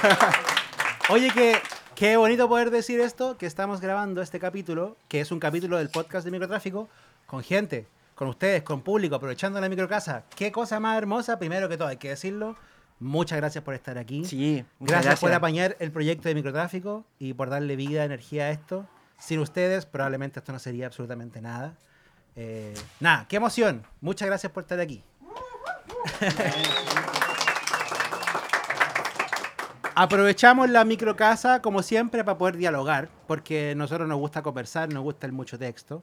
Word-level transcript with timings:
Oye, 1.08 1.30
que 1.30 1.56
qué 1.94 2.16
bonito 2.16 2.48
poder 2.48 2.70
decir 2.70 3.00
esto, 3.00 3.36
que 3.36 3.46
estamos 3.46 3.80
grabando 3.80 4.22
este 4.22 4.38
capítulo, 4.38 4.96
que 5.08 5.20
es 5.20 5.30
un 5.30 5.40
capítulo 5.40 5.78
del 5.78 5.88
podcast 5.88 6.24
de 6.24 6.30
microtráfico, 6.30 6.88
con 7.26 7.42
gente, 7.42 7.86
con 8.14 8.28
ustedes, 8.28 8.62
con 8.62 8.82
público, 8.82 9.16
aprovechando 9.16 9.60
la 9.60 9.68
microcasa. 9.68 10.24
Qué 10.36 10.52
cosa 10.52 10.80
más 10.80 10.96
hermosa, 10.96 11.38
primero 11.38 11.68
que 11.68 11.76
todo, 11.76 11.88
hay 11.88 11.96
que 11.96 12.10
decirlo. 12.10 12.56
Muchas 12.98 13.38
gracias 13.38 13.64
por 13.64 13.74
estar 13.74 13.98
aquí. 13.98 14.24
Sí, 14.24 14.64
gracias, 14.78 15.20
por 15.20 15.32
apañar 15.32 15.76
el 15.80 15.90
proyecto 15.90 16.28
de 16.28 16.34
microtráfico 16.34 17.04
y 17.18 17.32
por 17.32 17.48
darle 17.48 17.76
vida, 17.76 18.04
energía 18.04 18.44
a 18.44 18.50
esto. 18.50 18.86
Sin 19.18 19.38
ustedes, 19.40 19.86
probablemente 19.86 20.38
esto 20.38 20.52
no 20.52 20.58
sería 20.58 20.86
absolutamente 20.86 21.40
nada. 21.40 21.76
Eh, 22.36 22.74
nada, 23.00 23.26
qué 23.28 23.36
emoción. 23.36 23.86
Muchas 24.00 24.26
gracias 24.26 24.52
por 24.52 24.62
estar 24.62 24.80
aquí. 24.80 25.02
Aprovechamos 29.94 30.70
la 30.70 30.84
microcasa, 30.84 31.62
como 31.62 31.82
siempre, 31.82 32.24
para 32.24 32.38
poder 32.38 32.56
dialogar, 32.56 33.08
porque 33.26 33.72
a 33.72 33.74
nosotros 33.74 34.08
nos 34.08 34.18
gusta 34.18 34.42
conversar, 34.42 34.92
nos 34.92 35.02
gusta 35.02 35.26
el 35.26 35.32
mucho 35.32 35.58
texto. 35.58 36.02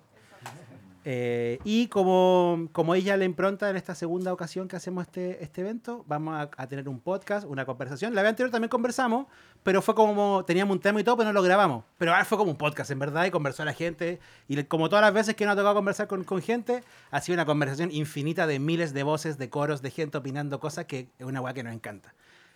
Eh, 1.09 1.59
y 1.63 1.87
como, 1.87 2.67
como 2.73 2.93
ella 2.93 3.15
le 3.15 3.23
impronta 3.23 3.69
en 3.69 3.77
esta 3.77 3.95
segunda 3.95 4.33
ocasión 4.33 4.67
que 4.67 4.75
hacemos 4.75 5.03
este, 5.03 5.41
este 5.41 5.61
evento, 5.61 6.03
vamos 6.05 6.49
a, 6.57 6.67
tener 6.67 6.89
un 6.89 6.99
podcast, 6.99 7.47
una 7.47 7.65
conversación. 7.65 8.13
La 8.13 8.23
vez 8.23 8.31
anterior 8.31 8.51
también 8.51 8.67
conversamos, 8.67 9.27
pero 9.63 9.81
fue 9.81 9.95
como, 9.95 10.43
teníamos 10.45 10.75
un 10.75 10.81
tema 10.81 10.99
y 10.99 11.05
todo, 11.05 11.15
pero 11.15 11.29
no 11.29 11.33
lo 11.33 11.41
grabamos. 11.41 11.85
Pero 11.97 12.11
ahora 12.11 12.25
fue 12.25 12.37
como 12.37 12.51
un 12.51 12.57
podcast, 12.57 12.91
en 12.91 12.99
verdad, 12.99 13.23
y 13.23 13.31
conversó 13.31 13.61
a 13.61 13.65
la 13.65 13.73
gente. 13.73 14.19
Y 14.49 14.61
como 14.65 14.89
todas 14.89 15.01
las 15.01 15.13
veces 15.13 15.35
que 15.35 15.45
nos 15.45 15.53
ha 15.53 15.55
tocado 15.55 15.75
conversar 15.75 16.07
con, 16.07 16.25
con 16.25 16.41
gente, 16.41 16.83
ha 17.09 17.21
sido 17.21 17.35
una 17.35 17.45
conversación 17.45 17.89
infinita 17.89 18.45
de 18.45 18.59
miles 18.59 18.93
de 18.93 19.03
voces, 19.03 19.37
de 19.37 19.49
coros, 19.49 19.81
de 19.81 19.91
gente 19.91 20.17
opinando 20.17 20.59
cosas 20.59 20.87
que 20.87 21.07
es 21.17 21.25
una 21.25 21.39
weá 21.39 21.53
que 21.53 21.63
nos 21.63 21.73
encanta. 21.73 22.13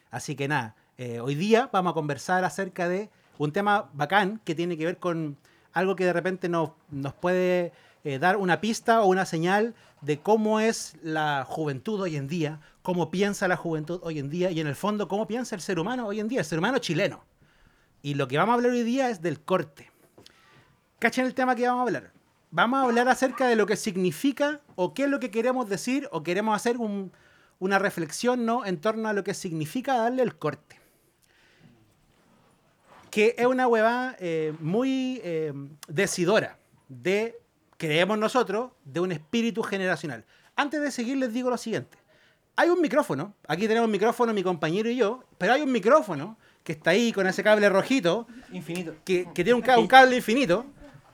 Así 0.10 0.36
que 0.36 0.50
nada, 0.50 0.76
eh, 0.98 1.20
hoy 1.20 1.36
día 1.36 1.70
vamos 1.72 1.92
a 1.92 1.94
conversar 1.94 2.44
acerca 2.44 2.88
de 2.88 3.10
un 3.38 3.52
tema 3.52 3.90
bacán 3.94 4.40
que 4.44 4.56
tiene 4.56 4.78
que 4.78 4.86
ver 4.86 4.98
con 4.98 5.38
algo 5.74 5.96
que 5.96 6.06
de 6.06 6.14
repente 6.14 6.50
nos, 6.50 6.72
nos 6.90 7.14
puede 7.14 7.72
eh, 8.04 8.20
dar 8.20 8.38
una 8.38 8.62
pista 8.62 9.02
o 9.02 9.08
una 9.08 9.26
señal 9.26 9.74
de 10.02 10.20
cómo 10.20 10.60
es 10.60 10.96
la 11.02 11.46
juventud 11.48 12.02
hoy 12.02 12.18
en 12.18 12.28
día, 12.28 12.60
cómo 12.82 13.10
piensa 13.10 13.48
la 13.48 13.58
juventud 13.58 14.00
hoy 14.04 14.20
en 14.20 14.30
día 14.30 14.52
y 14.52 14.60
en 14.60 14.68
el 14.68 14.76
fondo 14.76 15.08
cómo 15.08 15.28
piensa 15.28 15.56
el 15.56 15.62
ser 15.62 15.80
humano 15.80 16.08
hoy 16.08 16.20
en 16.20 16.28
día, 16.28 16.40
el 16.40 16.46
ser 16.46 16.60
humano 16.60 16.80
chileno. 16.80 17.24
Y 18.02 18.16
lo 18.16 18.28
que 18.28 18.38
vamos 18.38 18.54
a 18.54 18.56
hablar 18.56 18.72
hoy 18.72 18.84
día 18.84 19.10
es 19.10 19.22
del 19.22 19.40
corte. 19.40 19.92
¿Cachen 21.00 21.26
el 21.26 21.36
tema 21.36 21.56
que 21.56 21.68
vamos 21.68 21.80
a 21.80 21.84
hablar? 21.84 22.12
Vamos 22.50 22.80
a 22.80 22.84
hablar 22.84 23.08
acerca 23.08 23.48
de 23.48 23.56
lo 23.56 23.66
que 23.66 23.76
significa 23.76 24.62
o 24.76 24.94
qué 24.94 25.04
es 25.04 25.10
lo 25.10 25.20
que 25.20 25.32
queremos 25.32 25.70
decir 25.70 26.10
o 26.12 26.24
queremos 26.24 26.56
hacer 26.56 26.78
una 27.60 27.80
reflexión 27.80 28.46
¿no? 28.46 28.66
en 28.66 28.82
torno 28.82 29.08
a 29.08 29.14
lo 29.14 29.24
que 29.24 29.34
significa 29.34 29.96
darle 29.96 30.24
el 30.24 30.36
corte 30.36 30.81
que 33.12 33.36
es 33.38 33.46
una 33.46 33.68
hueva 33.68 34.16
eh, 34.20 34.54
muy 34.60 35.22
eh, 35.24 35.54
decidora 35.88 36.58
de, 36.88 37.38
creemos 37.78 38.18
nosotros, 38.18 38.72
de 38.86 39.02
un 39.02 39.12
espíritu 39.12 39.62
generacional. 39.62 40.26
Antes 40.56 40.82
de 40.82 40.92
seguir 40.92 41.18
les 41.18 41.34
digo 41.34 41.50
lo 41.50 41.58
siguiente. 41.58 41.98
Hay 42.56 42.70
un 42.70 42.82
micrófono, 42.82 43.36
aquí 43.48 43.68
tenemos 43.68 43.86
un 43.86 43.92
micrófono 43.92 44.34
mi 44.34 44.44
compañero 44.44 44.90
y 44.90 44.96
yo, 44.96 45.24
pero 45.38 45.54
hay 45.54 45.62
un 45.62 45.72
micrófono 45.72 46.38
que 46.64 46.74
está 46.74 46.92
ahí 46.92 47.12
con 47.12 47.28
ese 47.28 47.44
cable 47.44 47.68
rojito. 47.70 48.28
Infinito. 48.52 48.96
Que, 49.04 49.28
que 49.34 49.44
tiene 49.44 49.54
un, 49.54 49.70
un 49.78 49.88
cable 49.88 50.16
infinito 50.16 50.66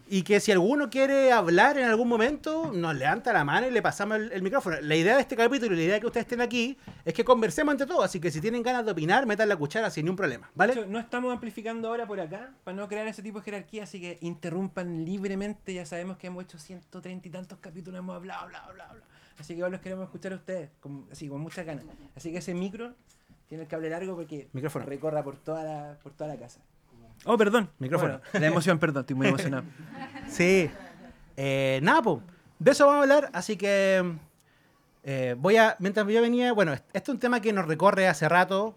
y 0.10 0.24
que 0.24 0.40
si 0.40 0.52
alguno 0.52 0.90
quiere 0.90 1.32
hablar 1.32 1.78
en 1.78 1.86
algún 1.86 2.08
momento, 2.08 2.72
nos 2.74 2.96
levanta 2.96 3.34
la 3.34 3.44
mano 3.44 3.68
y 3.68 3.72
le 3.72 3.82
pasamos 3.82 4.18
el, 4.18 4.42
micrófono. 4.42 4.80
La 4.82 4.96
idea 4.96 5.16
de 5.16 5.22
este 5.22 5.36
capítulo 5.36 5.74
y 5.74 5.78
la 5.78 5.84
idea 5.84 5.94
de 5.96 6.02
que 6.02 6.08
ustedes 6.08 6.26
estén 6.26 6.42
aquí 6.42 6.78
es 7.06 7.14
que 7.14 7.24
conversemos 7.24 7.74
entre 7.74 7.88
todos, 7.88 8.06
así 8.06 8.20
que 8.20 8.32
si 8.32 8.42
tienen 8.42 8.64
ganas 8.64 8.86
de 8.86 8.92
opinar, 8.92 9.26
metan 9.26 9.50
la 9.50 9.56
cuchara 9.56 9.90
sin 9.90 10.06
ningún 10.06 10.18
problema, 10.18 10.50
¿vale? 10.56 10.86
no 10.88 11.00
estamos 11.00 11.32
amplificando 11.34 11.88
ahora 11.90 12.06
por 12.06 12.20
acá 12.20 12.54
para 12.64 12.78
no 12.78 12.88
crear 12.88 13.08
ese 13.08 13.22
tipo 13.22 13.40
de 13.40 13.46
jerarquía, 13.46 13.84
así 13.84 14.00
que 14.00 14.18
interrumpan 14.22 15.04
libremente, 15.06 15.74
ya 15.74 15.86
sabemos 15.86 16.18
que 16.18 16.28
hemos 16.28 16.44
hecho 16.44 16.58
130 16.58 17.28
y 17.28 17.32
tantos 17.32 17.60
capítulos, 17.60 18.00
hemos 18.00 18.16
hablado, 18.16 18.48
bla, 18.48 18.64
bla, 18.74 18.88
bla. 18.94 19.04
Así 19.40 19.56
que 19.56 19.64
hoy 19.64 19.72
los 19.72 19.82
queremos 19.82 20.06
escuchar 20.06 20.34
a 20.34 20.36
ustedes, 20.36 20.70
con, 20.80 21.08
así, 21.12 21.28
con 21.28 21.42
muchas 21.42 21.66
ganas. 21.66 21.86
Así 22.16 22.32
que 22.32 22.40
ese 22.40 22.54
micro 22.54 22.94
tiene 23.48 23.64
el 23.64 23.70
cable 23.70 23.90
largo 23.90 24.16
porque 24.16 24.50
micrófono. 24.54 24.86
recorra 24.86 25.24
por 25.24 25.38
toda 25.38 25.64
la, 25.64 26.00
por 26.02 26.14
toda 26.14 26.28
la 26.28 26.38
casa. 26.40 26.62
Oh, 27.28 27.38
perdón. 27.38 27.70
Micrófono. 27.80 28.22
la 28.34 28.48
emoción, 28.48 28.80
perdón, 28.80 29.02
estoy 29.02 29.16
muy 29.16 29.28
emocionado. 29.28 29.64
sí. 30.30 30.72
Eh, 31.36 31.80
nada, 31.84 32.02
pues. 32.02 32.20
De 32.60 32.72
eso 32.72 32.88
vamos 32.88 33.00
a 33.00 33.04
hablar, 33.04 33.30
así 33.34 33.56
que 33.56 34.04
eh, 35.04 35.36
voy 35.38 35.58
a, 35.58 35.76
mientras 35.78 36.08
yo 36.08 36.22
venía, 36.22 36.52
bueno, 36.54 36.74
este 36.74 36.98
es 36.98 37.10
un 37.10 37.20
tema 37.20 37.40
que 37.40 37.54
nos 37.54 37.68
recorre 37.68 38.08
hace 38.08 38.28
rato, 38.28 38.76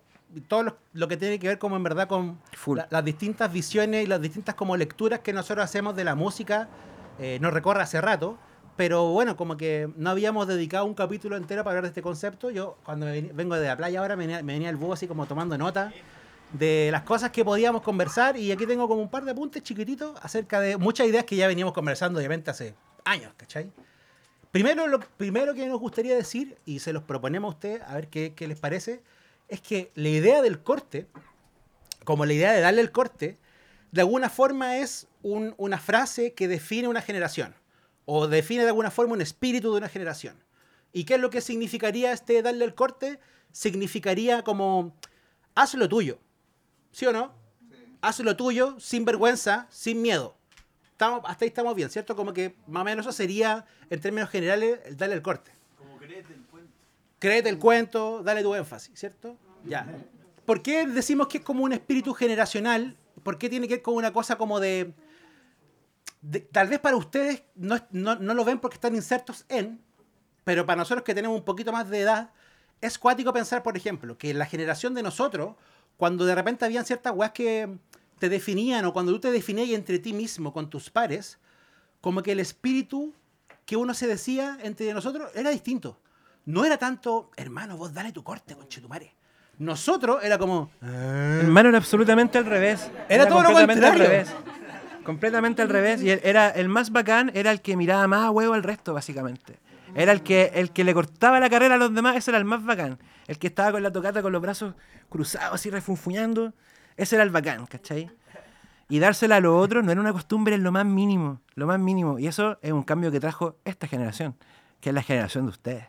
todo 0.49 0.77
lo, 0.93 1.09
que 1.09 1.16
tiene 1.16 1.39
que 1.39 1.49
ver 1.49 1.59
como 1.59 1.77
en 1.77 1.83
verdad 1.83 2.06
con 2.06 2.39
las 2.91 3.05
distintas 3.05 3.50
visiones 3.50 4.05
y 4.05 4.06
las 4.06 4.21
distintas 4.21 4.55
como 4.55 4.77
lecturas 4.77 5.21
que 5.21 5.33
nosotros 5.33 5.65
hacemos 5.65 5.97
de 5.97 6.05
la 6.05 6.15
música, 6.15 6.69
eh, 7.19 7.39
nos 7.41 7.55
recorre 7.55 7.83
hace 7.83 8.03
rato, 8.03 8.37
pero 8.77 9.09
bueno, 9.12 9.34
como 9.37 9.56
que 9.56 9.91
no 9.97 10.10
habíamos 10.10 10.47
dedicado 10.47 10.84
un 10.84 10.94
capítulo 10.94 11.37
entero 11.37 11.65
para 11.65 11.78
hablar 11.78 11.84
de 11.84 11.89
este 11.89 12.03
concepto, 12.03 12.50
yo 12.50 12.77
cuando 12.84 13.06
vengo 13.06 13.56
de 13.56 13.66
la 13.66 13.77
playa 13.78 14.00
ahora 14.00 14.15
me 14.15 14.27
venía, 14.27 14.43
me 14.43 14.53
venía 14.53 14.69
el 14.69 14.77
búho 14.77 14.93
así 14.93 15.09
como 15.09 15.25
tomando 15.25 15.56
nota 15.56 15.91
de 16.53 16.88
las 16.91 17.03
cosas 17.03 17.31
que 17.31 17.44
podíamos 17.44 17.83
conversar 17.83 18.37
y 18.37 18.50
aquí 18.50 18.66
tengo 18.66 18.88
como 18.88 19.03
un 19.03 19.09
par 19.09 19.25
de 19.25 19.31
apuntes 19.31 19.62
chiquititos 19.62 20.19
acerca 20.22 20.61
de 20.61 20.77
muchas 20.77 21.06
ideas 21.06 21.25
que 21.25 21.37
ya 21.37 21.47
veníamos 21.47 21.72
conversando 21.72 22.19
obviamente 22.19 22.50
hace 22.50 22.75
años, 23.05 23.33
¿cachai? 23.37 23.71
Primero, 24.50 24.89
lo 24.89 24.99
primero 25.00 25.55
que 25.55 25.66
nos 25.66 25.78
gustaría 25.78 26.16
decir, 26.16 26.59
y 26.66 26.81
se 26.81 26.93
los 26.93 27.05
proponemos 27.05 27.53
a 27.53 27.55
ustedes, 27.55 27.83
a 27.83 27.94
ver 27.94 28.09
qué, 28.09 28.34
les 28.49 28.59
parece, 28.59 29.00
es 29.49 29.60
que 29.60 29.93
la 29.94 30.09
idea 30.09 30.43
del 30.43 30.60
corte, 30.60 31.06
como 32.05 32.27
la 32.27 32.33
idea 32.33 32.53
de 32.53 32.60
darle 32.60 32.81
el 32.81 32.91
corte, 32.91 33.39
de 33.93 34.00
alguna 34.00 34.28
forma 34.28 34.78
es 34.78 35.06
una 35.22 35.78
frase 35.78 36.33
que 36.33 36.49
define 36.49 36.89
una 36.89 37.00
generación, 37.00 37.55
o 38.06 38.27
define 38.27 38.65
de 38.65 38.71
alguna 38.71 38.91
forma 38.91 39.12
un 39.12 39.21
espíritu 39.21 39.71
de 39.71 39.78
una 39.78 39.89
generación. 39.89 40.37
¿Y 40.93 41.05
qué 41.05 41.15
es 41.15 41.21
lo 41.21 41.31
que 41.31 41.41
significaría 41.41 42.10
este 42.10 42.43
darle 42.43 42.65
el 42.65 42.75
corte? 42.75 43.21
Significaría 43.53 44.43
como, 44.43 44.97
haz 45.55 45.75
lo 45.75 45.89
tuyo, 45.89 46.19
¿Sí 46.93 47.06
o 47.06 47.12
no? 47.12 47.33
Haz 48.01 48.21
lo 48.21 48.37
tuyo, 48.37 48.78
sin 48.81 49.05
vergüenza, 49.05 49.67
sin 49.71 50.01
miedo. 50.03 50.37
Estamos, 50.93 51.23
hasta 51.27 51.45
ahí 51.45 51.49
estamos 51.49 51.75
bien, 51.75 51.91
¿cierto? 51.91 52.17
Como 52.17 52.33
que 52.33 52.56
más 52.67 52.83
o 52.83 52.84
menos 52.84 53.06
eso 53.06 53.12
sería, 53.12 53.67
en 53.89 54.01
términos 54.01 54.31
generales, 54.31 54.81
el 54.84 54.97
darle 54.97 55.15
el 55.15 55.23
corte. 55.23 55.51
Como 55.77 55.97
créete 55.99 56.33
el 56.34 56.41
cuento. 56.43 56.73
Créete 57.19 57.49
el 57.49 57.59
cuento, 57.59 58.23
dale 58.23 58.43
tu 58.43 58.55
énfasis, 58.55 58.99
¿cierto? 58.99 59.37
Ya. 59.65 59.87
¿Por 60.45 60.62
qué 60.62 60.87
decimos 60.87 61.28
que 61.28 61.39
es 61.39 61.45
como 61.45 61.65
un 61.65 61.73
espíritu 61.73 62.12
generacional? 62.15 62.97
¿Por 63.22 63.39
qué 63.39 63.49
tiene 63.49 63.69
que 63.69 63.75
ver 63.77 63.83
con 63.83 63.95
una 63.95 64.12
cosa 64.12 64.37
como 64.37 64.61
de... 64.61 64.93
tal 66.53 66.69
vez 66.69 66.81
para 66.81 66.97
ustedes 66.97 67.43
no, 67.55 67.77
no, 67.91 68.17
no 68.17 68.34
lo 68.34 68.45
ven 68.45 68.59
porque 68.59 68.75
están 68.75 68.95
insertos 68.95 69.45
en, 69.49 69.81
pero 70.45 70.67
para 70.67 70.78
nosotros 70.78 71.05
que 71.05 71.15
tenemos 71.15 71.37
un 71.37 71.45
poquito 71.45 71.72
más 71.72 71.89
de 71.89 72.01
edad, 72.01 72.31
es 72.81 72.99
cuático 72.99 73.33
pensar, 73.33 73.62
por 73.62 73.77
ejemplo, 73.77 74.17
que 74.17 74.33
la 74.34 74.47
generación 74.47 74.95
de 74.95 75.03
nosotros 75.03 75.57
cuando 76.00 76.25
de 76.25 76.34
repente 76.34 76.65
habían 76.65 76.87
ciertas 76.87 77.12
weas 77.15 77.33
que 77.33 77.69
te 78.19 78.31
definían 78.31 78.87
o 78.87 78.94
cuando 78.94 79.12
tú 79.12 79.21
te 79.21 79.31
definías 79.31 79.69
entre 79.69 79.99
ti 79.99 80.15
mismo 80.15 80.50
con 80.50 80.71
tus 80.71 80.88
pares, 80.88 81.38
como 82.00 82.22
que 82.22 82.33
el 82.33 82.41
espíritu 82.41 83.12
que 83.66 83.77
uno 83.77 83.93
se 83.93 84.06
decía 84.06 84.56
entre 84.62 84.94
nosotros 84.94 85.31
era 85.34 85.50
distinto. 85.50 86.00
No 86.47 86.65
era 86.65 86.78
tanto, 86.78 87.31
hermano, 87.37 87.77
vos 87.77 87.93
dale 87.93 88.12
tu 88.12 88.25
corte, 88.25 88.55
conchetumare. 88.55 89.15
Nosotros 89.59 90.25
era 90.25 90.39
como. 90.39 90.71
Ah". 90.81 91.41
Hermano, 91.43 91.69
era 91.69 91.77
absolutamente 91.77 92.39
al 92.39 92.47
revés. 92.47 92.91
Era, 93.10 93.28
todo 93.28 93.43
lo 93.43 93.53
contrario. 93.53 93.93
Al 93.93 93.99
revés. 93.99 94.33
Completamente 95.05 95.60
al 95.60 95.69
revés. 95.69 96.00
Y 96.03 96.09
era 96.09 96.49
el 96.49 96.71
más 96.71 96.93
bacán, 96.93 97.31
era 97.34 97.50
el 97.50 97.60
que 97.60 97.77
miraba 97.77 98.06
más 98.09 98.25
a 98.25 98.31
huevo 98.31 98.55
al 98.55 98.62
resto, 98.62 98.94
básicamente. 98.94 99.59
Era 99.94 100.12
el 100.12 100.22
que, 100.22 100.53
el 100.55 100.71
que 100.71 100.83
le 100.83 100.94
cortaba 100.94 101.41
la 101.41 101.50
carrera 101.50 101.75
a 101.75 101.78
los 101.78 101.94
demás, 101.94 102.16
ese 102.16 102.31
era 102.31 102.39
el 102.39 102.47
más 102.47 102.65
bacán. 102.65 102.99
El 103.27 103.39
que 103.39 103.49
estaba 103.49 103.72
con 103.72 103.83
la 103.83 103.93
tocata 103.93 104.22
con 104.22 104.33
los 104.33 104.41
brazos 104.41 104.74
cruzados, 105.10 105.54
así 105.54 105.68
refunfuñando, 105.68 106.54
ese 106.97 107.16
era 107.16 107.24
el 107.24 107.30
bacán, 107.30 107.66
¿cachai? 107.66 108.10
Y 108.89 108.98
dársela 108.98 109.36
a 109.36 109.41
los 109.41 109.62
otros 109.62 109.84
no 109.84 109.92
era 109.92 110.01
una 110.01 110.12
costumbre 110.12 110.54
en 110.54 110.65
lo 110.65 110.72
más 110.72 110.84
mínimo, 110.84 111.41
lo 111.54 111.66
más 111.66 111.78
mínimo. 111.78 112.18
Y 112.18 112.27
eso 112.27 112.59
es 112.62 112.72
un 112.72 112.83
cambio 112.83 113.12
que 113.12 113.21
trajo 113.21 113.57
esta 113.65 113.86
generación, 113.86 114.36
que 114.80 114.89
es 114.89 114.95
la 114.95 115.03
generación 115.03 115.45
de 115.45 115.51
ustedes. 115.51 115.84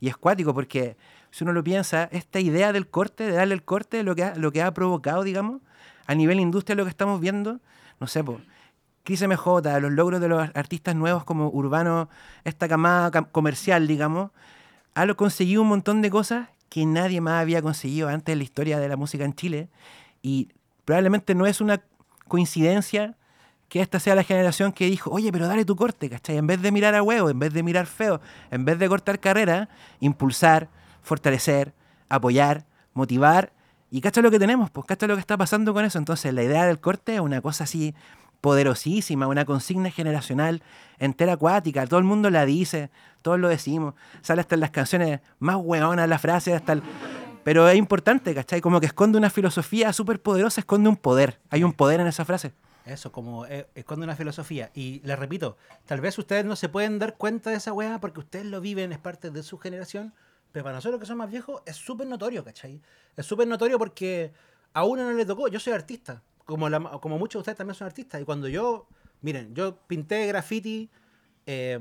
Y 0.00 0.08
es 0.08 0.16
cuático 0.16 0.52
porque, 0.52 0.96
si 1.30 1.44
uno 1.44 1.52
lo 1.52 1.64
piensa, 1.64 2.08
esta 2.12 2.40
idea 2.40 2.72
del 2.72 2.88
corte, 2.88 3.24
de 3.24 3.32
darle 3.32 3.54
el 3.54 3.62
corte, 3.62 4.02
lo 4.02 4.14
que 4.14 4.24
ha, 4.24 4.34
lo 4.34 4.52
que 4.52 4.62
ha 4.62 4.74
provocado, 4.74 5.22
digamos, 5.22 5.62
a 6.06 6.14
nivel 6.14 6.40
industria 6.40 6.76
lo 6.76 6.84
que 6.84 6.90
estamos 6.90 7.20
viendo, 7.20 7.60
no 8.00 8.06
sé, 8.06 8.22
pues, 8.22 8.38
Cris 9.04 9.22
MJ, 9.26 9.80
los 9.80 9.92
logros 9.92 10.20
de 10.20 10.28
los 10.28 10.48
artistas 10.54 10.94
nuevos 10.94 11.24
como 11.24 11.48
Urbano, 11.48 12.08
esta 12.44 12.68
camada 12.68 13.10
comercial, 13.22 13.86
digamos, 13.86 14.30
ha 14.94 15.06
conseguido 15.14 15.62
un 15.62 15.68
montón 15.68 16.02
de 16.02 16.10
cosas 16.10 16.48
que 16.72 16.86
nadie 16.86 17.20
más 17.20 17.42
había 17.42 17.60
conseguido 17.60 18.08
antes 18.08 18.32
en 18.32 18.38
la 18.38 18.44
historia 18.44 18.80
de 18.80 18.88
la 18.88 18.96
música 18.96 19.26
en 19.26 19.34
Chile. 19.34 19.68
Y 20.22 20.48
probablemente 20.86 21.34
no 21.34 21.44
es 21.44 21.60
una 21.60 21.82
coincidencia 22.28 23.14
que 23.68 23.82
esta 23.82 24.00
sea 24.00 24.14
la 24.14 24.24
generación 24.24 24.72
que 24.72 24.86
dijo, 24.86 25.10
oye, 25.10 25.30
pero 25.30 25.46
dale 25.46 25.66
tu 25.66 25.76
corte, 25.76 26.08
¿cachai? 26.08 26.38
En 26.38 26.46
vez 26.46 26.62
de 26.62 26.72
mirar 26.72 26.94
a 26.94 27.02
huevo, 27.02 27.28
en 27.28 27.38
vez 27.38 27.52
de 27.52 27.62
mirar 27.62 27.84
feo, 27.84 28.22
en 28.50 28.64
vez 28.64 28.78
de 28.78 28.88
cortar 28.88 29.20
carrera, 29.20 29.68
impulsar, 30.00 30.70
fortalecer, 31.02 31.74
apoyar, 32.08 32.64
motivar 32.94 33.52
Y 33.90 34.00
cacha 34.00 34.22
lo 34.22 34.30
que 34.30 34.38
tenemos, 34.38 34.70
pues 34.70 34.86
cacha 34.86 35.06
lo 35.06 35.14
que 35.14 35.20
está 35.20 35.36
pasando 35.36 35.74
con 35.74 35.84
eso. 35.84 35.98
Entonces 35.98 36.32
la 36.32 36.42
idea 36.42 36.64
del 36.64 36.80
corte 36.80 37.16
es 37.16 37.20
una 37.20 37.42
cosa 37.42 37.64
así 37.64 37.94
poderosísima, 38.42 39.28
una 39.28 39.46
consigna 39.46 39.90
generacional 39.90 40.62
entera 40.98 41.34
acuática. 41.34 41.86
Todo 41.86 41.98
el 41.98 42.04
mundo 42.04 42.28
la 42.28 42.44
dice, 42.44 42.90
todos 43.22 43.38
lo 43.38 43.48
decimos. 43.48 43.94
Sale 44.20 44.42
hasta 44.42 44.56
en 44.56 44.60
las 44.60 44.72
canciones 44.72 45.20
más 45.38 45.56
hueonas 45.56 46.06
la 46.06 46.18
frase, 46.18 46.54
hasta 46.54 46.74
el... 46.74 46.82
Pero 47.44 47.68
es 47.68 47.76
importante, 47.76 48.34
¿cachai? 48.34 48.60
Como 48.60 48.80
que 48.80 48.86
esconde 48.86 49.16
una 49.16 49.30
filosofía 49.30 49.92
súper 49.92 50.20
poderosa, 50.20 50.60
esconde 50.60 50.88
un 50.88 50.96
poder. 50.96 51.40
Hay 51.50 51.64
un 51.64 51.72
poder 51.72 52.00
en 52.00 52.08
esa 52.08 52.24
frase. 52.24 52.52
Eso, 52.84 53.12
como 53.12 53.46
eh, 53.46 53.68
esconde 53.74 54.04
una 54.04 54.16
filosofía. 54.16 54.70
Y 54.74 55.00
les 55.04 55.18
repito, 55.18 55.56
tal 55.86 56.00
vez 56.00 56.18
ustedes 56.18 56.44
no 56.44 56.56
se 56.56 56.68
pueden 56.68 56.98
dar 56.98 57.16
cuenta 57.16 57.50
de 57.50 57.56
esa 57.56 57.72
weá 57.72 58.00
porque 58.00 58.20
ustedes 58.20 58.46
lo 58.46 58.60
viven, 58.60 58.92
es 58.92 58.98
parte 58.98 59.30
de 59.30 59.42
su 59.42 59.58
generación. 59.58 60.12
Pero 60.50 60.64
para 60.64 60.76
nosotros 60.76 61.00
que 61.00 61.06
somos 61.06 61.26
más 61.26 61.30
viejos 61.30 61.62
es 61.64 61.76
súper 61.76 62.06
notorio, 62.08 62.44
¿cachai? 62.44 62.80
Es 63.16 63.24
súper 63.24 63.46
notorio 63.46 63.78
porque 63.78 64.32
a 64.74 64.84
uno 64.84 65.04
no 65.04 65.12
le 65.12 65.24
tocó. 65.24 65.48
Yo 65.48 65.60
soy 65.60 65.72
artista, 65.72 66.22
como, 66.52 67.00
como 67.00 67.18
muchos 67.18 67.34
de 67.34 67.40
ustedes 67.40 67.58
también 67.58 67.74
son 67.74 67.86
artistas. 67.86 68.20
Y 68.20 68.24
cuando 68.24 68.46
yo, 68.46 68.86
miren, 69.22 69.54
yo 69.54 69.76
pinté 69.86 70.26
graffiti 70.26 70.90
eh, 71.46 71.78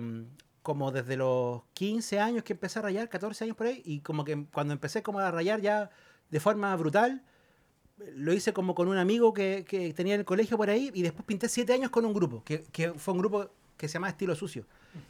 como 0.64 0.92
desde 0.92 1.18
los 1.18 1.64
15 1.74 2.20
años 2.20 2.44
que 2.44 2.54
empecé 2.54 2.80
a 2.80 2.84
rayar, 2.84 3.10
14 3.10 3.44
años 3.44 3.58
por 3.58 3.68
ahí. 3.68 3.82
Y 3.86 4.00
como 4.00 4.24
que 4.24 4.46
cuando 4.54 4.74
empecé 4.74 5.04
como 5.04 5.20
a 5.20 5.30
rayar 5.30 5.60
ya 5.60 5.90
de 6.30 6.40
forma 6.40 6.74
brutal, 6.78 7.22
lo 8.16 8.34
hice 8.34 8.54
como 8.54 8.74
con 8.74 8.88
un 8.88 8.98
amigo 8.98 9.34
que, 9.34 9.66
que 9.68 9.94
tenía 9.94 10.14
en 10.14 10.22
el 10.22 10.26
colegio 10.26 10.56
por 10.58 10.70
ahí. 10.70 10.90
Y 10.94 11.02
después 11.02 11.26
pinté 11.26 11.50
7 11.50 11.74
años 11.74 11.90
con 11.90 12.06
un 12.06 12.14
grupo, 12.14 12.44
que, 12.44 12.64
que 12.72 12.94
fue 12.94 13.14
un 13.14 13.20
grupo 13.20 13.50
que 13.76 13.90
se 13.90 13.96
llama 13.96 14.10
Estilo 14.10 14.36
Sucio. 14.36 14.66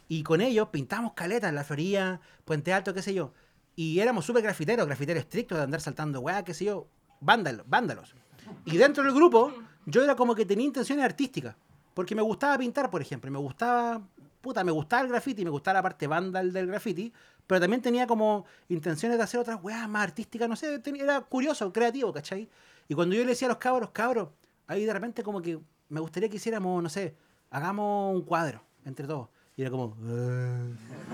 Y 0.08 0.24
con 0.24 0.40
ellos 0.40 0.68
pintamos 0.70 1.12
caletas 1.12 1.52
la 1.52 1.62
Florida, 1.62 2.20
Puente 2.44 2.72
Alto, 2.72 2.94
qué 2.94 3.02
sé 3.02 3.14
yo. 3.14 3.32
Y 3.76 4.00
éramos 4.00 4.24
súper 4.24 4.42
grafiteros, 4.42 4.86
grafiteros 4.86 5.22
estrictos 5.22 5.58
de 5.58 5.64
andar 5.64 5.80
saltando 5.80 6.20
weá, 6.20 6.42
qué 6.42 6.52
sé 6.52 6.64
yo, 6.64 6.88
vándalos, 7.20 7.64
vándalos. 7.68 8.14
Y 8.64 8.76
dentro 8.76 9.02
del 9.04 9.14
grupo, 9.14 9.52
yo 9.86 10.02
era 10.02 10.14
como 10.14 10.34
que 10.34 10.44
tenía 10.46 10.66
intenciones 10.66 11.04
artísticas. 11.04 11.56
Porque 11.94 12.14
me 12.14 12.22
gustaba 12.22 12.56
pintar, 12.58 12.90
por 12.90 13.02
ejemplo. 13.02 13.30
Me 13.30 13.38
gustaba, 13.38 14.00
puta, 14.40 14.64
me 14.64 14.72
gustaba 14.72 15.02
el 15.02 15.08
graffiti, 15.08 15.44
me 15.44 15.50
gustaba 15.50 15.74
la 15.78 15.82
parte 15.82 16.06
vandal 16.06 16.52
del 16.52 16.66
graffiti. 16.66 17.12
Pero 17.46 17.60
también 17.60 17.82
tenía 17.82 18.06
como 18.06 18.46
intenciones 18.68 19.18
de 19.18 19.24
hacer 19.24 19.40
otras 19.40 19.62
weas 19.62 19.88
más 19.88 20.04
artísticas, 20.04 20.48
no 20.48 20.56
sé, 20.56 20.80
era 20.84 21.20
curioso, 21.22 21.72
creativo, 21.72 22.12
¿cachai? 22.12 22.48
Y 22.88 22.94
cuando 22.94 23.14
yo 23.14 23.22
le 23.22 23.30
decía 23.30 23.48
a 23.48 23.50
los 23.50 23.58
cabros, 23.58 23.90
cabros, 23.90 24.28
ahí 24.66 24.84
de 24.84 24.92
repente 24.92 25.22
como 25.22 25.42
que 25.42 25.58
me 25.88 26.00
gustaría 26.00 26.28
que 26.28 26.36
hiciéramos, 26.36 26.82
no 26.82 26.88
sé, 26.88 27.14
hagamos 27.50 28.14
un 28.14 28.22
cuadro 28.22 28.62
entre 28.84 29.06
todos. 29.06 29.28
Y 29.56 29.62
era 29.62 29.70
como... 29.70 29.96
"Ah". 30.02 30.66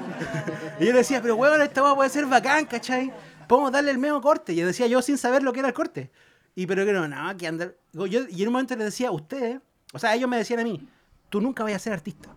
y 0.81 0.87
yo 0.87 0.93
le 0.93 0.99
decía, 0.99 1.21
pero 1.21 1.35
weón, 1.35 1.61
esta 1.63 1.83
weá 1.83 1.95
puede 1.95 2.11
ser 2.11 2.27
bacán, 2.27 2.67
¿cachai? 2.67 3.13
Podemos 3.49 3.73
darle 3.73 3.91
el 3.91 3.99
medio 3.99 4.21
corte. 4.21 4.53
Y 4.53 4.61
decía 4.61 4.87
yo 4.87 5.03
sin 5.03 5.19
saber 5.19 5.43
lo 5.43 5.53
que 5.53 5.59
era 5.61 5.69
el 5.69 5.75
corte. 5.75 6.11
Y 6.59 6.67
pero 6.67 6.85
que 6.85 6.93
no, 6.93 7.07
no, 7.07 7.37
que 7.37 7.47
andar... 7.47 7.77
Yo, 7.93 8.23
y 8.29 8.43
en 8.43 8.49
un 8.49 8.53
momento 8.53 8.75
les 8.75 8.87
decía, 8.87 9.13
ustedes, 9.13 9.61
o 9.93 9.99
sea, 10.01 10.17
ellos 10.17 10.29
me 10.29 10.37
decían 10.37 10.59
a 10.59 10.65
mí, 10.65 10.89
tú 11.29 11.41
nunca 11.41 11.63
vas 11.63 11.73
a 11.75 11.79
ser 11.79 11.93
artista. 11.93 12.31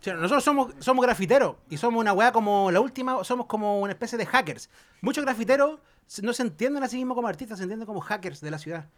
O 0.00 0.02
sea, 0.02 0.14
nosotros 0.14 0.42
somos, 0.42 0.74
somos 0.80 1.04
grafiteros 1.04 1.54
y 1.70 1.76
somos 1.76 2.00
una 2.00 2.12
weá 2.12 2.32
como 2.32 2.72
la 2.72 2.80
última, 2.80 3.22
somos 3.22 3.46
como 3.46 3.80
una 3.80 3.92
especie 3.92 4.18
de 4.18 4.26
hackers. 4.26 4.68
Muchos 5.00 5.24
grafiteros 5.24 5.78
no 6.22 6.32
se 6.32 6.42
entienden 6.42 6.82
a 6.82 6.88
sí 6.88 6.96
mismos 6.96 7.14
como 7.14 7.28
artistas, 7.28 7.58
se 7.58 7.62
entienden 7.62 7.86
como 7.86 8.00
hackers 8.00 8.40
de 8.40 8.50
la 8.50 8.58
ciudad. 8.58 8.88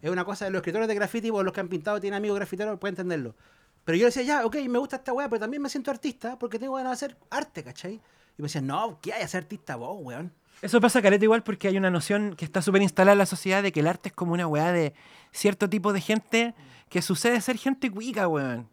Es 0.00 0.08
una 0.08 0.24
cosa, 0.24 0.48
los 0.48 0.60
escritores 0.60 0.88
de 0.88 0.94
graffiti 0.94 1.28
o 1.28 1.42
los 1.42 1.52
que 1.52 1.60
han 1.60 1.68
pintado 1.68 2.00
tienen 2.00 2.16
amigos 2.16 2.36
grafiteros, 2.36 2.78
pueden 2.78 2.94
entenderlo. 2.94 3.36
Pero 3.84 3.98
yo 3.98 4.06
decía, 4.06 4.22
ya, 4.22 4.46
ok, 4.46 4.56
me 4.70 4.78
gusta 4.78 4.96
esta 4.96 5.12
weá, 5.12 5.28
pero 5.28 5.40
también 5.40 5.60
me 5.60 5.68
siento 5.68 5.90
artista 5.90 6.38
porque 6.38 6.58
tengo 6.58 6.76
ganas 6.76 6.98
de 6.98 7.06
hacer 7.06 7.18
arte, 7.28 7.62
¿cachai? 7.62 8.00
Y 8.38 8.42
me 8.42 8.44
decían, 8.44 8.66
no, 8.66 8.98
¿qué 9.02 9.12
hay 9.12 9.22
a 9.22 9.28
ser 9.28 9.42
artista 9.42 9.76
vos, 9.76 9.98
weón? 10.00 10.32
Eso 10.62 10.80
pasa 10.80 11.02
caleta 11.02 11.24
igual 11.24 11.42
porque 11.42 11.68
hay 11.68 11.76
una 11.76 11.90
noción 11.90 12.34
que 12.34 12.44
está 12.44 12.62
súper 12.62 12.82
instalada 12.82 13.12
en 13.12 13.18
la 13.18 13.26
sociedad 13.26 13.62
de 13.62 13.72
que 13.72 13.80
el 13.80 13.86
arte 13.86 14.08
es 14.08 14.14
como 14.14 14.32
una 14.32 14.46
weá 14.46 14.72
de 14.72 14.94
cierto 15.30 15.68
tipo 15.68 15.92
de 15.92 16.00
gente 16.00 16.54
que 16.88 17.02
sucede 17.02 17.40
ser 17.40 17.58
gente 17.58 17.90
cuica, 17.90 18.26
weón. 18.26 18.68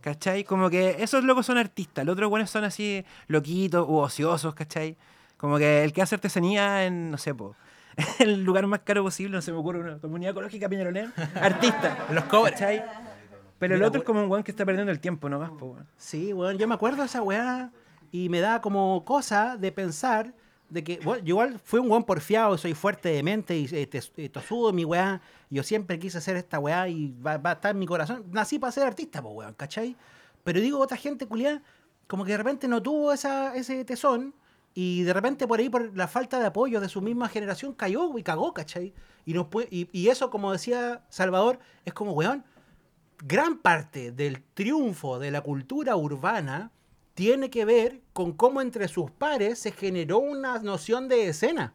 ¿Cachai? 0.00 0.42
Como 0.42 0.68
que 0.68 0.96
esos 0.98 1.22
locos 1.22 1.46
son 1.46 1.58
artistas, 1.58 2.04
los 2.04 2.14
otros 2.14 2.28
weones 2.28 2.50
son 2.50 2.64
así 2.64 3.04
loquitos 3.28 3.86
u 3.88 3.98
ociosos, 3.98 4.52
¿cachai? 4.52 4.96
Como 5.36 5.58
que 5.58 5.84
el 5.84 5.92
que 5.92 6.02
hace 6.02 6.16
artesanía 6.16 6.84
en, 6.84 7.12
no 7.12 7.18
sé, 7.18 7.32
po, 7.34 7.54
el 8.18 8.42
lugar 8.42 8.66
más 8.66 8.80
caro 8.80 9.04
posible, 9.04 9.36
no 9.36 9.42
se 9.42 9.52
me 9.52 9.58
ocurre, 9.58 9.78
una 9.78 9.98
comunidad 9.98 10.32
ecológica 10.32 10.68
Peñalolén, 10.68 11.12
artista. 11.36 12.06
Los 12.10 12.24
cobres. 12.24 12.54
¿Cachai? 12.54 12.82
Pero 13.60 13.74
el 13.74 13.80
Mira, 13.80 13.88
otro 13.88 14.00
es 14.00 14.04
como 14.04 14.24
un 14.24 14.28
weón 14.28 14.42
que 14.42 14.50
está 14.50 14.64
perdiendo 14.64 14.90
el 14.90 14.98
tiempo 14.98 15.28
nomás, 15.28 15.50
po, 15.50 15.66
weón. 15.66 15.86
Sí, 15.96 16.32
weón, 16.32 16.58
yo 16.58 16.66
me 16.66 16.74
acuerdo 16.74 17.02
de 17.02 17.06
esa 17.06 17.22
weá 17.22 17.70
y 18.10 18.28
me 18.28 18.40
da 18.40 18.60
como 18.60 19.04
cosa 19.04 19.56
de 19.56 19.70
pensar 19.70 20.34
de 20.72 20.82
que, 20.82 20.98
bueno, 21.04 21.22
yo 21.22 21.34
igual 21.34 21.58
fui 21.62 21.80
un 21.80 21.90
weón 21.90 22.04
porfiado, 22.04 22.56
soy 22.56 22.72
fuerte 22.72 23.10
de 23.10 23.22
mente 23.22 23.56
y 23.58 23.66
tes- 23.66 24.10
eh, 24.16 24.28
tosudo 24.30 24.72
mi 24.72 24.84
weá. 24.84 25.20
Yo 25.50 25.62
siempre 25.62 25.98
quise 25.98 26.16
hacer 26.18 26.36
esta 26.36 26.58
weá 26.58 26.88
y 26.88 27.12
va, 27.24 27.36
va 27.36 27.50
a 27.50 27.52
estar 27.54 27.72
en 27.72 27.78
mi 27.78 27.86
corazón. 27.86 28.24
Nací 28.30 28.58
para 28.58 28.72
ser 28.72 28.84
artista, 28.86 29.20
pues 29.22 29.34
weón, 29.34 29.54
¿cachai? 29.54 29.96
Pero 30.44 30.60
digo, 30.60 30.78
otra 30.78 30.96
gente, 30.96 31.26
culiá, 31.26 31.62
como 32.06 32.24
que 32.24 32.32
de 32.32 32.38
repente 32.38 32.68
no 32.68 32.82
tuvo 32.82 33.12
esa, 33.12 33.54
ese 33.54 33.84
tesón 33.84 34.34
y 34.74 35.02
de 35.02 35.12
repente 35.12 35.46
por 35.46 35.60
ahí, 35.60 35.68
por 35.68 35.94
la 35.94 36.08
falta 36.08 36.38
de 36.40 36.46
apoyo 36.46 36.80
de 36.80 36.88
su 36.88 37.02
misma 37.02 37.28
generación, 37.28 37.74
cayó 37.74 38.16
y 38.16 38.22
cagó, 38.22 38.54
¿cachai? 38.54 38.94
Y, 39.26 39.34
nos 39.34 39.48
puede, 39.48 39.68
y, 39.70 39.88
y 39.92 40.08
eso, 40.08 40.30
como 40.30 40.52
decía 40.52 41.04
Salvador, 41.10 41.58
es 41.84 41.92
como, 41.92 42.12
weón, 42.12 42.44
gran 43.24 43.58
parte 43.58 44.10
del 44.10 44.42
triunfo 44.54 45.18
de 45.18 45.30
la 45.30 45.42
cultura 45.42 45.96
urbana 45.96 46.70
tiene 47.14 47.50
que 47.50 47.64
ver 47.64 48.02
con 48.12 48.32
cómo 48.32 48.60
entre 48.60 48.88
sus 48.88 49.10
pares 49.10 49.58
se 49.58 49.72
generó 49.72 50.18
una 50.18 50.58
noción 50.58 51.08
de 51.08 51.28
escena, 51.28 51.74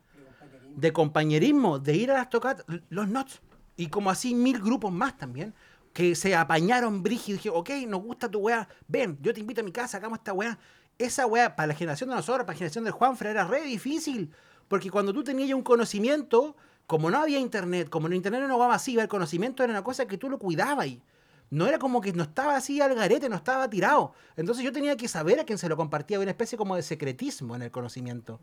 de 0.75 0.93
compañerismo, 0.93 1.79
de 1.79 1.95
ir 1.95 2.11
a 2.11 2.15
las 2.15 2.29
tocatas, 2.29 2.65
los 2.89 3.07
Nots, 3.07 3.41
y 3.75 3.87
como 3.87 4.09
así 4.09 4.33
mil 4.33 4.59
grupos 4.59 4.91
más 4.91 5.17
también, 5.17 5.53
que 5.93 6.15
se 6.15 6.35
apañaron 6.35 7.01
brígido 7.01 7.35
y 7.35 7.37
dijeron, 7.37 7.59
ok, 7.59 7.69
nos 7.87 8.03
gusta 8.03 8.29
tu 8.29 8.39
weá, 8.39 8.67
ven, 8.87 9.17
yo 9.21 9.33
te 9.33 9.39
invito 9.39 9.61
a 9.61 9.63
mi 9.63 9.71
casa, 9.71 9.97
hagamos 9.97 10.19
esta 10.19 10.33
weá. 10.33 10.57
Esa 10.97 11.27
weá, 11.27 11.55
para 11.55 11.67
la 11.67 11.73
generación 11.75 12.09
de 12.09 12.15
nosotros, 12.15 12.45
para 12.45 12.53
la 12.53 12.57
generación 12.57 12.83
del 12.83 12.93
Juanfra, 12.93 13.29
era 13.29 13.45
re 13.45 13.61
difícil, 13.63 14.31
porque 14.67 14.89
cuando 14.89 15.13
tú 15.13 15.23
tenías 15.23 15.49
ya 15.49 15.55
un 15.55 15.61
conocimiento, 15.63 16.55
como 16.87 17.09
no 17.11 17.19
había 17.19 17.39
internet, 17.39 17.89
como 17.89 18.07
en 18.07 18.13
internet 18.13 18.39
era 18.39 18.45
una 18.45 18.55
weá 18.55 18.67
masiva, 18.67 19.03
el 19.03 19.07
conocimiento 19.07 19.63
era 19.63 19.73
una 19.73 19.83
cosa 19.83 20.07
que 20.07 20.17
tú 20.17 20.29
lo 20.29 20.39
cuidabas 20.39 20.87
y 20.87 21.01
no 21.49 21.67
era 21.67 21.79
como 21.79 22.01
que 22.01 22.13
no 22.13 22.23
estaba 22.23 22.55
así 22.55 22.81
al 22.81 22.93
garete, 22.95 23.29
no 23.29 23.35
estaba 23.35 23.69
tirado. 23.69 24.13
Entonces 24.35 24.63
yo 24.63 24.71
tenía 24.71 24.97
que 24.97 25.07
saber 25.07 25.39
a 25.39 25.45
quién 25.45 25.57
se 25.57 25.69
lo 25.69 25.77
compartía, 25.77 26.17
había 26.17 26.25
una 26.25 26.31
especie 26.31 26.57
como 26.57 26.75
de 26.75 26.81
secretismo 26.81 27.55
en 27.55 27.61
el 27.61 27.71
conocimiento. 27.71 28.39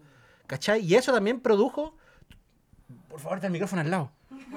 ¿Cachai? 0.46 0.84
Y 0.84 0.94
eso 0.94 1.12
también 1.12 1.40
produjo... 1.40 1.96
Por 3.08 3.20
favor, 3.20 3.40
ten 3.40 3.46
el 3.46 3.52
micrófono 3.52 3.82
al 3.82 3.90
lado. 3.90 4.10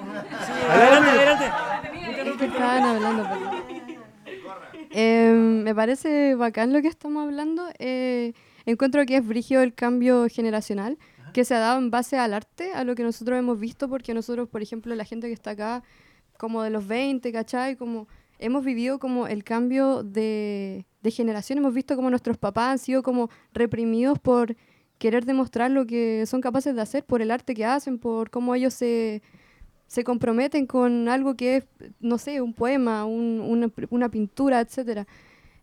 Adelante, 0.70 1.10
adelante. 1.10 2.38
que 2.38 2.46
estaban 2.46 2.84
hablando. 2.84 3.26
Eh, 4.92 5.32
me 5.32 5.76
parece 5.76 6.36
bacán 6.36 6.74
lo 6.74 6.82
que 6.82 6.88
estamos 6.88 7.24
hablando. 7.24 7.68
Eh, 7.78 8.34
encuentro 8.66 9.06
que 9.06 9.18
es 9.18 9.26
brigio 9.26 9.62
el 9.62 9.74
cambio 9.74 10.28
generacional 10.30 10.98
que 11.34 11.46
se 11.46 11.54
ha 11.54 11.60
dado 11.60 11.78
en 11.78 11.92
base 11.92 12.18
al 12.18 12.34
arte, 12.34 12.74
a 12.74 12.84
lo 12.84 12.96
que 12.96 13.04
nosotros 13.04 13.38
hemos 13.38 13.60
visto, 13.60 13.88
porque 13.90 14.14
nosotros, 14.16 14.50
por 14.50 14.64
ejemplo, 14.64 14.96
la 14.96 15.06
gente 15.06 15.28
que 15.28 15.34
está 15.34 15.52
acá, 15.52 15.84
como 16.38 16.64
de 16.64 16.72
los 16.72 16.88
20, 16.88 17.32
¿cachai? 17.32 17.76
Como 17.76 18.08
hemos 18.40 18.64
vivido 18.66 19.00
como 19.00 19.28
el 19.28 19.44
cambio 19.44 20.04
de, 20.04 20.86
de 21.02 21.12
generación, 21.12 21.58
hemos 21.60 21.74
visto 21.74 21.96
como 21.96 22.10
nuestros 22.10 22.38
papás 22.38 22.70
han 22.72 22.80
sido 22.80 23.04
como 23.04 23.30
reprimidos 23.54 24.20
por 24.20 24.56
querer 24.98 25.26
demostrar 25.26 25.70
lo 25.72 25.86
que 25.86 26.26
son 26.26 26.42
capaces 26.42 26.76
de 26.76 26.82
hacer, 26.82 27.04
por 27.06 27.22
el 27.22 27.32
arte 27.32 27.54
que 27.54 27.66
hacen, 27.66 28.00
por 28.00 28.30
cómo 28.30 28.56
ellos 28.56 28.74
se, 28.74 29.22
se 29.88 30.04
comprometen 30.04 30.66
con 30.66 31.08
algo 31.08 31.36
que 31.36 31.58
es, 31.58 31.64
no 32.00 32.18
sé, 32.18 32.42
un 32.42 32.54
poema, 32.54 33.06
un- 33.06 33.42
una, 33.42 33.72
una 33.90 34.10
pintura, 34.10 34.60
etcétera. 34.62 35.06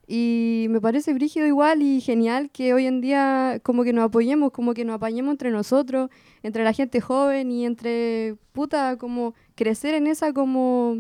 Y 0.06 0.66
me 0.68 0.80
parece 0.82 1.14
brígido 1.14 1.46
igual 1.46 1.80
y 1.82 2.00
genial 2.02 2.50
que 2.50 2.74
hoy 2.74 2.86
en 2.86 3.00
día 3.00 3.58
como 3.62 3.84
que 3.84 3.92
nos 3.94 4.04
apoyemos, 4.04 4.52
como 4.52 4.74
que 4.74 4.84
nos 4.84 4.96
apañemos 4.96 5.32
entre 5.32 5.50
nosotros, 5.50 6.10
entre 6.42 6.62
la 6.62 6.74
gente 6.74 7.00
joven 7.00 7.50
y 7.50 7.64
entre, 7.64 8.36
puta, 8.52 8.96
como 8.98 9.34
crecer 9.54 9.94
en 9.94 10.06
esa 10.06 10.32
como... 10.32 10.98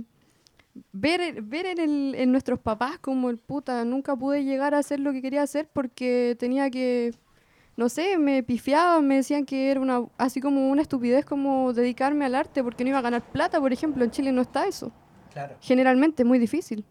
Ver, 0.92 1.40
ver 1.42 1.66
en, 1.66 1.78
el- 1.78 2.14
en 2.16 2.32
nuestros 2.32 2.58
papás 2.58 2.98
como 2.98 3.30
el 3.30 3.38
puta, 3.38 3.84
nunca 3.84 4.16
pude 4.16 4.44
llegar 4.44 4.74
a 4.74 4.78
hacer 4.78 4.98
lo 5.00 5.12
que 5.12 5.22
quería 5.22 5.42
hacer 5.42 5.68
porque 5.72 6.36
tenía 6.38 6.68
que, 6.70 7.14
no 7.76 7.88
sé, 7.88 8.18
me 8.18 8.42
pifiaban, 8.42 9.06
me 9.06 9.16
decían 9.16 9.44
que 9.46 9.70
era 9.70 9.80
una, 9.80 10.04
así 10.18 10.40
como 10.40 10.68
una 10.70 10.82
estupidez 10.82 11.24
como 11.24 11.72
dedicarme 11.72 12.24
al 12.24 12.34
arte 12.34 12.62
porque 12.64 12.82
no 12.82 12.90
iba 12.90 12.98
a 12.98 13.02
ganar 13.02 13.22
plata, 13.22 13.60
por 13.60 13.72
ejemplo, 13.72 14.02
en 14.04 14.10
Chile 14.10 14.32
no 14.32 14.42
está 14.42 14.66
eso. 14.66 14.90
Claro. 15.32 15.54
Generalmente 15.60 16.22
es 16.22 16.26
muy 16.26 16.38
difícil. 16.40 16.84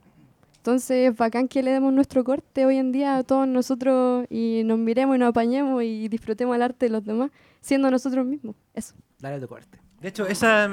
Entonces 0.57 1.11
es 1.11 1.17
bacán 1.17 1.49
que 1.49 1.61
le 1.61 1.71
demos 1.71 1.91
nuestro 1.91 2.23
corte 2.23 2.65
hoy 2.65 2.77
en 2.77 2.93
día 2.93 3.17
a 3.17 3.23
todos 3.23 3.45
nosotros 3.45 4.25
y 4.29 4.61
nos 4.63 4.79
miremos 4.79 5.17
y 5.17 5.19
nos 5.19 5.29
apañemos 5.31 5.83
y 5.83 6.07
disfrutemos 6.07 6.55
el 6.55 6.61
arte 6.61 6.85
de 6.85 6.89
los 6.91 7.03
demás, 7.03 7.31
siendo 7.59 7.91
nosotros 7.91 8.25
mismos. 8.25 8.55
Eso. 8.73 8.93
Dale 9.19 9.41
tu 9.41 9.47
corte. 9.49 9.77
De 9.99 10.07
hecho, 10.07 10.25
esa. 10.25 10.69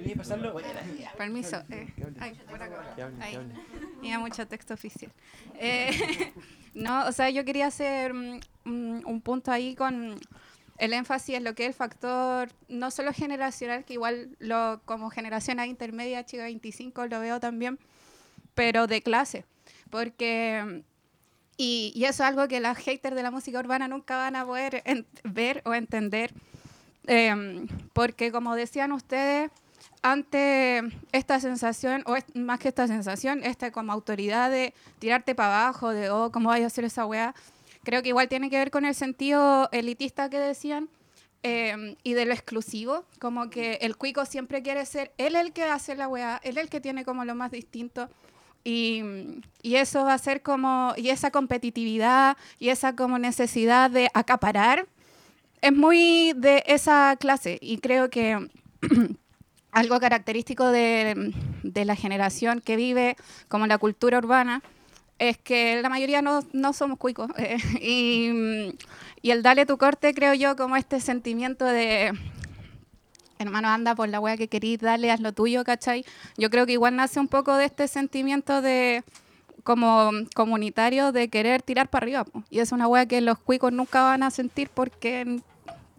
¿Quería 0.00 0.16
pasarlo? 0.16 0.54
Permiso. 1.16 1.62
eh, 1.70 1.88
ay, 2.18 2.40
por 2.48 2.62
acá. 2.62 2.94
Ahí. 3.20 3.38
Mira, 4.00 4.18
mucho 4.18 4.46
texto 4.46 4.74
oficial. 4.74 5.12
Eh, 5.56 5.90
no, 6.74 7.06
o 7.06 7.12
sea, 7.12 7.28
yo 7.30 7.44
quería 7.44 7.66
hacer 7.66 8.14
mm, 8.14 8.40
mm, 8.64 9.02
un 9.04 9.20
punto 9.20 9.52
ahí 9.52 9.74
con 9.74 10.18
el 10.78 10.92
énfasis 10.94 11.36
en 11.36 11.44
lo 11.44 11.54
que 11.54 11.64
es 11.64 11.68
el 11.68 11.74
factor 11.74 12.48
no 12.68 12.90
solo 12.90 13.12
generacional, 13.12 13.84
que 13.84 13.92
igual 13.92 14.36
lo, 14.38 14.80
como 14.86 15.10
generación 15.10 15.60
intermedia, 15.60 16.24
chica 16.24 16.44
25, 16.44 17.06
lo 17.06 17.20
veo 17.20 17.38
también, 17.38 17.78
pero 18.54 18.86
de 18.86 19.02
clase. 19.02 19.44
Porque, 19.90 20.82
y, 21.58 21.92
y 21.94 22.04
eso 22.04 22.22
es 22.22 22.28
algo 22.30 22.48
que 22.48 22.60
los 22.60 22.78
haters 22.78 23.14
de 23.14 23.22
la 23.22 23.30
música 23.30 23.58
urbana 23.58 23.88
nunca 23.88 24.16
van 24.16 24.36
a 24.36 24.46
poder 24.46 24.82
ver 25.24 25.60
o 25.66 25.74
entender. 25.74 26.32
Em, 27.06 27.66
porque 27.92 28.30
como 28.30 28.54
decían 28.54 28.92
ustedes, 28.92 29.50
ante 30.02 30.82
esta 31.12 31.40
sensación, 31.40 32.02
o 32.06 32.16
más 32.34 32.58
que 32.58 32.68
esta 32.68 32.86
sensación, 32.86 33.44
esta 33.44 33.70
como 33.70 33.92
autoridad 33.92 34.50
de 34.50 34.72
tirarte 34.98 35.34
para 35.34 35.64
abajo, 35.64 35.90
de, 35.90 36.10
oh, 36.10 36.30
¿cómo 36.32 36.48
vais 36.48 36.64
a 36.64 36.68
hacer 36.68 36.84
esa 36.84 37.04
weá? 37.04 37.34
Creo 37.82 38.02
que 38.02 38.08
igual 38.08 38.28
tiene 38.28 38.50
que 38.50 38.58
ver 38.58 38.70
con 38.70 38.84
el 38.84 38.94
sentido 38.94 39.68
elitista 39.72 40.30
que 40.30 40.38
decían 40.38 40.88
em, 41.42 41.96
y 42.02 42.14
de 42.14 42.26
lo 42.26 42.32
exclusivo, 42.32 43.04
como 43.18 43.50
que 43.50 43.78
el 43.82 43.96
cuico 43.96 44.24
siempre 44.24 44.62
quiere 44.62 44.84
ser 44.86 45.12
él 45.18 45.36
el 45.36 45.52
que 45.52 45.64
hace 45.64 45.94
la 45.96 46.08
weá, 46.08 46.40
él 46.44 46.58
el 46.58 46.68
que 46.68 46.80
tiene 46.80 47.04
como 47.04 47.24
lo 47.24 47.34
más 47.34 47.50
distinto. 47.50 48.08
Y, 48.62 49.02
y, 49.62 49.76
eso 49.76 50.04
va 50.04 50.12
a 50.12 50.18
ser 50.18 50.42
como, 50.42 50.92
y 50.98 51.08
esa 51.08 51.30
competitividad 51.30 52.36
y 52.58 52.68
esa 52.68 52.94
como 52.94 53.18
necesidad 53.18 53.90
de 53.90 54.10
acaparar 54.12 54.86
es 55.62 55.72
muy 55.72 56.34
de 56.36 56.62
esa 56.66 57.16
clase 57.18 57.58
y 57.62 57.78
creo 57.78 58.10
que 58.10 58.50
algo 59.72 60.00
característico 60.00 60.68
de, 60.68 61.32
la 61.62 61.96
generación 61.96 62.60
que 62.60 62.76
vive 62.76 63.16
como 63.48 63.66
la 63.66 63.78
cultura 63.78 64.18
urbana 64.18 64.62
es 65.18 65.36
que 65.38 65.80
la 65.82 65.88
mayoría 65.88 66.22
no, 66.22 66.72
somos 66.72 66.98
cuicos. 66.98 67.30
Eh, 67.38 68.74
y, 69.22 69.30
el 69.30 69.42
dale 69.42 69.66
tu 69.66 69.76
corte, 69.76 70.14
creo 70.14 70.32
yo, 70.34 70.56
como 70.56 70.76
este 70.76 70.98
sentimiento 71.00 71.66
de, 71.66 72.12
hermano, 73.38 73.68
anda 73.68 73.94
por 73.94 74.08
la 74.08 74.18
wea 74.18 74.36
que 74.36 74.48
querís, 74.48 74.78
dale, 74.78 75.10
haz 75.10 75.20
lo 75.20 75.32
tuyo, 75.32 75.62
¿cachai? 75.62 76.04
Yo 76.38 76.48
creo 76.48 76.64
que 76.64 76.72
igual 76.72 76.96
nace 76.96 77.20
un 77.20 77.28
poco 77.28 77.54
de 77.56 77.66
este 77.66 77.86
sentimiento 77.86 78.62
de 78.62 79.04
como 79.62 80.10
comunitario 80.34 81.12
de 81.12 81.28
querer 81.28 81.60
tirar 81.62 81.90
para 81.90 82.04
arriba. 82.04 82.24
Y 82.48 82.60
es 82.60 82.72
una 82.72 82.88
wea 82.88 83.06
que 83.06 83.20
los 83.20 83.38
cuicos 83.38 83.72
nunca 83.72 84.02
van 84.02 84.22
a 84.22 84.30
sentir 84.30 84.70
porque 84.72 85.40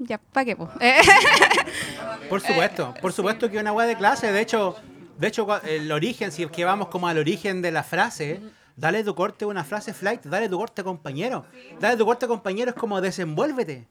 ya, 0.06 0.18
¿para 0.18 0.46
qué? 0.46 0.56
Po? 0.56 0.70
por 2.30 2.42
supuesto, 2.42 2.94
por 3.02 3.14
supuesto 3.14 3.50
que 3.50 3.58
una 3.58 3.74
wea 3.74 3.88
de 3.88 3.96
clase. 3.96 4.32
De 4.32 4.42
hecho, 4.42 4.76
de 5.18 5.28
hecho, 5.28 5.48
el 5.64 5.92
origen, 5.92 6.32
si 6.32 6.44
es 6.44 6.52
que 6.52 6.66
vamos 6.66 6.88
como 6.88 7.08
al 7.08 7.18
origen 7.18 7.62
de 7.62 7.72
la 7.72 7.84
frase 7.84 8.42
Dale 8.76 9.04
tu 9.04 9.14
corte 9.14 9.46
una 9.46 9.64
frase 9.64 9.94
flight, 9.94 10.24
dale 10.24 10.50
tu 10.50 10.58
corte 10.58 10.84
compañero. 10.84 11.46
Dale 11.80 11.98
tu 11.98 12.06
corte 12.06 12.28
compañero 12.28 12.72
es 12.72 12.76
como 12.76 13.02
desenvuélvete. 13.02 13.88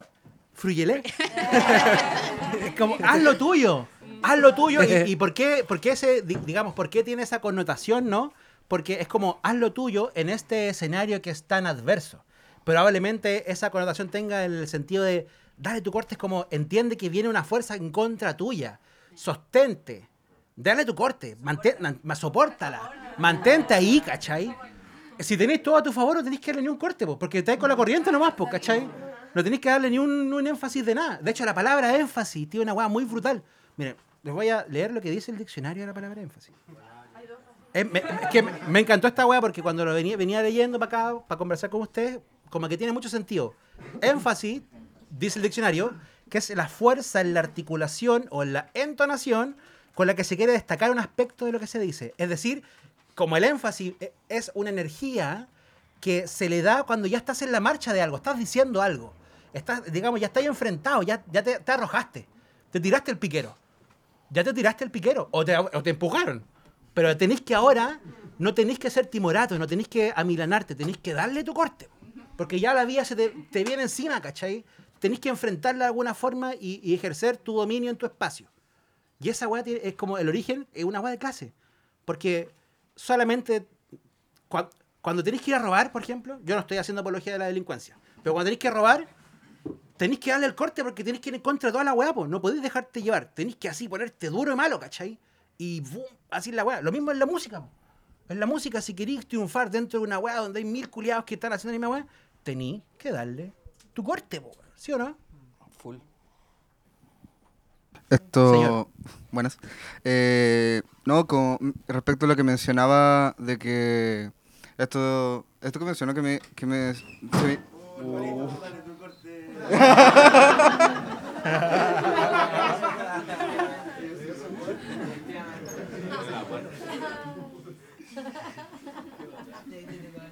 Fruyele. 0.54 1.02
es 2.64 2.74
como, 2.78 2.96
haz 3.02 3.22
lo 3.22 3.36
tuyo. 3.36 3.86
Haz 4.22 4.38
lo 4.38 4.54
tuyo. 4.54 4.80
¿Y, 5.06 5.16
por, 5.16 5.32
qué, 5.32 5.64
por 5.66 5.80
qué 5.80 5.92
ese, 5.92 6.22
digamos, 6.22 6.74
por 6.74 6.90
qué 6.90 7.02
tiene 7.02 7.22
esa 7.22 7.40
connotación, 7.40 8.10
no? 8.10 8.32
Porque 8.68 9.00
es 9.00 9.08
como, 9.08 9.38
haz 9.42 9.54
lo 9.54 9.72
tuyo 9.72 10.12
en 10.14 10.28
este 10.28 10.68
escenario 10.68 11.22
que 11.22 11.30
es 11.30 11.44
tan 11.44 11.66
adverso. 11.66 12.24
Probablemente 12.64 13.50
esa 13.50 13.70
connotación 13.70 14.08
tenga 14.08 14.44
el 14.44 14.68
sentido 14.68 15.04
de, 15.04 15.26
dale 15.60 15.80
tu 15.80 15.92
corte, 15.92 16.14
es 16.14 16.18
como, 16.18 16.46
entiende 16.50 16.96
que 16.96 17.08
viene 17.08 17.28
una 17.28 17.44
fuerza 17.44 17.76
en 17.76 17.90
contra 17.90 18.36
tuya. 18.36 18.80
Sostente. 19.14 20.08
Dale 20.56 20.84
tu 20.84 20.94
corte. 20.94 21.36
Mantén, 21.40 22.00
soportala. 22.14 23.14
Mantente 23.18 23.74
ahí, 23.74 24.00
¿cachai? 24.00 24.54
si 25.18 25.36
tenéis 25.36 25.62
todo 25.62 25.76
a 25.76 25.82
tu 25.82 25.92
favor, 25.92 26.16
no 26.16 26.24
tenéis 26.24 26.40
que 26.40 26.50
darle 26.50 26.62
ni 26.62 26.68
un 26.68 26.78
corte, 26.78 27.06
porque 27.06 27.38
estáis 27.38 27.58
con 27.58 27.68
la 27.68 27.76
corriente 27.76 28.10
nomás, 28.10 28.32
pues, 28.34 28.50
¿cachai? 28.50 28.88
No 29.34 29.44
tenéis 29.44 29.60
que 29.60 29.68
darle 29.68 29.90
ni 29.90 29.98
un, 29.98 30.46
énfasis 30.46 30.84
de 30.84 30.94
nada. 30.94 31.18
De 31.18 31.30
hecho, 31.30 31.44
la 31.44 31.54
palabra 31.54 31.94
énfasis 31.96 32.48
tiene 32.48 32.64
una 32.64 32.72
hueá 32.72 32.88
muy 32.88 33.04
brutal. 33.04 33.42
Miren, 33.76 33.96
les 34.22 34.32
voy 34.32 34.48
a 34.48 34.64
leer 34.68 34.92
lo 34.92 35.00
que 35.00 35.10
dice 35.10 35.30
el 35.30 35.36
diccionario 35.36 35.82
de 35.82 35.88
la 35.88 35.94
palabra 35.94 36.22
énfasis. 36.22 36.54
Es, 37.72 37.86
que 38.32 38.42
me, 38.42 38.80
encantó 38.80 39.06
esta 39.06 39.26
hueá 39.26 39.40
porque 39.40 39.62
cuando 39.62 39.84
lo 39.84 39.92
venía, 39.92 40.16
venía 40.16 40.42
leyendo 40.42 40.78
para 40.78 41.10
acá, 41.10 41.20
para 41.28 41.38
conversar 41.38 41.68
con 41.68 41.82
ustedes, 41.82 42.18
como 42.48 42.66
que 42.68 42.78
tiene 42.78 42.92
mucho 42.92 43.10
sentido. 43.10 43.54
Énfasis, 44.00 44.62
dice 45.10 45.38
el 45.38 45.42
diccionario, 45.42 45.94
que 46.28 46.38
es 46.38 46.50
la 46.50 46.68
fuerza 46.68 47.20
en 47.20 47.34
la 47.34 47.40
articulación 47.40 48.26
o 48.30 48.42
en 48.42 48.52
la 48.54 48.70
entonación 48.74 49.56
con 49.94 50.06
la 50.06 50.14
que 50.14 50.24
se 50.24 50.36
quiere 50.36 50.52
destacar 50.52 50.90
un 50.90 50.98
aspecto 50.98 51.44
de 51.44 51.52
lo 51.52 51.60
que 51.60 51.66
se 51.66 51.78
dice. 51.78 52.14
Es 52.16 52.28
decir, 52.28 52.62
como 53.14 53.36
el 53.36 53.44
énfasis 53.44 53.94
e, 54.00 54.12
es 54.28 54.50
una 54.54 54.70
energía 54.70 55.48
que 56.00 56.26
se 56.26 56.48
le 56.48 56.62
da 56.62 56.84
cuando 56.84 57.06
ya 57.06 57.18
estás 57.18 57.42
en 57.42 57.52
la 57.52 57.60
marcha 57.60 57.92
de 57.92 58.00
algo, 58.00 58.16
estás 58.16 58.38
diciendo 58.38 58.80
algo, 58.80 59.12
estás, 59.52 59.92
digamos, 59.92 60.20
ya 60.20 60.28
estás 60.28 60.44
enfrentado, 60.44 61.02
ya, 61.02 61.22
ya 61.30 61.42
te, 61.42 61.60
arrojaste, 61.70 62.26
te 62.70 62.80
tiraste 62.80 63.10
el 63.10 63.18
piquero, 63.18 63.54
ya 64.30 64.42
te 64.42 64.54
tiraste 64.54 64.84
el 64.84 64.90
piquero, 64.90 65.28
o 65.32 65.44
te, 65.44 65.56
o 65.58 65.82
te 65.82 65.90
empujaron, 65.90 66.44
pero 66.94 67.14
tenéis 67.16 67.42
que 67.42 67.54
ahora, 67.54 68.00
no 68.38 68.54
tenéis 68.54 68.78
que 68.78 68.88
ser 68.88 69.06
timorato, 69.06 69.58
no 69.58 69.66
tenéis 69.66 69.88
que 69.88 70.12
amilanarte, 70.16 70.74
tenéis 70.74 70.96
que 70.96 71.12
darle 71.12 71.44
tu 71.44 71.52
corte, 71.52 71.90
porque 72.38 72.58
ya 72.58 72.72
la 72.72 72.86
vida 72.86 73.04
se 73.04 73.16
te, 73.16 73.28
te 73.50 73.64
viene 73.64 73.82
encima, 73.82 74.22
¿cachai? 74.22 74.64
Tenéis 75.00 75.20
que 75.20 75.30
enfrentarla 75.30 75.86
de 75.86 75.88
alguna 75.88 76.14
forma 76.14 76.54
y, 76.54 76.94
ejercer 76.94 77.36
tu 77.36 77.54
dominio 77.54 77.90
en 77.90 77.96
tu 77.96 78.06
espacio. 78.06 78.48
Y 79.18 79.28
esa 79.28 79.48
weá 79.48 79.64
es 79.66 79.94
como 79.94 80.18
el 80.18 80.28
origen, 80.28 80.68
es 80.72 80.84
una 80.84 81.00
weá 81.00 81.10
de 81.10 81.18
clase. 81.18 81.52
Porque 82.04 82.50
solamente 82.94 83.66
cuando, 85.00 85.24
tenéis 85.24 85.42
que 85.42 85.50
ir 85.52 85.54
a 85.54 85.58
robar, 85.58 85.92
por 85.92 86.02
ejemplo, 86.02 86.38
yo 86.44 86.54
no 86.54 86.60
estoy 86.60 86.76
haciendo 86.76 87.00
apología 87.00 87.32
de 87.32 87.38
la 87.38 87.46
delincuencia, 87.46 87.96
pero 88.22 88.34
cuando 88.34 88.46
tenéis 88.46 88.58
que 88.58 88.70
robar, 88.70 89.08
tenéis 89.96 90.20
que 90.20 90.30
darle 90.30 90.46
el 90.46 90.54
corte 90.54 90.82
porque 90.82 91.02
tenéis 91.02 91.22
que 91.22 91.30
ir 91.30 91.36
en 91.36 91.40
contra 91.40 91.68
de 91.68 91.72
toda 91.72 91.84
la 91.84 91.94
weá, 91.94 92.12
no 92.12 92.40
podéis 92.40 92.62
dejarte 92.62 93.02
llevar, 93.02 93.32
tenéis 93.32 93.56
que 93.56 93.68
así 93.68 93.88
ponerte 93.88 94.28
duro 94.28 94.52
y 94.52 94.56
malo, 94.56 94.78
¿cachai? 94.78 95.18
Y 95.56 95.80
boom, 95.80 96.04
así 96.30 96.52
la 96.52 96.64
weá. 96.64 96.82
Lo 96.82 96.92
mismo 96.92 97.10
en 97.10 97.18
la 97.18 97.26
música, 97.26 97.62
En 98.28 98.40
la 98.40 98.46
música, 98.46 98.80
si 98.80 98.94
queréis 98.94 99.26
triunfar 99.26 99.70
dentro 99.70 100.00
de 100.00 100.06
una 100.06 100.18
weá 100.18 100.36
donde 100.36 100.58
hay 100.58 100.64
mil 100.64 100.90
culiados 100.90 101.24
que 101.24 101.34
están 101.34 101.52
haciendo 101.52 101.72
la 101.72 101.78
misma 101.78 101.94
weá, 101.94 102.06
tenéis 102.42 102.82
que 102.98 103.12
darle 103.12 103.52
tu 103.92 104.02
corte, 104.04 104.42
¿sí 104.76 104.92
o 104.92 104.98
no? 104.98 105.16
Full. 105.78 105.96
Esto, 108.08 108.90
buenas. 109.30 109.58
Eh, 110.04 110.82
no, 111.04 111.26
con 111.26 111.74
respecto 111.86 112.26
a 112.26 112.28
lo 112.28 112.36
que 112.36 112.42
mencionaba 112.42 113.34
de 113.38 113.58
que 113.58 114.32
esto, 114.78 115.46
esto 115.60 115.78
que 115.78 115.84
mencionó 115.84 116.14
que 116.14 116.22
me, 116.22 116.40
que 116.54 116.66
me, 116.66 116.90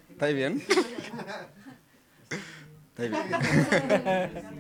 ¿Está 0.09 0.27
bien? 0.29 0.63
¿Está 0.63 0.67
bien? 1.29 1.58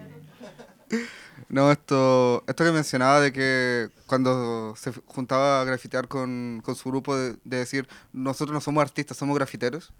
No, 1.48 1.72
esto, 1.72 2.44
esto 2.46 2.64
que 2.64 2.72
mencionaba 2.72 3.20
de 3.20 3.32
que 3.32 3.88
cuando 4.06 4.74
se 4.76 4.92
juntaba 5.06 5.62
a 5.62 5.64
grafitear 5.64 6.06
con, 6.06 6.60
con 6.62 6.74
su 6.76 6.90
grupo, 6.90 7.16
de, 7.16 7.36
decir, 7.44 7.88
nosotros 8.12 8.52
no 8.52 8.60
somos 8.60 8.82
artistas, 8.82 9.16
somos 9.16 9.34
grafiteros, 9.36 9.92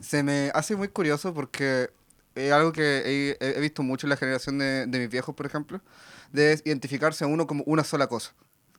se 0.00 0.22
me 0.22 0.52
hace 0.54 0.76
muy 0.76 0.88
curioso 0.88 1.34
porque 1.34 1.90
es 2.36 2.52
algo 2.52 2.72
que 2.72 3.36
he, 3.40 3.56
he 3.58 3.60
visto 3.60 3.82
mucho 3.82 4.06
en 4.06 4.10
la 4.10 4.16
generación 4.16 4.58
de, 4.58 4.86
de, 4.86 4.98
mis 4.98 5.08
viejos, 5.08 5.34
por 5.34 5.46
ejemplo, 5.46 5.80
de 6.32 6.60
identificarse 6.64 7.24
a 7.24 7.26
uno 7.26 7.46
como 7.46 7.64
una 7.64 7.82
sola 7.82 8.06
cosa. 8.06 8.32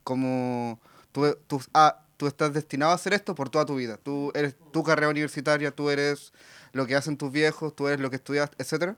Como 0.03 0.79
tú, 1.11 1.37
tú, 1.47 1.61
ah, 1.73 1.99
tú 2.17 2.27
estás 2.27 2.53
destinado 2.53 2.91
a 2.91 2.95
hacer 2.95 3.13
esto 3.13 3.35
por 3.35 3.49
toda 3.49 3.65
tu 3.65 3.75
vida. 3.75 3.97
Tú 3.97 4.31
eres 4.33 4.55
tu 4.71 4.83
carrera 4.83 5.09
universitaria, 5.09 5.71
tú 5.71 5.89
eres 5.89 6.33
lo 6.73 6.85
que 6.87 6.95
hacen 6.95 7.17
tus 7.17 7.31
viejos, 7.31 7.75
tú 7.75 7.87
eres 7.87 7.99
lo 7.99 8.09
que 8.09 8.17
estudias, 8.17 8.49
etc. 8.57 8.95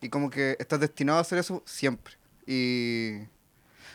Y 0.00 0.08
como 0.08 0.30
que 0.30 0.56
estás 0.58 0.80
destinado 0.80 1.18
a 1.18 1.22
hacer 1.22 1.38
eso 1.38 1.62
siempre. 1.66 2.14
Y 2.46 3.20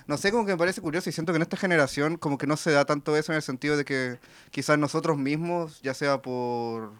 no 0.08 0.17
sé, 0.17 0.32
como 0.32 0.46
que 0.46 0.51
me 0.51 0.58
parece 0.58 0.82
curioso 0.82 1.10
y 1.10 1.13
siento 1.13 1.34
que 1.34 1.38
en 1.38 1.41
esta 1.41 1.58
generación 1.58 2.17
como 2.17 2.38
que 2.38 2.48
no 2.48 2.58
se 2.58 2.72
da 2.72 2.86
tanto 2.86 3.15
eso 3.17 3.32
en 3.32 3.38
el 3.38 3.41
sentido 3.41 3.77
de 3.77 3.86
que 3.86 4.20
quizás 4.51 4.77
nosotros 4.77 5.17
mismos, 5.17 5.82
ya 5.82 5.94
sea 5.94 6.22
por... 6.22 6.94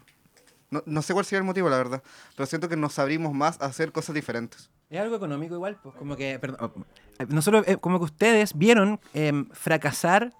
No, 0.70 0.82
no 0.84 1.02
sé 1.02 1.12
cuál 1.12 1.24
sería 1.24 1.38
el 1.38 1.44
motivo, 1.44 1.68
la 1.68 1.76
verdad, 1.76 2.02
pero 2.34 2.46
siento 2.46 2.68
que 2.68 2.76
nos 2.76 2.98
abrimos 2.98 3.32
más 3.32 3.60
a 3.60 3.66
hacer 3.66 3.92
cosas 3.92 4.14
diferentes. 4.16 4.68
Es 4.90 5.00
algo 5.00 5.16
económico 5.16 5.54
igual, 5.54 5.78
pues 5.80 5.94
como 5.94 6.16
que, 6.16 6.38
perdón, 6.40 6.58
oh, 6.60 7.24
nosotros, 7.28 7.64
eh, 7.66 7.76
como 7.76 7.98
que 7.98 8.04
ustedes 8.04 8.56
vieron 8.56 9.00
em, 9.14 9.48
fracasar 9.50 10.32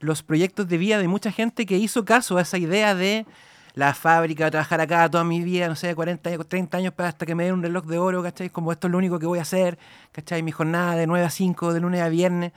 los 0.00 0.22
proyectos 0.22 0.68
de 0.68 0.78
vida 0.78 0.98
de 0.98 1.08
mucha 1.08 1.30
gente 1.30 1.66
que 1.66 1.76
hizo 1.76 2.04
caso 2.04 2.36
a 2.38 2.42
esa 2.42 2.58
idea 2.58 2.94
de 2.94 3.26
la 3.74 3.92
fábrica, 3.92 4.50
trabajar 4.50 4.80
acá 4.80 5.10
toda 5.10 5.24
mi 5.24 5.42
vida, 5.42 5.68
no 5.68 5.74
sé, 5.74 5.94
40 5.94 6.30
años, 6.30 6.48
30 6.48 6.76
años 6.78 6.94
hasta 6.96 7.26
que 7.26 7.34
me 7.34 7.44
den 7.44 7.54
un 7.54 7.62
reloj 7.62 7.84
de 7.86 7.98
oro, 7.98 8.22
¿cachai? 8.22 8.48
Como 8.48 8.70
esto 8.70 8.86
es 8.86 8.92
lo 8.92 8.98
único 8.98 9.18
que 9.18 9.26
voy 9.26 9.40
a 9.40 9.42
hacer, 9.42 9.78
¿cachai? 10.12 10.42
Mi 10.42 10.52
jornada 10.52 10.94
de 10.94 11.06
9 11.06 11.26
a 11.26 11.30
5, 11.30 11.72
de 11.72 11.80
lunes 11.80 12.00
a 12.00 12.08
viernes. 12.08 12.52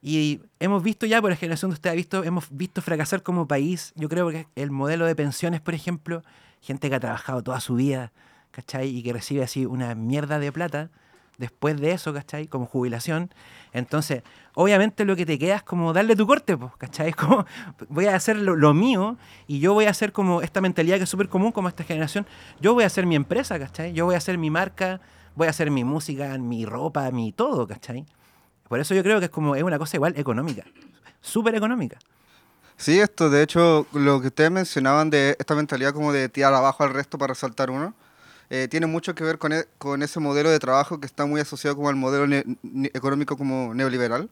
Y 0.00 0.40
hemos 0.58 0.82
visto 0.82 1.06
ya, 1.06 1.20
por 1.20 1.30
la 1.30 1.36
generación 1.36 1.70
de 1.70 1.74
usted 1.74 1.94
visto, 1.94 2.24
hemos 2.24 2.46
visto 2.50 2.80
fracasar 2.80 3.22
como 3.22 3.46
país. 3.46 3.92
Yo 3.94 4.08
creo 4.08 4.30
que 4.30 4.46
el 4.54 4.70
modelo 4.70 5.04
de 5.06 5.14
pensiones, 5.14 5.60
por 5.60 5.74
ejemplo, 5.74 6.22
gente 6.62 6.88
que 6.88 6.94
ha 6.94 7.00
trabajado 7.00 7.42
toda 7.42 7.60
su 7.60 7.74
vida, 7.74 8.12
¿cachai? 8.50 8.88
Y 8.88 9.02
que 9.02 9.12
recibe 9.12 9.42
así 9.42 9.66
una 9.66 9.94
mierda 9.94 10.38
de 10.38 10.50
plata, 10.50 10.90
después 11.38 11.80
de 11.80 11.92
eso, 11.92 12.12
¿cachai? 12.12 12.46
Como 12.46 12.66
jubilación. 12.66 13.32
Entonces, 13.72 14.22
obviamente 14.54 15.04
lo 15.04 15.16
que 15.16 15.24
te 15.24 15.38
queda 15.38 15.56
es 15.56 15.62
como 15.62 15.92
darle 15.92 16.14
tu 16.16 16.26
corte, 16.26 16.56
pues, 16.56 16.72
¿cachai? 16.76 17.12
Como, 17.18 17.46
voy 17.88 18.06
a 18.06 18.14
hacer 18.14 18.36
lo, 18.36 18.56
lo 18.56 18.74
mío 18.74 19.16
y 19.46 19.60
yo 19.60 19.72
voy 19.72 19.86
a 19.86 19.90
hacer 19.90 20.12
como 20.12 20.42
esta 20.42 20.60
mentalidad 20.60 20.98
que 20.98 21.04
es 21.04 21.08
súper 21.08 21.28
común 21.28 21.52
como 21.52 21.68
esta 21.68 21.84
generación. 21.84 22.26
Yo 22.60 22.74
voy 22.74 22.84
a 22.84 22.88
hacer 22.88 23.06
mi 23.06 23.16
empresa, 23.16 23.58
¿cachai? 23.58 23.92
Yo 23.92 24.04
voy 24.04 24.16
a 24.16 24.18
hacer 24.18 24.36
mi 24.36 24.50
marca, 24.50 25.00
voy 25.34 25.46
a 25.46 25.50
hacer 25.50 25.70
mi 25.70 25.84
música, 25.84 26.36
mi 26.38 26.66
ropa, 26.66 27.10
mi 27.10 27.32
todo, 27.32 27.66
¿cachai? 27.66 28.04
Por 28.68 28.80
eso 28.80 28.94
yo 28.94 29.02
creo 29.02 29.18
que 29.18 29.26
es 29.26 29.30
como, 29.30 29.56
es 29.56 29.62
una 29.62 29.78
cosa 29.78 29.96
igual 29.96 30.14
económica, 30.16 30.64
súper 31.20 31.54
económica. 31.54 31.98
Sí, 32.76 33.00
esto, 33.00 33.28
de 33.28 33.42
hecho, 33.42 33.86
lo 33.92 34.20
que 34.20 34.28
ustedes 34.28 34.50
mencionaban 34.50 35.10
de 35.10 35.36
esta 35.38 35.56
mentalidad 35.56 35.92
como 35.92 36.12
de 36.12 36.28
tirar 36.28 36.54
abajo 36.54 36.84
al 36.84 36.94
resto 36.94 37.18
para 37.18 37.32
resaltar 37.32 37.70
uno, 37.70 37.94
eh, 38.50 38.68
tiene 38.68 38.86
mucho 38.86 39.14
que 39.14 39.24
ver 39.24 39.38
con, 39.38 39.52
e- 39.52 39.66
con 39.78 40.02
ese 40.02 40.20
modelo 40.20 40.50
de 40.50 40.58
trabajo 40.58 41.00
que 41.00 41.06
está 41.06 41.26
muy 41.26 41.40
asociado 41.40 41.76
como 41.76 41.88
al 41.88 41.96
modelo 41.96 42.26
ne- 42.26 42.44
ne- 42.62 42.90
económico 42.94 43.36
como 43.36 43.74
neoliberal. 43.74 44.28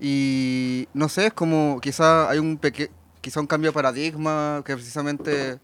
Y 0.00 0.88
no 0.92 1.08
sé, 1.08 1.26
es 1.26 1.32
como 1.32 1.78
quizá 1.80 2.28
hay 2.28 2.38
un 2.38 2.58
peque 2.58 2.90
quizá 3.20 3.40
un 3.40 3.46
cambio 3.46 3.70
de 3.70 3.74
paradigma 3.74 4.62
que 4.66 4.74
precisamente 4.74 5.58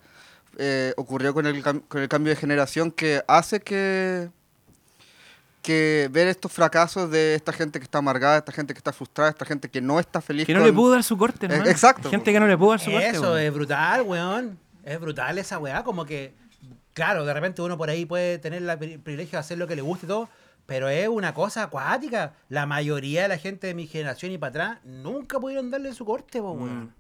eh, 0.57 0.95
ocurrió 0.97 1.35
con 1.35 1.47
el, 1.47 1.63
con 1.63 2.01
el 2.01 2.09
cambio 2.09 2.31
de 2.31 2.37
generación 2.37 2.91
que 2.91 3.23
hace 3.29 3.61
que 3.61 4.31
que 5.63 6.09
ver 6.11 6.27
estos 6.29 6.51
fracasos 6.51 7.11
de 7.11 7.35
esta 7.35 7.53
gente 7.53 7.79
que 7.79 7.85
está 7.85 7.99
amargada, 7.99 8.39
esta 8.39 8.51
gente 8.53 8.73
que 8.73 8.79
está 8.79 8.95
frustrada, 8.95 9.29
esta 9.29 9.45
gente 9.45 9.69
que 9.69 9.83
no 9.83 10.01
está 10.01 10.23
feliz 10.23 10.47
Que 10.47 10.55
no 10.55 10.61
con- 10.61 10.69
le 10.69 10.73
pudo 10.73 10.93
dar 10.93 11.05
su 11.05 11.19
corte, 11.19 11.45
Eh, 11.47 11.51
hermano. 11.53 11.71
exacto, 11.71 12.09
Gente 12.09 12.33
que 12.33 12.41
no 12.41 12.47
le 12.47 12.57
pudo 12.57 12.71
dar 12.71 12.81
su 12.81 12.91
corte. 12.91 13.09
Eso 13.11 13.37
es 13.37 13.53
brutal, 13.53 14.01
weón. 14.03 14.59
Es 14.85 14.99
brutal 14.99 15.37
esa 15.37 15.59
weá. 15.59 15.85
Como 15.85 16.07
que, 16.07 16.33
claro, 16.95 17.25
de 17.25 17.35
repente 17.35 17.63
uno 17.63 17.77
por 17.79 17.91
ahí 17.91 18.05
puede 18.07 18.39
tener 18.39 18.63
el 18.63 18.79
pri- 18.79 18.99
privilegio 18.99 19.33
de 19.33 19.41
hacer 19.41 19.59
lo 19.59 19.67
que 19.67 19.77
le 19.77 19.83
guste 19.83 20.07
y 20.07 20.09
todo, 20.09 20.29
pero 20.67 20.89
es 20.89 21.09
una 21.09 21.35
cosa 21.35 21.65
acuática. 21.65 22.35
La 22.49 22.67
mayoría 22.67 23.23
de 23.23 23.29
la 23.29 23.39
gente 23.39 23.67
de 23.67 23.75
mi 23.75 23.87
generación 23.87 24.33
y 24.33 24.39
para 24.39 24.51
atrás 24.51 24.79
nunca 24.85 25.39
pudieron 25.41 25.71
darle 25.71 25.93
su 25.95 26.05
corte, 26.05 26.41
po, 26.41 26.53
weón. 26.53 26.85
Mm. 26.85 26.91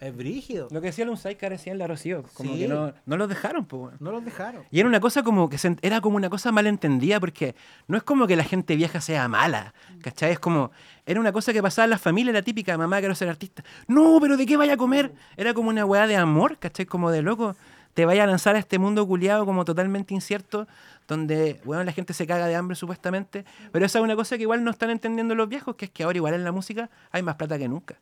Es 0.00 0.14
brígido. 0.14 0.68
Lo 0.72 0.80
que 0.80 0.88
decía 0.88 1.04
Lunzai 1.06 1.38
que 1.38 1.48
decía 1.48 1.72
en 1.72 1.78
la 1.78 1.86
Rocío, 1.86 2.24
como 2.34 2.52
Sí. 2.52 2.58
que 2.58 2.68
no, 2.68 2.92
no 3.06 3.16
los 3.16 3.28
dejaron, 3.28 3.66
weón. 3.70 3.92
No 4.00 4.10
los 4.10 4.24
dejaron. 4.24 4.64
Y 4.70 4.80
era 4.80 4.88
una 4.88 4.98
cosa 5.00 5.22
como 5.22 5.48
que 5.48 5.56
se- 5.56 5.76
era 5.80 6.00
como 6.00 6.16
una 6.16 6.28
cosa 6.28 6.50
malentendida 6.52 7.20
porque 7.20 7.54
no 7.86 7.96
es 7.96 8.02
como 8.02 8.26
que 8.26 8.34
la 8.36 8.44
gente 8.44 8.74
vieja 8.76 9.00
sea 9.00 9.28
mala, 9.28 9.72
¿cachai? 10.02 10.32
Es 10.32 10.40
como, 10.40 10.72
era 11.06 11.20
una 11.20 11.32
cosa 11.32 11.52
que 11.52 11.62
pasaba 11.62 11.84
en 11.84 11.90
las 11.90 12.02
familias, 12.02 12.34
la 12.34 12.42
típica 12.42 12.76
mamá 12.76 12.98
quiero 12.98 13.14
ser 13.14 13.28
artista. 13.28 13.62
No, 13.86 14.18
pero 14.20 14.36
¿de 14.36 14.44
qué 14.44 14.56
vaya 14.56 14.74
a 14.74 14.76
comer? 14.76 15.12
Era 15.36 15.54
como 15.54 15.68
una 15.70 15.86
weá 15.86 16.06
de 16.08 16.16
amor, 16.16 16.58
¿cachai? 16.58 16.84
Como 16.86 17.10
de 17.12 17.22
loco, 17.22 17.54
te 17.94 18.04
vaya 18.06 18.24
a 18.24 18.26
lanzar 18.26 18.56
a 18.56 18.58
este 18.58 18.78
mundo 18.78 19.06
culiado 19.06 19.46
como 19.46 19.64
totalmente 19.64 20.14
incierto, 20.14 20.66
donde, 21.08 21.60
bueno, 21.64 21.84
la 21.84 21.92
gente 21.92 22.12
se 22.12 22.26
caga 22.26 22.46
de 22.46 22.56
hambre 22.56 22.74
supuestamente, 22.76 23.44
pero 23.72 23.86
esa 23.86 23.98
es 23.98 24.04
una 24.04 24.16
cosa 24.16 24.36
que 24.36 24.42
igual 24.42 24.64
no 24.64 24.70
están 24.70 24.90
entendiendo 24.90 25.34
los 25.34 25.48
viejos, 25.48 25.76
que 25.76 25.84
es 25.86 25.90
que 25.90 26.02
ahora 26.02 26.16
igual 26.16 26.34
en 26.34 26.44
la 26.44 26.52
música 26.52 26.90
hay 27.12 27.22
más 27.22 27.36
plata 27.36 27.56
que 27.58 27.68
nunca. 27.68 27.96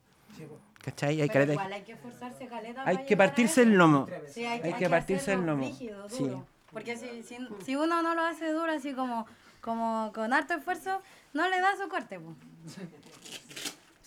¿Cachai? 0.82 1.20
Hay, 1.20 1.28
Pero 1.28 1.32
caleta- 1.32 1.52
igual 1.52 1.72
hay 1.74 1.82
que 1.82 1.92
esforzarse 1.92 2.46
caleta 2.48 2.82
hay 2.84 3.04
que 3.06 3.16
partirse 3.16 3.62
el 3.62 3.74
lomo. 3.74 4.08
Sí, 4.32 4.44
hay, 4.44 4.60
Hay 4.62 4.72
que 4.72 4.90
partirse 4.90 5.32
el 5.34 5.46
lomo. 5.46 5.64
rígido, 5.64 6.08
Sí. 6.10 6.28
Porque 6.72 6.96
si, 6.96 7.22
si, 7.22 7.36
si 7.64 7.76
uno 7.76 8.02
no 8.02 8.14
lo 8.14 8.22
hace 8.22 8.50
duro, 8.50 8.72
así 8.72 8.92
como, 8.94 9.26
como 9.60 10.10
con 10.14 10.32
harto 10.32 10.54
esfuerzo, 10.54 11.00
no 11.34 11.48
le 11.48 11.60
da 11.60 11.76
su 11.80 11.86
corte. 11.88 12.18
po. 12.18 12.34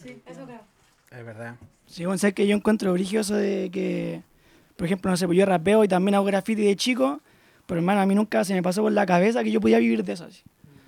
Sí, 0.01 0.22
eso 0.25 0.46
creo. 0.46 0.62
Es 1.12 1.25
verdad. 1.25 1.56
Sí, 1.88 2.06
bueno, 2.06 2.18
sabes 2.18 2.34
que 2.34 2.48
yo 2.48 2.56
encuentro 2.56 2.92
religioso 2.92 3.36
de 3.36 3.70
que, 3.72 4.22
por 4.75 4.86
ejemplo, 4.86 5.10
no 5.10 5.17
sé, 5.17 5.25
pues 5.25 5.38
yo 5.38 5.46
rapeo 5.46 5.84
y 5.84 5.88
también 5.88 6.15
hago 6.15 6.25
graffiti 6.25 6.63
de 6.63 6.75
chico, 6.75 7.22
pero 7.65 7.79
hermano, 7.79 8.01
a 8.01 8.05
mí 8.05 8.13
nunca 8.13 8.44
se 8.44 8.53
me 8.53 8.62
pasó 8.62 8.82
por 8.82 8.91
la 8.91 9.05
cabeza 9.05 9.44
que 9.44 9.51
yo 9.51 9.62
podía 9.62 9.79
vivir 9.79 10.03
de 10.03 10.13
eso. 10.13 10.27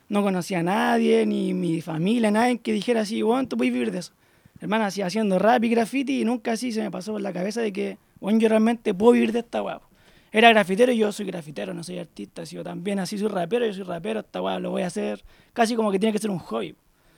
No 0.09 0.23
conocía 0.23 0.59
a 0.59 0.63
nadie, 0.63 1.25
ni 1.25 1.53
mi 1.53 1.81
familia, 1.81 2.29
nadie 2.31 2.59
que 2.59 2.73
dijera 2.73 3.01
así, 3.01 3.21
bueno, 3.21 3.47
tú 3.47 3.57
puedes 3.57 3.73
vivir 3.73 3.91
de 3.91 3.99
eso. 3.99 4.13
Hermano, 4.59 4.85
así 4.85 5.01
haciendo 5.01 5.39
rap 5.39 5.63
y 5.63 5.69
graffiti 5.69 6.21
y 6.21 6.25
nunca 6.25 6.53
así 6.53 6.71
se 6.71 6.81
me 6.81 6.91
pasó 6.91 7.13
por 7.13 7.21
la 7.21 7.31
cabeza 7.31 7.61
de 7.61 7.71
que, 7.71 7.97
bueno, 8.19 8.39
yo 8.39 8.49
realmente 8.49 8.93
puedo 8.93 9.13
vivir 9.13 9.31
de 9.31 9.39
esta 9.39 9.61
weá. 9.61 9.79
Era 10.31 10.49
grafitero 10.49 10.91
y 10.91 10.97
yo 10.97 11.11
soy 11.11 11.25
grafitero, 11.25 11.73
no 11.73 11.83
soy 11.83 11.99
artista. 11.99 12.45
Si 12.45 12.55
yo 12.55 12.63
también 12.63 12.99
así 12.99 13.17
soy 13.17 13.29
rapero, 13.29 13.65
yo 13.65 13.73
soy 13.73 13.83
rapero, 13.83 14.19
esta 14.19 14.41
weá 14.41 14.59
lo 14.59 14.71
voy 14.71 14.81
a 14.81 14.87
hacer 14.87 15.23
casi 15.53 15.75
como 15.75 15.91
que 15.91 15.99
tiene 15.99 16.11
que 16.11 16.19
ser 16.19 16.29
un 16.29 16.39
hobby. 16.39 16.75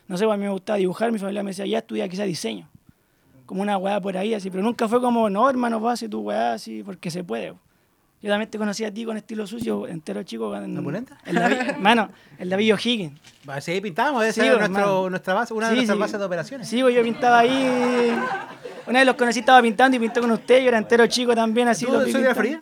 No 0.08 0.18
sé, 0.18 0.26
pues, 0.26 0.36
a 0.36 0.38
mí 0.38 0.44
me 0.44 0.52
gustaba 0.52 0.78
dibujar, 0.78 1.12
mi 1.12 1.20
familia 1.20 1.42
me 1.44 1.52
decía, 1.52 1.66
ya 1.66 1.80
estudia 1.80 2.08
quizá 2.08 2.24
diseño 2.24 2.70
como 3.50 3.64
una 3.64 3.80
weá 3.80 4.00
por 4.00 4.16
ahí, 4.16 4.36
así, 4.36 4.52
pero 4.52 4.62
nunca 4.62 4.88
fue 4.88 5.02
como, 5.02 5.28
no, 5.28 5.50
hermano, 5.50 5.80
vas 5.80 5.90
a 5.90 5.94
hacer 5.96 6.10
tu 6.12 6.20
weá 6.20 6.54
así, 6.54 6.84
porque 6.84 7.10
se 7.10 7.24
puede. 7.24 7.56
Yo 8.22 8.30
también 8.30 8.48
te 8.48 8.60
conocí 8.60 8.86
a 8.86 8.94
ti 8.94 9.06
con 9.06 9.18
estilo 9.18 9.48
sucio, 9.48 9.88
entero 9.88 10.22
chico. 10.22 10.56
En, 10.56 10.76
¿La 10.76 11.32
la, 11.32 11.48
vi- 11.50 11.56
hermano, 11.56 12.10
el 12.38 12.48
David 12.48 12.76
O'Higgins. 12.76 13.20
Sí, 13.62 13.82
pintamos, 13.82 14.24
esa 14.24 14.44
Sí, 14.44 14.50
nuestro, 14.50 15.10
nuestra 15.10 15.34
base, 15.34 15.54
una 15.56 15.66
de 15.68 15.72
Sí, 15.72 15.76
nuestras 15.78 15.96
sí. 15.96 16.00
bases 16.00 16.20
de 16.20 16.26
operaciones. 16.28 16.68
Sí, 16.68 16.80
pues 16.84 16.94
yo 16.94 17.02
pintaba 17.02 17.40
ahí. 17.40 18.16
Una 18.86 19.00
vez 19.00 19.06
los 19.08 19.16
conocí, 19.16 19.40
estaba 19.40 19.62
pintando 19.64 19.98
y 19.98 20.00
pintó 20.00 20.22
con 20.22 20.30
usted, 20.30 20.62
yo 20.62 20.68
era 20.68 20.78
entero 20.78 21.08
chico 21.08 21.34
también, 21.34 21.70
así. 21.70 21.88
¿Tú 21.88 21.94
soy 21.94 22.12
de 22.22 22.28
la. 22.28 22.36
Florida? 22.36 22.62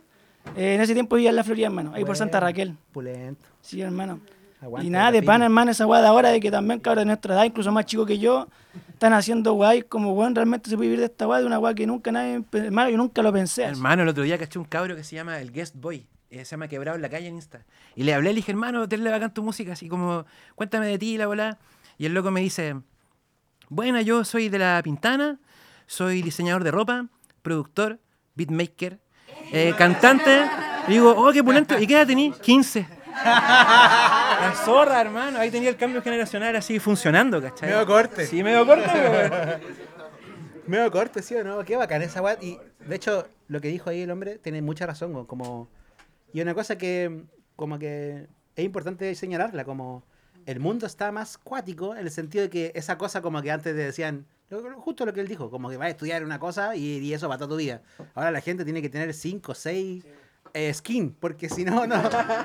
Eh, 0.56 0.76
en 0.76 0.82
ese 0.82 0.93
tiempo 0.93 1.17
vivía 1.17 1.32
en 1.32 1.36
la 1.36 1.43
Florida, 1.43 1.65
hermano, 1.67 1.91
ahí 1.93 2.06
por 2.06 2.15
Santa. 2.15 2.39
Raquel. 2.39 2.73
Pulento. 2.93 3.45
Sí, 3.60 3.82
hermano. 3.82 4.21
Aguante 4.60 4.88
y 4.88 4.89
nada, 4.89 5.12
de 5.12 5.22
pana, 5.22 5.46
hermano, 5.46 5.70
esa 5.72 5.86
weá 5.86 6.02
de 6.02 6.08
ahora 6.08 6.30
de 6.30 6.39
que 6.39 6.50
también 6.50 6.80
cabros 6.80 7.02
de 7.04 7.06
nuestra 7.06 7.36
edad, 7.36 7.43
incluso 7.43 7.72
más 7.72 7.86
chicos 7.86 8.08
que 8.08 8.17
yo, 8.17 8.48
están 8.89 9.13
haciendo 9.13 9.54
weá 9.54 9.76
y 9.76 9.84
como 9.84 10.13
weón, 10.13 10.34
realmente 10.34 10.70
se 10.70 10.76
puede 10.76 10.88
vivir 10.89 11.00
de 11.00 11.06
esta 11.06 11.28
weá, 11.28 11.39
de 11.39 11.46
una 11.46 11.60
weá 11.60 11.76
que 11.76 11.86
nunca 11.86 12.12
nadie, 12.12 12.43
hermano, 12.54 12.89
yo 12.89 12.98
nunca 12.98 13.22
lo 13.22 13.32
pensé. 13.32 13.65
así. 13.65 13.74
Hermano, 13.74 14.02
el 14.04 14.10
otro 14.10 14.24
día 14.24 14.38
caché 14.38 14.58
un 14.58 14.65
cabro 14.65 14.96
que 14.96 15.04
se 15.04 15.15
llama 15.15 15.39
el 15.39 15.52
Guest 15.52 15.76
Boy. 15.76 16.08
eh, 16.32 16.43
se 16.43 16.52
llama 16.52 16.67
Quebrado 16.67 16.96
en 16.96 17.02
la 17.04 17.10
calle 17.10 17.28
en 17.28 17.36
Insta. 17.36 17.65
Y 17.96 18.04
le 18.04 18.13
hablé, 18.13 18.30
le 18.32 18.36
dije, 18.38 18.52
hermano, 18.52 18.88
tenle 18.89 19.10
bacán 19.12 19.34
tu 19.34 19.43
música, 19.43 19.74
así 19.74 19.88
como, 19.88 20.26
cuéntame 20.56 20.88
de 20.88 20.98
ti, 20.98 21.17
la 21.17 21.28
bola. 21.28 21.58
Y 22.00 22.06
el 22.06 22.13
loco 22.13 22.32
me 22.32 22.41
dice, 22.41 22.76
bueno, 23.70 24.02
yo 24.02 24.26
soy 24.26 24.50
de 24.50 24.58
La 24.60 24.82
Pintana, 24.84 25.39
soy 25.86 26.22
diseñador 26.22 26.63
de 26.63 26.72
ropa, 26.72 27.06
productor, 27.43 28.00
beatmaker, 28.36 29.00
eh, 29.54 29.74
cantante. 29.78 30.46
Y 30.88 30.93
digo, 30.93 31.13
oh, 31.15 31.32
qué 31.32 31.43
pulento. 31.43 31.80
¿Y 31.80 31.86
qué 31.88 31.93
edad 31.93 32.08
tenés? 32.08 32.36
15. 32.39 32.88
La 34.39 34.54
zorra, 34.54 35.02
hermano. 35.02 35.39
Ahí 35.39 35.50
tenía 35.50 35.69
el 35.69 35.78
cambio 35.78 36.02
generacional 36.02 36.56
así 36.56 36.80
funcionando, 36.80 37.41
¿cachai? 37.41 37.69
Medio 37.69 37.86
corte. 37.86 38.26
Sí, 38.26 38.43
medio 38.43 38.65
corte. 38.65 38.88
Medio 40.67 40.91
corte, 40.91 41.21
sí 41.21 41.34
o 41.34 41.45
no, 41.45 41.63
qué 41.63 41.78
bacán 41.78 42.02
esa 42.02 42.21
weá. 42.21 42.38
Y 42.41 42.60
de 42.86 42.95
hecho, 42.95 43.26
lo 43.47 43.62
que 43.62 43.69
dijo 43.69 43.89
ahí 43.89 44.02
el 44.02 44.12
hombre 44.12 44.38
tiene 44.38 44.62
mucha 44.62 44.86
razón, 44.86 45.26
como... 45.26 45.69
Y 46.34 46.41
una 46.41 46.54
cosa 46.54 46.78
que, 46.78 47.23
como 47.56 47.80
que 47.80 48.28
es 48.54 48.65
importante 48.65 49.15
señalarla, 49.15 49.63
como 49.63 50.04
el 50.45 50.60
mundo 50.60 50.86
está 50.86 51.10
más 51.13 51.38
cuático 51.38 51.95
en 51.95 52.00
el 52.00 52.12
sentido 52.12 52.43
de 52.43 52.50
que 52.50 52.71
esa 52.76 52.97
cosa 52.97 53.21
como 53.21 53.41
que 53.41 53.50
antes 53.50 53.73
te 53.73 53.82
decían, 53.82 54.26
justo 54.76 55.06
lo 55.06 55.13
que 55.13 55.21
él 55.21 55.30
dijo, 55.30 55.50
como 55.50 55.69
que 55.69 55.78
vas 55.78 55.88
a 55.88 55.91
estudiar 55.91 56.26
una 56.26 56.38
cosa 56.38 56.76
y, 56.76 56.97
y 56.97 57.13
eso 57.13 57.30
va 57.30 57.38
toda 57.38 57.52
tu 57.52 57.56
vida. 57.56 57.82
Ahora 58.13 58.32
la 58.32 58.41
gente 58.41 58.65
tiene 58.65 58.82
que 58.82 58.89
tener 58.89 59.13
5, 59.13 59.56
6 59.56 60.06
skin, 60.74 61.16
porque 61.20 61.50
si 61.50 61.64
no, 61.64 61.88
no, 61.88 62.02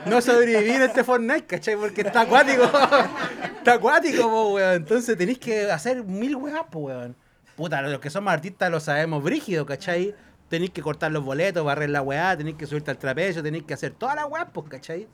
no 0.06 0.18
en 0.18 0.82
este 0.82 1.04
Fortnite, 1.04 1.46
¿cachai? 1.46 1.76
Porque 1.76 2.02
está 2.02 2.22
acuático. 2.22 2.64
está 3.58 3.74
acuático, 3.74 4.22
po, 4.22 4.54
weón. 4.54 4.74
Entonces 4.74 5.16
tenéis 5.16 5.38
que 5.38 5.70
hacer 5.70 6.04
mil 6.04 6.36
weas, 6.36 6.64
po, 6.70 6.80
weón. 6.80 7.16
Puta, 7.56 7.82
los 7.82 8.00
que 8.00 8.10
somos 8.10 8.32
artistas 8.32 8.70
lo 8.70 8.80
sabemos 8.80 9.22
brígido, 9.22 9.66
¿cachai? 9.66 10.14
Tenéis 10.48 10.70
que 10.70 10.82
cortar 10.82 11.12
los 11.12 11.24
boletos, 11.24 11.64
barrer 11.64 11.90
la 11.90 12.02
weá, 12.02 12.36
tenéis 12.36 12.56
que 12.56 12.66
subirte 12.66 12.90
al 12.90 12.98
trapecio, 12.98 13.42
tenéis 13.42 13.64
que 13.64 13.74
hacer 13.74 13.92
todas 13.92 14.16
las 14.16 14.26
weas, 14.26 14.48
pues, 14.52 14.68
¿cachai? 14.68 15.08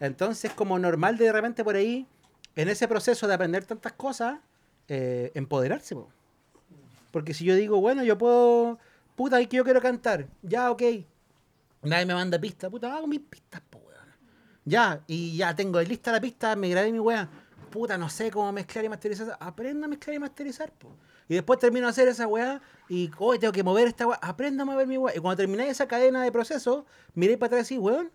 Entonces, 0.00 0.52
como 0.52 0.78
normal 0.78 1.16
de 1.16 1.32
repente 1.32 1.62
por 1.64 1.76
ahí, 1.76 2.06
en 2.56 2.68
ese 2.68 2.88
proceso 2.88 3.26
de 3.26 3.34
aprender 3.34 3.64
tantas 3.64 3.92
cosas, 3.92 4.38
eh, 4.88 5.30
empoderarse, 5.34 5.94
po. 5.94 6.08
Porque 7.10 7.34
si 7.34 7.44
yo 7.44 7.54
digo, 7.54 7.80
bueno, 7.80 8.02
yo 8.02 8.18
puedo, 8.18 8.78
puta, 9.14 9.40
y 9.40 9.46
que 9.46 9.58
yo 9.58 9.64
quiero 9.64 9.80
cantar, 9.80 10.26
ya, 10.42 10.70
ok. 10.70 10.82
Nadie 11.82 12.06
me 12.06 12.14
manda 12.14 12.38
pista, 12.38 12.70
puta, 12.70 12.96
hago 12.96 13.06
mis 13.06 13.20
pistas, 13.20 13.60
po, 13.68 13.78
weón. 13.78 14.06
Ya, 14.64 15.02
y 15.06 15.36
ya 15.36 15.54
tengo 15.54 15.80
lista 15.80 16.12
la 16.12 16.20
pista, 16.20 16.54
me 16.54 16.68
grabé 16.68 16.92
mi 16.92 17.00
weá. 17.00 17.28
Puta, 17.70 17.98
no 17.98 18.08
sé 18.08 18.30
cómo 18.30 18.52
mezclar 18.52 18.84
y 18.84 18.88
masterizar. 18.88 19.36
Aprenda 19.40 19.86
a 19.86 19.88
mezclar 19.88 20.14
y 20.14 20.18
masterizar, 20.18 20.72
po. 20.72 20.96
Y 21.28 21.34
después 21.34 21.58
termino 21.58 21.86
de 21.86 21.90
hacer 21.90 22.06
esa 22.06 22.26
weá 22.26 22.60
y, 22.88 23.10
hoy 23.18 23.38
tengo 23.38 23.52
que 23.52 23.62
mover 23.64 23.88
esta 23.88 24.06
weá. 24.06 24.18
Aprenda 24.22 24.62
a 24.62 24.66
mover 24.66 24.86
mi 24.86 24.96
weá. 24.96 25.16
Y 25.16 25.18
cuando 25.18 25.38
terminé 25.38 25.68
esa 25.68 25.88
cadena 25.88 26.22
de 26.22 26.30
proceso, 26.30 26.86
miré 27.14 27.36
para 27.36 27.56
atrás 27.56 27.72
y, 27.72 27.78
weón, 27.78 28.12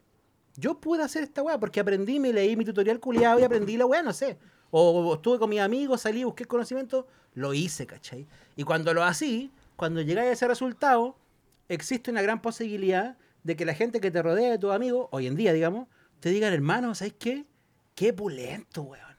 yo 0.56 0.80
pude 0.80 1.04
hacer 1.04 1.24
esta 1.24 1.44
weá 1.44 1.60
porque 1.60 1.80
aprendí, 1.80 2.20
me 2.20 2.32
leí 2.32 2.56
mi 2.56 2.64
tutorial 2.64 3.00
culiado 3.00 3.40
y 3.40 3.44
aprendí 3.44 3.76
la 3.76 3.86
weá, 3.86 4.02
no 4.02 4.14
sé. 4.14 4.38
O, 4.72 5.16
estuve 5.16 5.40
con 5.40 5.50
mis 5.50 5.60
amigos, 5.60 6.02
salí, 6.02 6.24
busqué 6.24 6.46
conocimiento, 6.46 7.08
lo 7.34 7.54
hice, 7.54 7.86
¿cachai? 7.86 8.28
Y 8.56 8.64
cuando 8.64 8.94
lo 8.94 9.04
así, 9.04 9.52
cuando 9.76 10.02
llegáis 10.02 10.30
a 10.30 10.34
ese 10.34 10.48
resultado, 10.48 11.18
existe 11.68 12.12
una 12.12 12.22
gran 12.22 12.42
posibilidad 12.42 13.18
de 13.44 13.56
que 13.56 13.66
la 13.66 13.74
gente 13.74 14.00
que 14.00 14.12
te 14.12 14.22
rodea 14.22 14.52
de 14.52 14.58
tus 14.58 14.72
amigos, 14.72 15.08
hoy 15.12 15.28
en 15.28 15.36
día, 15.36 15.54
digamos, 15.54 15.88
te 16.20 16.30
digan, 16.30 16.54
hermano, 16.54 16.96
¿sabes 16.96 17.14
qué? 17.18 17.46
Qué 17.96 18.14
pulento, 18.14 18.84
weón. 18.84 19.18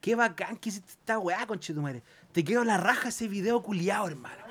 Qué 0.00 0.14
bacán 0.14 0.56
que 0.56 0.68
hiciste 0.70 0.90
esta 0.90 1.18
weá, 1.18 1.46
conchetumare. 1.46 2.02
Te 2.32 2.42
quedó 2.42 2.64
la 2.64 2.76
raja 2.76 3.08
ese 3.08 3.28
video 3.28 3.62
culiado, 3.62 4.08
hermano. 4.08 4.42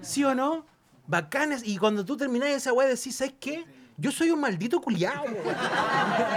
¿Sí 0.00 0.24
o 0.24 0.34
no? 0.34 0.64
Bacanas. 1.06 1.62
Y 1.64 1.76
cuando 1.76 2.04
tú 2.04 2.16
terminás 2.16 2.48
esa 2.48 2.72
weá, 2.72 2.88
decís, 2.88 3.16
¿sabes 3.16 3.34
qué? 3.38 3.64
Yo 3.98 4.10
soy 4.10 4.30
un 4.30 4.40
maldito 4.40 4.80
culiao, 4.80 5.24
weón. 5.24 5.56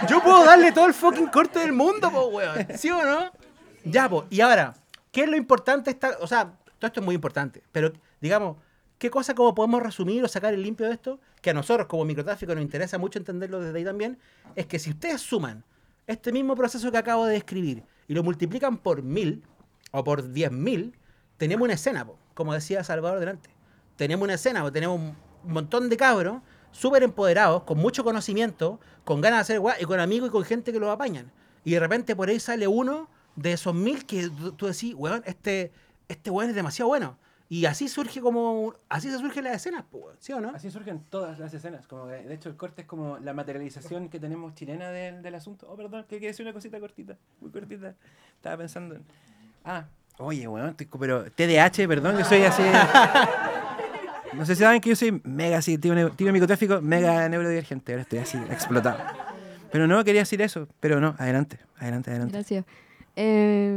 Yo 0.10 0.22
puedo 0.22 0.44
darle 0.44 0.72
todo 0.72 0.86
el 0.86 0.94
fucking 0.94 1.28
corte 1.28 1.60
del 1.60 1.72
mundo, 1.72 2.12
po, 2.12 2.28
weón. 2.28 2.68
¿Sí 2.78 2.90
o 2.90 3.04
no? 3.04 3.32
Ya, 3.86 4.10
po. 4.10 4.26
Y 4.30 4.42
ahora, 4.42 4.74
¿qué 5.12 5.24
es 5.24 5.30
lo 5.30 5.38
importante? 5.38 5.92
Esta, 5.92 6.18
o 6.20 6.28
sea, 6.28 6.46
todo 6.78 6.88
esto 6.88 7.00
es 7.00 7.06
muy 7.06 7.16
importante, 7.16 7.64
pero 7.72 7.94
digamos, 8.20 8.58
¿qué 8.98 9.10
cosa 9.10 9.36
como 9.36 9.54
podemos 9.54 9.82
resumir 9.82 10.24
o 10.24 10.28
sacar 10.28 10.54
el 10.54 10.64
limpio 10.64 10.88
de 10.88 10.94
esto? 10.94 11.20
Que 11.42 11.50
a 11.50 11.54
nosotros 11.54 11.88
como 11.88 12.06
microtráfico 12.06 12.54
nos 12.54 12.64
interesa 12.64 12.98
mucho 12.98 13.20
entenderlo 13.20 13.60
desde 13.60 13.78
ahí 13.78 13.86
también, 13.86 14.18
es 14.56 14.66
que 14.66 14.80
si 14.80 14.92
ustedes 14.92 15.22
suman 15.22 15.64
este 16.08 16.32
mismo 16.32 16.56
proceso 16.56 16.92
que 16.92 16.98
acabo 16.98 17.26
de 17.26 17.34
describir 17.34 17.84
y 18.08 18.14
lo 18.14 18.24
multiplican 18.24 18.78
por 18.78 19.02
mil 19.02 19.44
o 19.92 20.04
por 20.04 20.32
diez 20.32 20.52
mil, 20.52 20.96
tenemos 21.38 21.66
una 21.66 21.74
escena, 21.74 22.08
como 22.34 22.54
decía 22.54 22.84
Salvador 22.84 23.20
delante. 23.20 23.50
Tenemos 23.96 24.24
una 24.24 24.36
escena, 24.36 24.62
po, 24.62 24.72
tenemos 24.72 25.00
un 25.00 25.16
montón 25.44 25.90
de 25.90 25.98
cabros 25.98 26.42
súper 26.72 27.04
empoderados, 27.04 27.64
con 27.64 27.78
mucho 27.78 28.04
conocimiento, 28.04 28.80
con 29.04 29.22
ganas 29.22 29.40
de 29.40 29.42
hacer 29.42 29.60
guay, 29.60 29.82
y 29.82 29.86
con 29.86 30.00
amigos 30.00 30.30
y 30.30 30.32
con 30.32 30.44
gente 30.44 30.74
que 30.74 30.80
los 30.80 30.90
apañan. 30.90 31.32
Y 31.64 31.72
de 31.72 31.80
repente 31.80 32.16
por 32.16 32.30
ahí 32.30 32.40
sale 32.40 32.68
uno 32.68 33.10
de 33.36 33.54
esos 33.54 33.74
mil 33.74 34.06
que 34.06 34.30
tú 34.30 34.52
tú 34.52 34.68
decís, 34.68 34.94
weón, 34.96 35.24
este, 35.26 35.72
este 36.08 36.30
weón 36.30 36.50
es 36.50 36.56
demasiado 36.56 36.90
bueno. 36.90 37.18
Y 37.48 37.66
así 37.66 37.88
surge 37.88 38.22
como, 38.22 38.74
así 38.90 39.10
se 39.10 39.20
surgen 39.20 39.44
las 39.44 39.56
escenas, 39.58 39.86
¿sí 40.20 40.34
o 40.34 40.42
no? 40.42 40.50
Así 40.50 40.72
surgen 40.72 41.04
todas 41.10 41.38
las 41.38 41.54
escenas. 41.54 41.86
Como 41.86 42.08
que, 42.08 42.16
de 42.16 42.34
hecho, 42.34 42.50
el 42.50 42.56
corte 42.56 42.82
es 42.82 42.88
como 42.88 43.20
la 43.20 43.34
materialización 43.34 44.10
que 44.10 44.20
tenemos 44.20 44.56
chilena 44.56 44.90
del, 44.90 45.22
del 45.22 45.36
asunto. 45.36 45.68
Oh, 45.70 45.76
perdón, 45.76 46.04
que 46.04 46.16
quería 46.16 46.30
decir 46.30 46.44
una 46.44 46.54
cosita 46.54 46.80
cortita, 46.80 47.16
muy 47.42 47.52
cortita. 47.52 47.94
Estaba 48.36 48.58
pensando 48.58 48.96
en. 48.96 49.04
Ah, 49.64 49.86
oye, 50.18 50.48
weón, 50.48 50.70
estoy 50.70 50.88
pero 51.00 51.26
TDAH, 51.32 51.88
perdón, 51.88 52.18
yo 52.18 52.26
soy 52.26 52.42
así. 52.44 52.64
No 54.34 54.46
sé 54.46 54.56
si 54.56 54.64
saben 54.64 54.82
que 54.82 54.90
yo 54.90 54.96
soy 54.96 55.22
mega 55.24 55.60
así, 55.60 55.78
tío, 55.78 56.12
tío 56.12 56.34
microtráfico, 56.34 56.82
mega 56.82 57.30
neurodivergente. 57.30 57.94
Ahora 57.94 58.02
estoy 58.02 58.20
así, 58.20 58.38
explotado. 58.50 58.98
Pero 59.72 59.88
no, 59.88 60.04
quería 60.04 60.22
decir 60.22 60.42
eso. 60.42 60.68
Pero 60.80 61.00
no, 61.00 61.16
adelante, 61.20 61.60
adelante, 61.78 62.10
adelante. 62.10 62.34
Gracias. 62.34 62.66
Eh, 63.16 63.72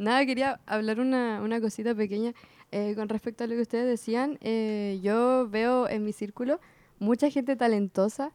nada, 0.00 0.26
quería 0.26 0.58
hablar 0.66 0.98
una, 0.98 1.40
una 1.42 1.60
cosita 1.60 1.94
pequeña 1.94 2.32
eh, 2.72 2.94
con 2.94 3.08
respecto 3.08 3.44
a 3.44 3.46
lo 3.46 3.54
que 3.54 3.62
ustedes 3.62 3.86
decían. 3.86 4.38
Eh, 4.40 4.98
yo 5.02 5.48
veo 5.48 5.88
en 5.88 6.04
mi 6.04 6.12
círculo 6.12 6.60
mucha 6.98 7.30
gente 7.30 7.56
talentosa 7.56 8.30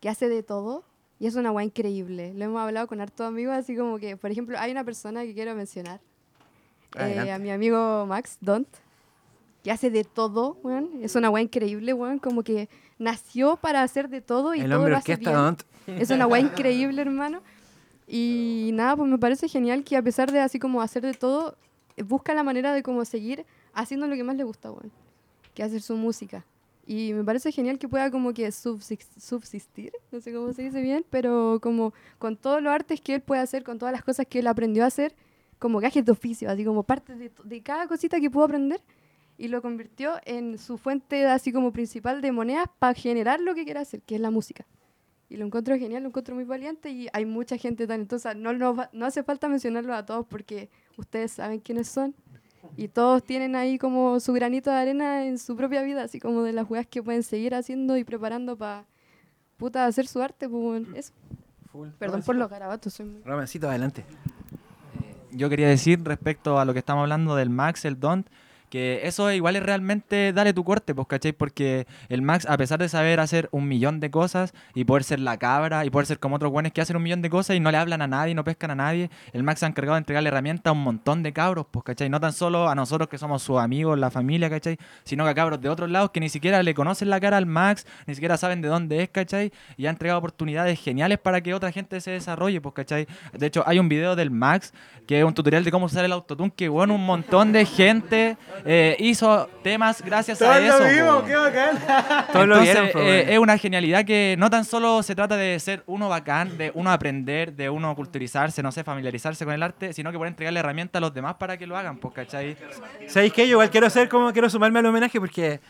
que 0.00 0.08
hace 0.08 0.28
de 0.28 0.42
todo 0.42 0.84
y 1.18 1.26
es 1.26 1.36
una 1.36 1.50
guay 1.50 1.66
increíble. 1.66 2.34
Lo 2.34 2.44
hemos 2.44 2.60
hablado 2.60 2.86
con 2.86 3.00
hartos 3.00 3.26
amigos, 3.26 3.54
así 3.54 3.76
como 3.76 3.98
que, 3.98 4.16
por 4.16 4.30
ejemplo, 4.30 4.58
hay 4.58 4.72
una 4.72 4.84
persona 4.84 5.22
que 5.22 5.32
quiero 5.34 5.54
mencionar. 5.54 6.00
eh, 6.98 7.32
a 7.32 7.38
mi 7.38 7.50
amigo 7.50 8.04
Max 8.06 8.36
Don't, 8.40 8.68
que 9.62 9.70
hace 9.70 9.90
de 9.90 10.04
todo, 10.04 10.58
weón. 10.62 10.90
Es 11.02 11.14
una 11.14 11.28
guay 11.28 11.44
increíble, 11.44 11.92
weón. 11.92 12.18
Como 12.18 12.42
que 12.42 12.68
nació 12.98 13.56
para 13.56 13.82
hacer 13.82 14.08
de 14.08 14.20
todo 14.20 14.54
y 14.54 14.60
El 14.60 14.66
todo 14.68 14.78
hombre 14.78 14.92
lo 14.92 14.98
hace 14.98 15.16
bien. 15.16 15.32
Don't. 15.32 15.62
Es 15.86 16.10
una 16.10 16.26
guay 16.26 16.42
increíble, 16.52 17.00
hermano. 17.00 17.40
Y 18.06 18.70
nada, 18.74 18.96
pues 18.96 19.08
me 19.08 19.18
parece 19.18 19.48
genial 19.48 19.82
que 19.84 19.96
a 19.96 20.02
pesar 20.02 20.30
de 20.30 20.40
así 20.40 20.58
como 20.58 20.82
hacer 20.82 21.02
de 21.02 21.14
todo, 21.14 21.56
busca 22.02 22.34
la 22.34 22.42
manera 22.42 22.72
de 22.72 22.82
como 22.82 23.04
seguir 23.04 23.46
haciendo 23.72 24.06
lo 24.06 24.16
que 24.16 24.24
más 24.24 24.36
le 24.36 24.44
gusta, 24.44 24.70
weón. 24.70 24.90
Que 25.54 25.62
hacer 25.62 25.80
su 25.80 25.96
música. 25.96 26.44
Y 26.86 27.14
me 27.14 27.24
parece 27.24 27.50
genial 27.52 27.78
que 27.78 27.88
pueda 27.88 28.10
como 28.10 28.34
que 28.34 28.46
subsis- 28.48 29.06
subsistir, 29.18 29.92
no 30.12 30.20
sé 30.20 30.34
cómo 30.34 30.52
se 30.52 30.62
dice 30.62 30.82
bien, 30.82 31.04
pero 31.08 31.58
como 31.62 31.94
con 32.18 32.36
todos 32.36 32.60
los 32.62 32.72
artes 32.72 33.00
que 33.00 33.14
él 33.14 33.22
puede 33.22 33.40
hacer, 33.40 33.64
con 33.64 33.78
todas 33.78 33.92
las 33.92 34.04
cosas 34.04 34.26
que 34.26 34.40
él 34.40 34.46
aprendió 34.46 34.84
a 34.84 34.88
hacer, 34.88 35.14
como 35.58 35.80
gajes 35.80 36.04
de 36.04 36.12
oficio, 36.12 36.50
así 36.50 36.62
como 36.62 36.82
parte 36.82 37.14
de, 37.14 37.62
cada 37.62 37.86
cosita 37.86 38.20
que 38.20 38.28
pudo 38.28 38.44
aprender, 38.44 38.82
y 39.38 39.48
lo 39.48 39.62
convirtió 39.62 40.12
en 40.26 40.58
su 40.58 40.76
fuente 40.76 41.26
así 41.26 41.52
como 41.52 41.72
principal 41.72 42.20
de 42.20 42.32
monedas 42.32 42.68
para 42.78 42.92
generar 42.92 43.40
lo 43.40 43.54
que 43.54 43.64
quiere 43.64 43.80
hacer, 43.80 44.02
que 44.02 44.16
es 44.16 44.20
la 44.20 44.30
música. 44.30 44.66
Y 45.30 45.38
lo 45.38 45.46
encuentro 45.46 45.76
genial, 45.78 46.02
lo 46.02 46.10
encuentro 46.10 46.34
muy 46.34 46.44
valiente 46.44 46.90
y 46.90 47.08
hay 47.12 47.24
mucha 47.24 47.56
gente 47.56 47.86
talentosa. 47.86 48.34
No, 48.34 48.52
no, 48.52 48.76
no 48.92 49.06
hace 49.06 49.22
falta 49.22 49.48
mencionarlos 49.48 49.96
a 49.96 50.04
todos 50.04 50.26
porque 50.26 50.68
ustedes 50.96 51.32
saben 51.32 51.60
quiénes 51.60 51.88
son. 51.88 52.14
Y 52.76 52.88
todos 52.88 53.22
tienen 53.22 53.56
ahí 53.56 53.78
como 53.78 54.18
su 54.20 54.32
granito 54.32 54.70
de 54.70 54.76
arena 54.76 55.26
en 55.26 55.38
su 55.38 55.54
propia 55.54 55.82
vida, 55.82 56.02
así 56.02 56.18
como 56.18 56.42
de 56.42 56.52
las 56.52 56.68
weas 56.68 56.86
que 56.86 57.02
pueden 57.02 57.22
seguir 57.22 57.54
haciendo 57.54 57.96
y 57.96 58.04
preparando 58.04 58.56
para 58.56 58.86
puta 59.56 59.86
hacer 59.86 60.06
su 60.06 60.20
arte. 60.22 60.48
Pues, 60.48 60.82
eso. 60.94 61.12
Perdón 61.98 62.22
por 62.22 62.36
los 62.36 62.48
garabatos, 62.48 62.94
soy 62.94 63.06
muy... 63.06 63.22
Romancito, 63.22 63.68
adelante. 63.68 64.04
yo 65.32 65.48
quería 65.48 65.68
decir 65.68 66.02
respecto 66.04 66.58
a 66.58 66.64
lo 66.64 66.72
que 66.72 66.78
estamos 66.78 67.02
hablando 67.02 67.34
del 67.36 67.50
Max, 67.50 67.84
el 67.84 67.98
Don't, 67.98 68.28
que 68.70 69.02
eso 69.04 69.30
igual 69.32 69.56
es 69.56 69.62
realmente 69.62 70.32
dale 70.32 70.52
tu 70.52 70.64
corte, 70.64 70.94
pues, 70.94 71.06
¿cachai? 71.06 71.32
Porque 71.32 71.86
el 72.08 72.22
Max, 72.22 72.46
a 72.48 72.56
pesar 72.56 72.78
de 72.80 72.88
saber 72.88 73.20
hacer 73.20 73.48
un 73.52 73.68
millón 73.68 74.00
de 74.00 74.10
cosas 74.10 74.52
y 74.74 74.84
poder 74.84 75.04
ser 75.04 75.20
la 75.20 75.36
cabra 75.38 75.84
y 75.84 75.90
poder 75.90 76.06
ser 76.06 76.18
como 76.18 76.36
otros 76.36 76.50
buenos 76.50 76.72
que 76.72 76.80
hacen 76.80 76.96
un 76.96 77.02
millón 77.02 77.22
de 77.22 77.30
cosas 77.30 77.56
y 77.56 77.60
no 77.60 77.70
le 77.70 77.78
hablan 77.78 78.02
a 78.02 78.06
nadie, 78.06 78.34
no 78.34 78.44
pescan 78.44 78.70
a 78.70 78.74
nadie, 78.74 79.10
el 79.32 79.42
Max 79.42 79.60
se 79.60 79.66
ha 79.66 79.68
encargado 79.68 79.94
de 79.94 79.98
entregarle 79.98 80.28
herramientas 80.28 80.70
a 80.70 80.72
un 80.72 80.82
montón 80.82 81.22
de 81.22 81.32
cabros, 81.32 81.66
pues, 81.70 81.84
¿cachai? 81.84 82.08
No 82.08 82.20
tan 82.20 82.32
solo 82.32 82.68
a 82.68 82.74
nosotros 82.74 83.08
que 83.08 83.18
somos 83.18 83.42
sus 83.42 83.58
amigos, 83.58 83.98
la 83.98 84.10
familia, 84.10 84.50
¿cachai? 84.50 84.78
Sino 85.04 85.24
que 85.24 85.30
a 85.30 85.34
cabros 85.34 85.60
de 85.60 85.68
otros 85.68 85.90
lados 85.90 86.10
que 86.10 86.20
ni 86.20 86.28
siquiera 86.28 86.62
le 86.62 86.74
conocen 86.74 87.10
la 87.10 87.20
cara 87.20 87.36
al 87.36 87.46
Max, 87.46 87.86
ni 88.06 88.14
siquiera 88.14 88.36
saben 88.36 88.60
de 88.60 88.68
dónde 88.68 89.02
es, 89.02 89.08
¿cachai? 89.08 89.52
Y 89.76 89.86
ha 89.86 89.90
entregado 89.90 90.18
oportunidades 90.18 90.80
geniales 90.80 91.18
para 91.18 91.40
que 91.40 91.54
otra 91.54 91.70
gente 91.72 92.00
se 92.00 92.10
desarrolle, 92.10 92.60
pues, 92.60 92.74
¿cachai? 92.74 93.06
De 93.32 93.46
hecho, 93.46 93.62
hay 93.66 93.78
un 93.78 93.88
video 93.88 94.16
del 94.16 94.30
Max 94.30 94.72
que 95.06 95.18
es 95.18 95.24
un 95.24 95.34
tutorial 95.34 95.64
de 95.64 95.70
cómo 95.70 95.86
usar 95.86 96.04
el 96.04 96.12
autotune 96.12 96.52
que, 96.54 96.68
bueno, 96.68 96.94
un 96.94 97.04
montón 97.04 97.52
de 97.52 97.66
gente 97.66 98.36
eh, 98.66 98.96
hizo 98.98 99.48
temas 99.62 100.02
gracias 100.02 100.40
a 100.40 100.58
eso. 100.58 100.78
po. 100.78 101.24
qué 101.26 101.36
bacán. 101.36 101.78
Todos 102.32 102.48
lo 102.48 102.60
vieron, 102.60 102.88
eh, 102.94 103.26
es 103.28 103.38
una 103.38 103.58
genialidad 103.58 104.04
que 104.04 104.36
no 104.38 104.48
tan 104.48 104.64
solo 104.64 105.02
se 105.02 105.14
trata 105.14 105.36
de 105.36 105.58
ser 105.60 105.82
uno 105.86 106.08
bacán, 106.08 106.56
de 106.56 106.72
uno 106.74 106.90
aprender, 106.90 107.52
de 107.52 107.68
uno 107.68 107.94
culturizarse, 107.94 108.62
no 108.62 108.72
sé, 108.72 108.82
familiarizarse 108.82 109.44
con 109.44 109.52
el 109.52 109.62
arte, 109.62 109.92
sino 109.92 110.10
que 110.10 110.16
poder 110.16 110.30
entregarle 110.30 110.60
herramientas 110.60 110.98
a 110.98 111.00
los 111.00 111.12
demás 111.12 111.34
para 111.34 111.58
que 111.58 111.66
lo 111.66 111.76
hagan, 111.76 111.98
pues, 111.98 112.14
¿cachai? 112.14 112.56
¿Sabéis 113.06 113.32
qué? 113.32 113.46
Yo 113.46 113.52
igual 113.52 113.70
quiero 113.70 113.86
hacer 113.86 114.08
como 114.08 114.32
quiero 114.32 114.48
sumarme 114.48 114.78
al 114.78 114.86
homenaje 114.86 115.20
porque 115.20 115.60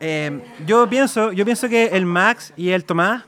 eh, 0.00 0.40
yo 0.66 0.88
pienso, 0.88 1.32
yo 1.32 1.44
pienso 1.44 1.68
que 1.68 1.86
el 1.86 2.04
Max 2.04 2.52
y 2.56 2.70
el 2.70 2.84
Tomás 2.84 3.24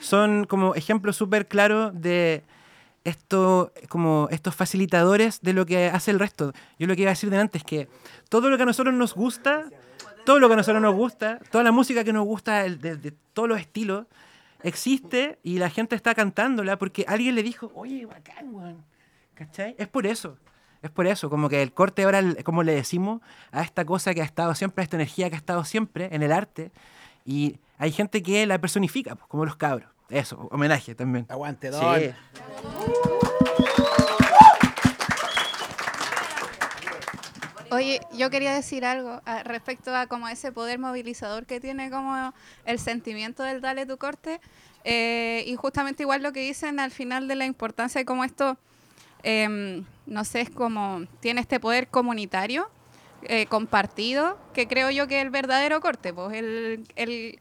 son 0.00 0.46
como 0.46 0.74
ejemplos 0.74 1.16
súper 1.16 1.46
claros 1.46 1.92
de 1.94 2.42
esto, 3.04 3.72
como 3.88 4.28
estos 4.30 4.54
facilitadores 4.54 5.40
de 5.42 5.52
lo 5.52 5.66
que 5.66 5.88
hace 5.88 6.10
el 6.10 6.18
resto. 6.18 6.52
Yo 6.78 6.86
lo 6.86 6.96
que 6.96 7.02
iba 7.02 7.10
a 7.10 7.12
decir 7.12 7.30
delante 7.30 7.58
es 7.58 7.64
que 7.64 7.88
todo 8.28 8.50
lo 8.50 8.56
que 8.56 8.62
a 8.62 8.66
nosotros 8.66 8.94
nos 8.94 9.14
gusta, 9.14 9.66
todo 10.24 10.40
lo 10.40 10.48
que 10.48 10.54
a 10.54 10.56
nosotros 10.56 10.82
nos 10.82 10.94
gusta, 10.94 11.38
toda 11.50 11.62
la 11.62 11.72
música 11.72 12.02
que 12.02 12.12
nos 12.12 12.24
gusta 12.24 12.62
de, 12.62 13.12
todos 13.34 13.48
los 13.48 13.60
estilos, 13.60 14.06
existe 14.62 15.38
y 15.42 15.58
la 15.58 15.68
gente 15.68 15.94
está 15.94 16.14
cantándola 16.14 16.78
porque 16.78 17.04
alguien 17.06 17.34
le 17.34 17.42
dijo, 17.42 17.70
oye, 17.74 18.06
bacán, 18.06 18.54
weón. 18.54 18.84
¿Cachai? 19.34 19.74
Es 19.78 19.88
por 19.88 20.06
eso. 20.06 20.38
Es 20.80 20.90
por 20.90 21.06
eso, 21.06 21.30
como 21.30 21.48
que 21.48 21.62
el 21.62 21.72
corte 21.72 22.04
ahora, 22.04 22.22
como 22.44 22.62
le 22.62 22.74
decimos, 22.74 23.22
a 23.52 23.62
esta 23.62 23.84
cosa 23.84 24.12
que 24.14 24.20
ha 24.20 24.24
estado 24.24 24.54
siempre, 24.54 24.82
a 24.82 24.84
esta 24.84 24.96
energía 24.96 25.30
que 25.30 25.34
ha 25.34 25.38
estado 25.38 25.64
siempre 25.64 26.08
en 26.12 26.22
el 26.22 26.30
arte. 26.30 26.72
Y 27.24 27.58
hay 27.78 27.90
gente 27.90 28.22
que 28.22 28.46
la 28.46 28.60
personifica, 28.60 29.14
pues, 29.14 29.26
como 29.28 29.44
los 29.46 29.56
cabros. 29.56 29.93
Eso, 30.08 30.48
homenaje 30.50 30.94
también. 30.94 31.26
Aguante, 31.28 31.72
Sí. 31.72 31.78
Don. 31.80 32.14
Oye, 37.70 38.00
yo 38.12 38.30
quería 38.30 38.54
decir 38.54 38.84
algo 38.84 39.20
ah, 39.26 39.42
respecto 39.42 39.94
a 39.96 40.06
como 40.06 40.28
ese 40.28 40.52
poder 40.52 40.78
movilizador 40.78 41.44
que 41.44 41.58
tiene 41.60 41.90
como 41.90 42.32
el 42.66 42.78
sentimiento 42.78 43.42
del 43.42 43.60
dale 43.60 43.84
tu 43.84 43.96
corte 43.98 44.40
eh, 44.84 45.42
y 45.46 45.56
justamente 45.56 46.02
igual 46.04 46.22
lo 46.22 46.32
que 46.32 46.40
dicen 46.40 46.78
al 46.78 46.90
final 46.92 47.26
de 47.26 47.34
la 47.34 47.46
importancia 47.46 48.00
de 48.00 48.04
cómo 48.04 48.22
esto, 48.22 48.58
em, 49.24 49.84
no 50.06 50.24
sé, 50.24 50.42
es 50.42 50.50
como 50.50 51.04
tiene 51.20 51.40
este 51.40 51.58
poder 51.58 51.88
comunitario 51.88 52.68
eh, 53.22 53.46
compartido 53.46 54.38
que 54.52 54.68
creo 54.68 54.90
yo 54.90 55.08
que 55.08 55.18
es 55.18 55.24
el 55.24 55.30
verdadero 55.30 55.80
corte, 55.80 56.12
pues 56.12 56.36
el, 56.36 56.84
el- 56.94 57.40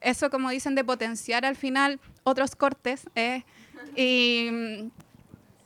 eso 0.00 0.30
como 0.30 0.50
dicen 0.50 0.74
de 0.74 0.84
potenciar 0.84 1.44
al 1.44 1.56
final 1.56 2.00
otros 2.24 2.56
cortes 2.56 3.02
eh, 3.14 3.42
y 3.96 4.90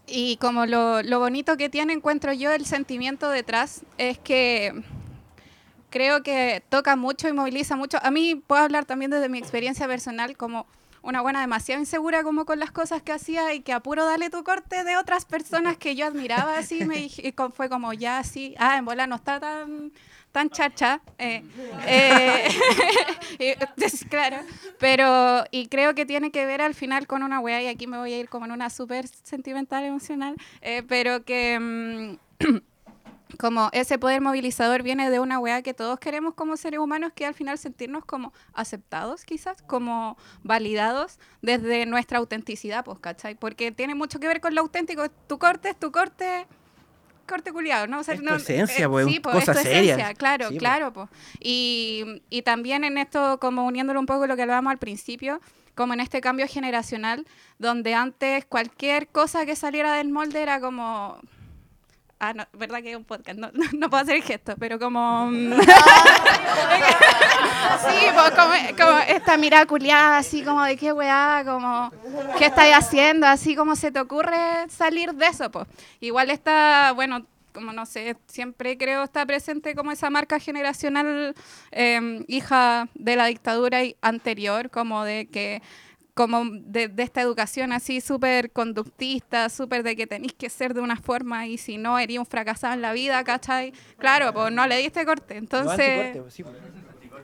y 0.07 0.37
como 0.37 0.67
lo, 0.67 1.03
lo 1.03 1.19
bonito 1.19 1.57
que 1.57 1.71
tiene, 1.71 1.95
encuentro 1.95 2.33
yo, 2.35 2.53
el 2.53 2.67
sentimiento 2.67 3.31
detrás, 3.31 3.85
es 3.97 4.19
que 4.19 4.83
creo 5.91 6.23
que 6.23 6.63
toca 6.69 6.95
mucho 6.97 7.27
y 7.29 7.33
moviliza 7.33 7.77
mucho. 7.77 7.99
A 8.03 8.11
mí 8.11 8.35
puedo 8.35 8.63
hablar 8.63 8.85
también 8.85 9.11
desde 9.11 9.29
mi 9.29 9.39
experiencia 9.39 9.87
personal 9.87 10.37
como 10.37 10.67
una 11.03 11.21
buena 11.21 11.41
demasiado 11.41 11.81
insegura 11.81 12.23
como 12.23 12.45
con 12.47 12.59
las 12.59 12.71
cosas 12.71 13.03
que 13.03 13.13
hacía 13.13 13.53
y 13.55 13.61
que 13.61 13.73
apuro 13.73 14.05
dale 14.07 14.31
tu 14.31 14.43
corte 14.43 14.85
de 14.85 14.97
otras 14.97 15.25
personas 15.27 15.77
que 15.77 15.95
yo 15.97 16.07
admiraba 16.07 16.57
así 16.59 16.85
me 16.85 17.09
y 17.17 17.33
con- 17.33 17.53
fue 17.53 17.69
como 17.69 17.93
ya 17.93 18.19
así 18.19 18.55
ah 18.59 18.79
en 18.79 18.85
bola 18.87 19.07
no 19.07 19.17
está 19.17 19.39
tan 19.39 19.93
tan 20.35 20.51
chacha 20.51 21.01
eh, 21.17 21.45
eh, 21.87 22.49
y- 23.39 23.83
es 23.85 24.05
claro 24.11 24.39
pero 24.81 25.45
y 25.53 25.69
creo 25.69 25.95
que 25.95 26.05
tiene 26.05 26.33
que 26.33 26.45
ver 26.45 26.61
al 26.61 26.75
final 26.75 27.07
con 27.07 27.23
una 27.23 27.39
wea 27.39 27.63
y 27.63 27.69
aquí 27.69 27.87
me 27.87 27.99
voy 27.99 28.13
a 28.13 28.19
ir 28.19 28.29
como 28.29 28.45
en 28.47 28.51
una 28.51 28.69
súper 28.69 29.07
sentimental 29.07 29.85
emocional 29.85 30.35
eh, 30.61 30.83
pero 30.89 31.25
que 31.25 31.59
mm, 31.61 32.17
como 33.39 33.69
ese 33.73 33.97
poder 33.97 34.21
movilizador 34.21 34.83
viene 34.83 35.09
de 35.09 35.21
una 35.21 35.39
weá 35.39 35.63
que 35.63 35.73
todos 35.73 35.99
queremos 35.99 36.35
como 36.35 36.57
seres 36.57 36.79
humanos, 36.81 37.13
que 37.15 37.27
al 37.27 37.35
final 37.35 37.59
sentirnos 37.59 38.05
como 38.05 38.33
aceptados 38.53 39.25
quizás, 39.25 39.61
como 39.63 40.17
validados 40.45 41.19
desde 41.43 41.85
nuestra 41.87 42.19
autenticidad, 42.19 42.85
pues, 42.85 42.99
¿cachai? 43.01 43.35
Porque 43.35 43.73
tiene 43.73 43.95
mucho 43.97 44.21
que 44.21 44.29
ver 44.29 44.41
con 44.41 44.55
lo 44.55 44.61
auténtico. 44.61 45.09
Tu 45.27 45.39
corte 45.41 45.71
es 45.71 45.77
tu 45.77 45.91
corte, 45.91 46.47
corte 47.25 47.53
culiado, 47.53 47.87
¿no? 47.87 48.01
O 48.01 48.03
sea, 48.05 48.15
no- 48.17 48.37
esencia, 48.37 48.89
pues, 48.89 49.07
sí, 49.07 49.17
un- 49.17 49.23
pues, 49.23 49.37
es 49.37 49.41
cosa 49.47 49.53
tu 49.55 49.59
seria. 49.61 49.95
esencia, 49.95 50.15
claro, 50.15 50.49
Sí, 50.51 50.59
claro, 50.59 50.93
pues. 50.93 51.09
Y, 51.41 52.23
y 52.31 52.43
también 52.43 52.85
en 52.85 52.99
esto, 52.99 53.39
como 53.41 53.65
uniéndolo 53.67 54.01
un 54.01 54.07
poco 54.07 54.25
a 54.25 54.27
lo 54.27 54.37
que 54.37 54.43
hablábamos 54.43 54.71
al 54.71 54.79
principio, 54.79 55.41
como 55.75 55.93
en 55.95 56.01
este 56.01 56.21
cambio 56.21 56.47
generacional, 56.49 57.27
donde 57.59 57.95
antes 57.95 58.45
cualquier 58.45 59.09
cosa 59.09 59.45
que 59.45 59.57
saliera 59.57 59.95
del 59.95 60.09
molde 60.11 60.41
era 60.43 60.61
como... 60.61 61.19
Ah, 62.19 62.33
no, 62.33 62.45
verdad 62.53 62.81
que 62.83 62.93
es 62.93 62.97
un 62.97 63.05
podcast, 63.05 63.39
no, 63.39 63.51
no, 63.55 63.65
no 63.73 63.91
puedo 63.91 64.03
hacer 64.03 64.17
el 64.17 64.23
gesto, 64.23 64.55
pero 64.59 64.79
como... 64.79 65.27
mm, 65.27 65.53
sí, 67.87 68.07
pues 68.15 68.31
como, 68.31 68.55
como 68.79 68.99
esta 69.09 69.37
mirada 69.37 69.67
culiada, 69.67 70.19
así 70.19 70.43
como 70.43 70.63
de 70.65 70.77
qué 70.77 70.93
weá, 70.93 71.43
como... 71.45 71.91
¿Qué 72.39 72.47
estáis 72.47 72.75
haciendo? 72.75 73.27
Así 73.27 73.55
como 73.57 73.77
se 73.77 73.91
te 73.91 74.01
ocurre 74.01 74.69
salir 74.69 75.13
de 75.15 75.27
eso, 75.27 75.51
pues. 75.51 75.67
Igual 76.01 76.31
está, 76.31 76.93
bueno, 76.93 77.27
como 77.53 77.73
no 77.73 77.87
sé, 77.87 78.17
siempre 78.27 78.77
creo 78.77 79.05
está 79.05 79.25
presente 79.25 79.75
como 79.75 79.93
esa 79.93 80.11
marca 80.11 80.41
generacional 80.41 81.35
eh, 81.71 82.25
hija 82.27 82.89
de 82.95 83.17
la 83.17 83.27
dictadura 83.27 83.79
anterior, 84.03 84.71
como 84.71 85.05
de 85.05 85.27
que 85.27 85.63
como 86.15 86.43
de, 86.49 86.89
de 86.89 87.03
esta 87.03 87.21
educación 87.21 87.73
así 87.73 88.01
súper 88.01 88.51
conductista, 88.53 89.49
súper 89.49 89.83
de 89.83 89.97
que 89.97 90.07
tenéis 90.07 90.33
que 90.33 90.49
ser 90.49 90.73
de 90.75 90.81
una 90.81 90.97
forma 90.97 91.47
y 91.47 91.59
si 91.59 91.77
no, 91.77 91.99
eres 91.99 92.19
un 92.19 92.27
fracasado 92.27 92.73
en 92.75 92.83
la 92.83 92.93
vida, 92.93 93.23
¿cachai? 93.25 93.73
Claro, 93.99 94.33
pues 94.33 94.53
no 94.53 94.67
le 94.67 94.77
diste 94.79 95.05
corte, 95.05 95.35
No, 95.35 95.41
entonces... 95.41 95.81
anticorte, 95.81 96.21
pues, 96.23 96.35
sí, 96.35 96.43
pues. 96.45 96.55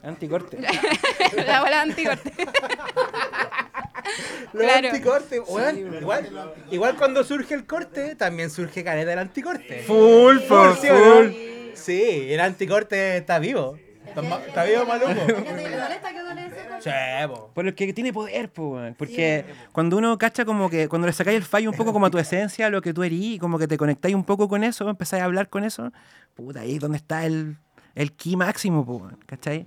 Anticorte. 0.02 0.58
la 1.46 1.60
bola 1.60 1.82
anticorte. 1.82 2.32
Los 4.52 4.62
Claro. 4.64 4.88
anticortes, 4.88 5.40
weón, 5.46 5.78
igual, 6.00 6.52
igual 6.70 6.96
cuando 6.96 7.22
surge 7.22 7.54
el 7.54 7.66
corte, 7.66 8.16
también 8.16 8.50
surge 8.50 8.82
caleta 8.82 9.10
del 9.10 9.18
anticorte. 9.20 9.82
Full, 9.82 10.38
po, 10.48 10.74
¿sí 10.76 10.88
o 10.88 10.94
no? 10.98 11.14
full. 11.14 11.34
Sí, 11.74 12.26
el 12.32 12.40
anticorte 12.40 13.18
está 13.18 13.38
vivo. 13.38 13.78
Está, 14.46 14.64
vivo 14.64 14.86
Maluco. 14.86 15.12
¿Le 15.12 15.78
molesta 15.78 16.12
que 16.12 16.20
uno 16.20 16.34
le 16.34 16.44
dice 16.44 16.56
Sí, 16.80 16.90
po. 17.28 17.50
Por 17.54 17.66
el 17.66 17.74
que 17.74 17.92
tiene 17.92 18.12
poder, 18.12 18.50
po, 18.50 18.70
weón. 18.70 18.94
Porque 18.98 19.44
cuando 19.72 19.96
uno 19.98 20.16
cacha 20.18 20.44
como 20.44 20.70
que, 20.70 20.88
cuando 20.88 21.06
le 21.06 21.12
sacáis 21.12 21.36
el 21.36 21.44
fallo 21.44 21.70
un 21.70 21.76
poco 21.76 21.92
como 21.92 22.06
a 22.06 22.10
tu 22.10 22.18
esencia, 22.18 22.66
a 22.66 22.70
lo 22.70 22.82
que 22.82 22.94
tú 22.94 23.02
eres, 23.02 23.18
y 23.20 23.38
como 23.38 23.58
que 23.58 23.68
te 23.68 23.76
conectáis 23.76 24.14
un 24.14 24.24
poco 24.24 24.48
con 24.48 24.64
eso, 24.64 24.88
empezáis 24.88 25.22
a 25.22 25.26
hablar 25.26 25.48
con 25.48 25.64
eso, 25.64 25.92
puta, 26.34 26.60
ahí 26.60 26.74
es 26.74 26.80
donde 26.80 26.96
está 26.96 27.26
el, 27.26 27.56
el 27.94 28.12
ki 28.12 28.36
máximo, 28.36 28.84
po, 28.84 28.96
weón, 28.96 29.18
¿cachai? 29.26 29.66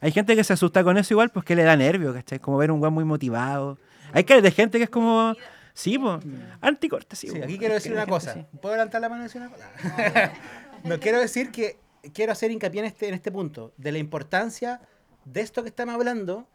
Hay 0.00 0.12
gente 0.12 0.36
que 0.36 0.44
se 0.44 0.52
asusta 0.52 0.84
con 0.84 0.96
eso 0.98 1.14
igual, 1.14 1.30
pues 1.30 1.44
que 1.44 1.56
le 1.56 1.64
da 1.64 1.76
nervio, 1.76 2.12
¿cachai? 2.14 2.38
Como 2.38 2.56
ver 2.56 2.70
un 2.70 2.80
weón 2.80 2.94
muy 2.94 3.04
motivado. 3.04 3.78
Hay 4.12 4.24
que 4.24 4.40
de 4.40 4.50
gente 4.50 4.78
que 4.78 4.84
es 4.84 4.90
como, 4.90 5.34
sí, 5.72 5.98
po, 5.98 6.20
anticorte, 6.60 7.16
sí. 7.16 7.28
Sí, 7.28 7.38
po, 7.38 7.44
aquí 7.44 7.58
quiero 7.58 7.74
decir 7.74 7.92
una 7.92 8.06
cosa. 8.06 8.34
sí. 8.34 8.44
¿Puedo 8.62 8.76
levantar 8.76 9.00
la 9.00 9.08
mano 9.08 9.22
y 9.22 9.24
decir 9.24 9.40
una 9.40 9.50
cosa? 9.50 10.32
no, 10.84 11.00
quiero 11.00 11.18
decir 11.20 11.50
que 11.50 11.78
quiero 12.12 12.32
hacer 12.32 12.50
hincapié 12.50 12.80
en 12.80 12.86
este, 12.86 13.08
en 13.08 13.14
este 13.14 13.32
punto, 13.32 13.72
de 13.76 13.92
la 13.92 13.98
importancia 13.98 14.80
de 15.24 15.40
esto 15.40 15.62
que 15.62 15.68
estamos 15.68 15.94
hablando 15.94 16.46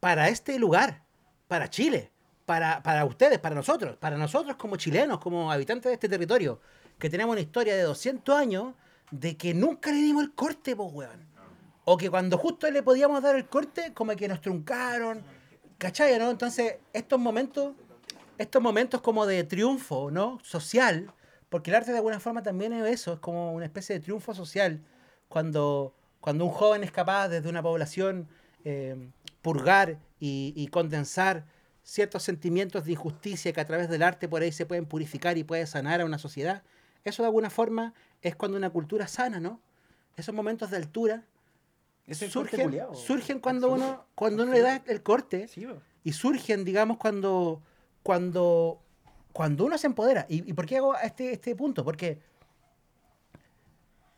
para 0.00 0.28
este 0.28 0.58
lugar, 0.58 1.02
para 1.48 1.68
Chile, 1.70 2.10
para, 2.46 2.82
para 2.82 3.04
ustedes, 3.04 3.38
para 3.38 3.54
nosotros, 3.54 3.96
para 3.96 4.16
nosotros 4.16 4.56
como 4.56 4.76
chilenos, 4.76 5.18
como 5.18 5.50
habitantes 5.50 5.90
de 5.90 5.94
este 5.94 6.08
territorio, 6.08 6.60
que 6.98 7.10
tenemos 7.10 7.32
una 7.32 7.40
historia 7.40 7.74
de 7.76 7.82
200 7.82 8.36
años 8.36 8.74
de 9.10 9.36
que 9.36 9.54
nunca 9.54 9.90
le 9.90 9.98
dimos 9.98 10.22
el 10.22 10.32
corte, 10.34 10.76
pues, 10.76 10.92
weón. 10.92 11.26
O 11.84 11.96
que 11.96 12.10
cuando 12.10 12.36
justo 12.36 12.70
le 12.70 12.82
podíamos 12.82 13.22
dar 13.22 13.34
el 13.34 13.46
corte, 13.46 13.94
como 13.94 14.14
que 14.14 14.28
nos 14.28 14.40
truncaron, 14.40 15.22
¿cachai? 15.78 16.18
¿no? 16.18 16.30
Entonces, 16.30 16.76
estos 16.92 17.18
momentos 17.18 17.72
estos 18.38 18.62
momentos 18.62 19.00
como 19.00 19.26
de 19.26 19.44
triunfo, 19.44 20.10
¿no? 20.10 20.38
Social, 20.42 21.12
porque 21.48 21.70
el 21.70 21.76
arte 21.76 21.90
de 21.90 21.98
alguna 21.98 22.20
forma 22.20 22.42
también 22.42 22.72
es 22.72 22.86
eso, 22.86 23.14
es 23.14 23.18
como 23.20 23.52
una 23.52 23.64
especie 23.64 23.94
de 23.94 24.00
triunfo 24.00 24.34
social, 24.34 24.80
cuando, 25.28 25.94
cuando 26.20 26.44
un 26.44 26.50
joven 26.50 26.84
es 26.84 26.92
capaz 26.92 27.28
desde 27.28 27.48
una 27.48 27.62
población 27.62 28.28
eh, 28.64 29.10
purgar 29.42 29.98
y, 30.20 30.52
y 30.56 30.68
condensar 30.68 31.44
ciertos 31.82 32.22
sentimientos 32.22 32.84
de 32.84 32.92
injusticia 32.92 33.52
que 33.52 33.60
a 33.60 33.64
través 33.64 33.88
del 33.88 34.02
arte 34.02 34.28
por 34.28 34.42
ahí 34.42 34.52
se 34.52 34.66
pueden 34.66 34.84
purificar 34.84 35.38
y 35.38 35.44
puede 35.44 35.66
sanar 35.66 36.00
a 36.00 36.04
una 36.04 36.18
sociedad, 36.18 36.62
eso 37.04 37.22
de 37.22 37.28
alguna 37.28 37.50
forma 37.50 37.94
es 38.22 38.36
cuando 38.36 38.56
una 38.56 38.70
cultura 38.70 39.06
sana, 39.08 39.40
¿no? 39.40 39.60
Esos 40.16 40.34
momentos 40.34 40.70
de 40.70 40.76
altura 40.76 41.24
Es 42.06 42.18
surgen, 42.18 42.78
surgen 42.92 43.40
cuando 43.40 43.72
uno, 43.72 44.04
cuando 44.14 44.42
uno 44.42 44.52
le 44.52 44.60
da 44.60 44.82
el 44.86 45.02
corte 45.02 45.48
Sí, 45.48 45.66
y 46.04 46.12
surgen, 46.12 46.64
digamos, 46.64 46.96
cuando, 46.98 47.62
cuando, 48.02 48.80
cuando 49.38 49.66
uno 49.66 49.78
se 49.78 49.86
empodera. 49.86 50.26
¿Y, 50.28 50.50
y 50.50 50.52
por 50.52 50.66
qué 50.66 50.78
hago 50.78 50.98
este, 50.98 51.32
este 51.32 51.54
punto? 51.54 51.84
Porque 51.84 52.18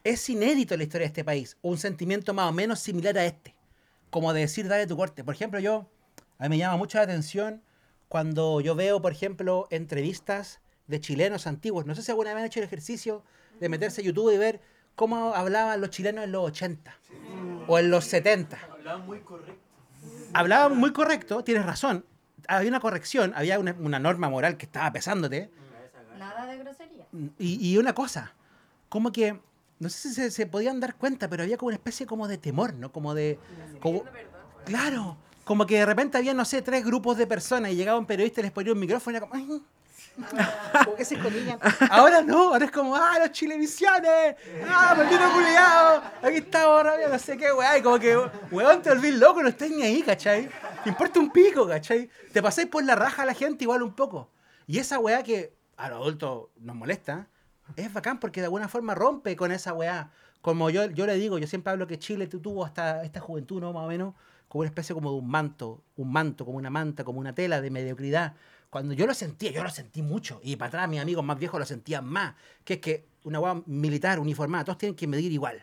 es 0.03 0.27
inédito 0.31 0.73
en 0.73 0.79
la 0.79 0.85
historia 0.85 1.05
de 1.05 1.09
este 1.09 1.25
país 1.25 1.59
un 1.61 1.77
sentimiento 1.77 2.33
más 2.33 2.49
o 2.49 2.53
menos 2.53 2.81
similar 2.81 3.19
a 3.19 3.27
este, 3.27 3.55
como 4.09 4.33
de 4.33 4.41
decir, 4.41 4.67
dale 4.67 4.87
tu 4.87 4.97
corte. 4.97 5.23
Por 5.23 5.35
ejemplo, 5.35 5.61
yo, 5.61 5.87
a 6.39 6.45
mí 6.45 6.49
me 6.49 6.57
llama 6.57 6.79
mucho 6.79 6.97
la 6.97 7.05
atención 7.05 7.61
cuando 8.09 8.63
yo 8.63 8.75
veo, 8.75 9.03
por 9.03 9.13
ejemplo, 9.13 9.69
entrevistas 9.71 10.63
de 10.87 11.01
chilenos 11.01 11.47
antiguos. 11.47 11.85
No 11.85 11.95
sé 11.95 12.01
si 12.01 12.11
alguna 12.11 12.33
vez 12.33 12.41
han 12.41 12.47
hecho 12.47 12.61
el 12.61 12.65
ejercicio 12.65 13.23
de 13.61 13.69
meterse 13.69 14.01
a 14.01 14.05
YouTube 14.05 14.33
y 14.35 14.39
ver 14.39 14.63
cómo 14.95 15.35
hablaban 15.35 15.83
los 15.83 15.91
chilenos 15.91 16.25
en 16.25 16.33
los 16.33 16.47
80 16.47 16.99
o 17.67 17.79
en 17.79 17.91
los 17.91 18.07
70 18.07 18.59
hablaba 20.33 20.71
muy 20.71 20.95
correcto, 20.95 21.45
tienes 21.45 21.67
razón. 21.67 22.07
Había 22.57 22.69
una 22.69 22.81
corrección, 22.81 23.33
había 23.37 23.59
una, 23.59 23.75
una 23.79 23.99
norma 23.99 24.29
moral 24.29 24.57
que 24.57 24.67
estaba 24.67 24.91
pesándote. 24.93 25.51
Nada 26.19 26.47
de 26.47 26.59
grosería. 26.59 27.07
Y, 27.39 27.71
y 27.71 27.79
una 27.79 27.95
cosa, 27.95 28.35
como 28.89 29.13
que, 29.13 29.39
no 29.79 29.89
sé 29.89 30.09
si 30.09 30.15
se, 30.15 30.31
se 30.31 30.47
podían 30.47 30.81
dar 30.81 30.97
cuenta, 30.97 31.29
pero 31.29 31.43
había 31.45 31.57
como 31.57 31.69
una 31.69 31.77
especie 31.77 32.07
como 32.07 32.27
de 32.29 32.39
temor, 32.39 32.75
¿no? 32.75 32.91
Como 32.93 33.15
de... 33.15 33.39
Como, 33.81 34.05
claro, 34.65 35.17
como 35.45 35.65
que 35.67 35.79
de 35.79 35.87
repente 35.87 36.19
había, 36.19 36.35
no 36.35 36.45
sé, 36.45 36.61
tres 36.61 36.85
grupos 36.85 37.17
de 37.17 37.27
personas 37.27 37.71
y 37.71 37.77
llegaba 37.77 37.99
un 37.99 38.07
periodista 38.07 38.41
y 38.41 38.45
les 38.45 38.53
ponía 38.53 38.73
un 38.73 38.81
micrófono 38.81 39.15
y 39.15 39.17
era 39.19 39.27
como... 39.29 39.35
"Ay". 39.43 39.63
Que 40.97 41.05
se. 41.05 41.17
Ahora 41.89 42.21
no, 42.21 42.49
ahora 42.53 42.65
es 42.67 42.71
como, 42.73 42.95
¡ah, 42.97 43.17
los 43.21 43.31
chilevisiones! 43.33 44.35
¡Ah, 44.69 44.95
maldito 44.97 45.23
culiado! 45.33 46.03
Aquí 46.23 46.37
estamos, 46.39 46.83
rabia, 46.83 47.09
no 47.09 47.19
sé 47.19 47.37
qué, 47.39 47.53
weá. 47.53 47.79
Y 47.79 47.83
como 47.83 47.99
que, 47.99 48.19
weón, 48.51 48.83
te 48.83 48.91
volvís 48.91 49.15
loco, 49.15 49.43
no 49.43 49.49
estáis 49.49 49.73
ni 49.73 49.83
ahí, 49.83 50.03
¿cachai? 50.03 50.51
Importa 50.87 51.21
un 51.21 51.31
pico, 51.31 51.67
¿cachai? 51.67 52.09
Te 52.33 52.43
pasáis 52.43 52.69
por 52.69 52.85
la 52.85 52.95
raja 52.95 53.23
a 53.23 53.27
la 53.27 53.35
gente 53.35 53.65
igual 53.65 53.83
un 53.83 53.95
poco. 53.95 54.31
Y 54.67 54.79
esa 54.79 54.99
weá 54.99 55.23
que 55.23 55.55
a 55.77 55.89
los 55.91 56.01
adultos 56.01 56.49
nos 56.59 56.75
molesta, 56.77 57.29
es 57.77 57.93
bacán 57.93 58.19
porque 58.19 58.41
de 58.41 58.47
alguna 58.47 58.69
forma 58.69 58.95
rompe 58.95 59.37
con 59.37 59.53
esa 59.53 59.73
weá. 59.75 60.11
Como 60.41 60.71
yo, 60.71 60.87
yo 60.91 61.07
le 61.07 61.15
digo, 61.17 61.39
yo 61.39 61.47
siempre 61.47 61.71
hablo 61.73 61.87
que 61.87 61.99
Chile 61.99 62.27
tu- 62.27 62.41
tuvo 62.41 62.65
hasta 62.65 63.05
esta 63.05 63.21
juventud, 63.21 63.61
¿no? 63.61 63.73
Más 63.75 63.85
o 63.85 63.89
menos, 63.89 64.15
como 64.49 64.61
una 64.61 64.69
especie 64.69 64.95
como 64.95 65.11
de 65.13 65.19
un 65.19 65.29
manto, 65.29 65.83
un 65.97 66.11
manto, 66.11 66.45
como 66.47 66.57
una 66.57 66.71
manta, 66.71 67.05
como 67.05 67.21
una 67.21 67.35
tela 67.35 67.61
de 67.61 67.71
mediocridad. 67.71 68.35
Cuando 68.71 68.95
yo 68.95 69.07
lo 69.07 69.13
sentía, 69.15 69.51
yo 69.51 69.63
lo 69.63 69.71
sentí 69.71 70.01
mucho. 70.01 70.41
Y 70.43 70.57
para 70.57 70.69
atrás 70.69 70.89
mis 70.89 71.01
amigos 71.01 71.25
más 71.25 71.39
viejos 71.39 71.61
lo 71.61 71.67
sentían 71.67 72.07
más. 72.07 72.35
Que 72.65 72.75
es 72.75 72.81
que 72.81 73.07
una 73.25 73.39
weá 73.39 73.63
militar, 73.67 74.19
uniformada, 74.19 74.65
todos 74.65 74.79
tienen 74.79 74.97
que 74.97 75.07
medir 75.07 75.31
igual. 75.31 75.63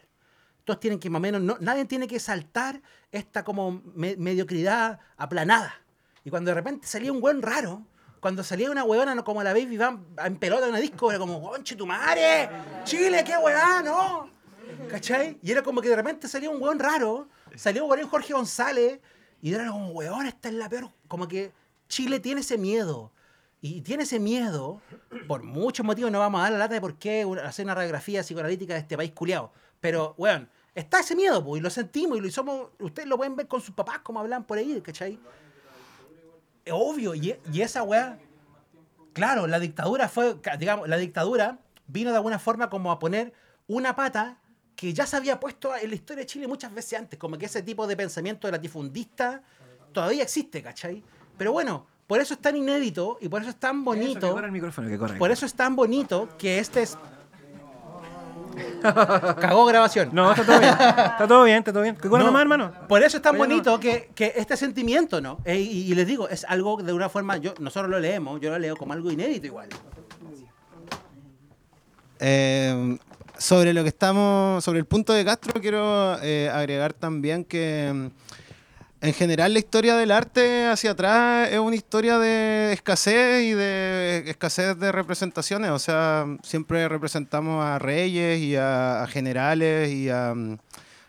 Todos 0.67 0.81
tienen 0.81 0.99
que 0.99 1.09
más 1.09 1.19
o 1.19 1.21
menos, 1.21 1.41
no, 1.41 1.55
nadie 1.61 1.85
tiene 1.85 2.09
que 2.09 2.19
saltar 2.19 2.81
esta 3.09 3.45
como 3.45 3.81
me- 3.95 4.17
mediocridad 4.17 4.99
aplanada. 5.15 5.73
Y 6.25 6.29
cuando 6.29 6.51
de 6.51 6.55
repente 6.55 6.85
salía 6.85 7.09
un 7.13 7.21
buen 7.21 7.41
raro, 7.41 7.85
cuando 8.19 8.43
salía 8.43 8.69
una 8.69 8.83
huevona 8.83 9.15
no 9.15 9.23
como 9.23 9.41
la 9.43 9.53
Baby 9.53 9.77
Van 9.77 10.05
en 10.25 10.35
pelota 10.35 10.65
en 10.65 10.71
una 10.71 10.79
disco, 10.81 11.09
era 11.09 11.19
como, 11.19 11.41
conche 11.41 11.77
tu 11.77 11.87
madre, 11.87 12.49
Chile, 12.83 13.23
qué 13.25 13.37
huevada, 13.37 13.81
no. 13.81 14.29
¿Cachai? 14.89 15.39
Y 15.41 15.53
era 15.53 15.63
como 15.63 15.79
que 15.81 15.87
de 15.87 15.95
repente 15.95 16.27
salía 16.27 16.49
un 16.49 16.61
hueón 16.61 16.79
raro, 16.79 17.29
salió 17.55 17.89
ahí 17.93 18.03
Jorge 18.03 18.33
González, 18.33 18.99
y 19.41 19.53
era 19.53 19.67
como, 19.67 19.91
huevón, 19.91 20.25
esta 20.25 20.49
es 20.49 20.55
la 20.55 20.67
peor. 20.67 20.89
Como 21.07 21.29
que 21.29 21.53
Chile 21.87 22.19
tiene 22.19 22.41
ese 22.41 22.57
miedo. 22.57 23.13
Y 23.61 23.79
tiene 23.83 24.03
ese 24.03 24.19
miedo, 24.19 24.81
por 25.29 25.43
muchos 25.43 25.85
motivos, 25.85 26.11
no 26.11 26.19
vamos 26.19 26.39
a 26.39 26.43
dar 26.43 26.51
la 26.51 26.57
lata 26.57 26.73
de 26.73 26.81
por 26.81 26.95
qué 26.95 27.25
hacer 27.41 27.63
una 27.65 27.73
radiografía 27.73 28.21
psicoanalítica 28.21 28.73
de 28.73 28.81
este 28.81 28.97
país 28.97 29.13
culiado. 29.13 29.53
Pero, 29.79 30.13
weón, 30.17 30.49
está 30.77 30.99
ese 30.99 31.15
miedo, 31.15 31.43
pues, 31.43 31.59
y 31.59 31.63
lo 31.63 31.69
sentimos, 31.69 32.17
y 32.17 32.21
lo 32.21 32.29
somos, 32.29 32.69
ustedes 32.79 33.07
lo 33.07 33.17
pueden 33.17 33.35
ver 33.35 33.47
con 33.47 33.61
sus 33.61 33.73
papás, 33.73 33.99
como 33.99 34.19
hablan 34.19 34.43
por 34.43 34.57
ahí, 34.57 34.79
¿cachai? 34.81 35.19
Es 36.63 36.73
obvio, 36.75 37.15
y, 37.15 37.35
y 37.51 37.61
esa 37.61 37.81
weá, 37.83 38.19
claro, 39.13 39.47
la 39.47 39.59
dictadura 39.59 40.07
fue, 40.07 40.37
digamos, 40.59 40.87
la 40.87 40.97
dictadura 40.97 41.59
vino 41.87 42.11
de 42.11 42.17
alguna 42.17 42.37
forma 42.37 42.69
como 42.69 42.91
a 42.91 42.99
poner 42.99 43.33
una 43.67 43.95
pata 43.95 44.37
que 44.75 44.93
ya 44.93 45.07
se 45.07 45.15
había 45.15 45.39
puesto 45.39 45.75
en 45.75 45.89
la 45.89 45.95
historia 45.95 46.21
de 46.21 46.27
Chile 46.27 46.47
muchas 46.47 46.71
veces 46.73 46.99
antes, 46.99 47.17
como 47.17 47.37
que 47.37 47.47
ese 47.47 47.63
tipo 47.63 47.87
de 47.87 47.97
pensamiento 47.97 48.49
latifundista 48.51 49.41
todavía 49.91 50.21
existe, 50.21 50.61
¿cachai? 50.61 51.03
Pero 51.37 51.51
bueno, 51.51 51.87
por 52.05 52.21
eso 52.21 52.35
es 52.35 52.39
tan 52.39 52.55
inédito 52.55 53.17
y 53.19 53.27
por 53.27 53.41
eso 53.41 53.49
es 53.49 53.55
tan 53.59 53.81
Eso, 53.81 53.91
que 53.91 53.99
bonito. 53.99 54.31
corra 54.33 54.45
el 54.45 54.51
micrófono, 54.51 54.87
que. 54.87 55.17
Por 55.17 55.31
eso 55.31 55.45
es 55.45 55.53
tan 55.55 55.75
bonito 55.75 56.29
que 56.37 56.59
este 56.59 56.83
es. 56.83 56.97
Cagó 59.39 59.65
grabación. 59.65 60.09
No, 60.11 60.31
está 60.31 60.45
todo 60.45 60.59
bien. 60.59 60.71
Está 60.73 61.27
todo 61.27 61.43
bien, 61.43 61.57
está 61.57 61.73
todo 61.73 61.83
bien. 61.83 61.95
¿Qué 61.95 62.07
No, 62.09 62.17
nomás, 62.19 62.41
hermano? 62.41 62.71
Por 62.87 63.03
eso 63.03 63.17
es 63.17 63.23
tan 63.23 63.35
Oye, 63.35 63.39
bonito 63.39 63.79
que, 63.79 64.09
que 64.15 64.33
este 64.35 64.57
sentimiento, 64.57 65.21
¿no? 65.21 65.39
Eh, 65.45 65.57
y, 65.59 65.91
y 65.91 65.95
les 65.95 66.07
digo, 66.07 66.27
es 66.29 66.45
algo 66.45 66.77
de 66.81 66.93
una 66.93 67.09
forma, 67.09 67.37
yo, 67.37 67.53
nosotros 67.59 67.89
lo 67.89 67.99
leemos, 67.99 68.39
yo 68.41 68.49
lo 68.49 68.59
leo 68.59 68.75
como 68.75 68.93
algo 68.93 69.11
inédito 69.11 69.47
igual. 69.47 69.69
Eh, 72.19 72.97
sobre 73.37 73.73
lo 73.73 73.83
que 73.83 73.89
estamos, 73.89 74.63
sobre 74.63 74.79
el 74.79 74.85
punto 74.85 75.13
de 75.13 75.23
Castro, 75.23 75.61
quiero 75.61 76.17
eh, 76.21 76.49
agregar 76.51 76.93
también 76.93 77.43
que 77.43 77.91
mm, 77.93 78.07
en 78.99 79.13
general 79.13 79.53
la 79.53 79.59
historia 79.59 79.95
del 79.95 80.11
arte 80.11 80.65
hacia 80.65 80.91
atrás 80.91 81.49
es 81.51 81.59
una 81.59 81.75
historia 81.75 82.17
de 82.17 82.73
escasez 82.73 83.43
y 83.43 83.51
de 83.51 84.23
escasez 84.27 84.77
de 84.77 84.91
representaciones. 84.91 85.71
O 85.71 85.79
sea, 85.79 86.25
siempre 86.43 86.87
representamos 86.89 87.63
a 87.63 87.77
reyes 87.77 88.39
y 88.39 88.55
a, 88.55 89.05
generales 89.09 89.91
y 89.91 90.09
a, 90.09 90.33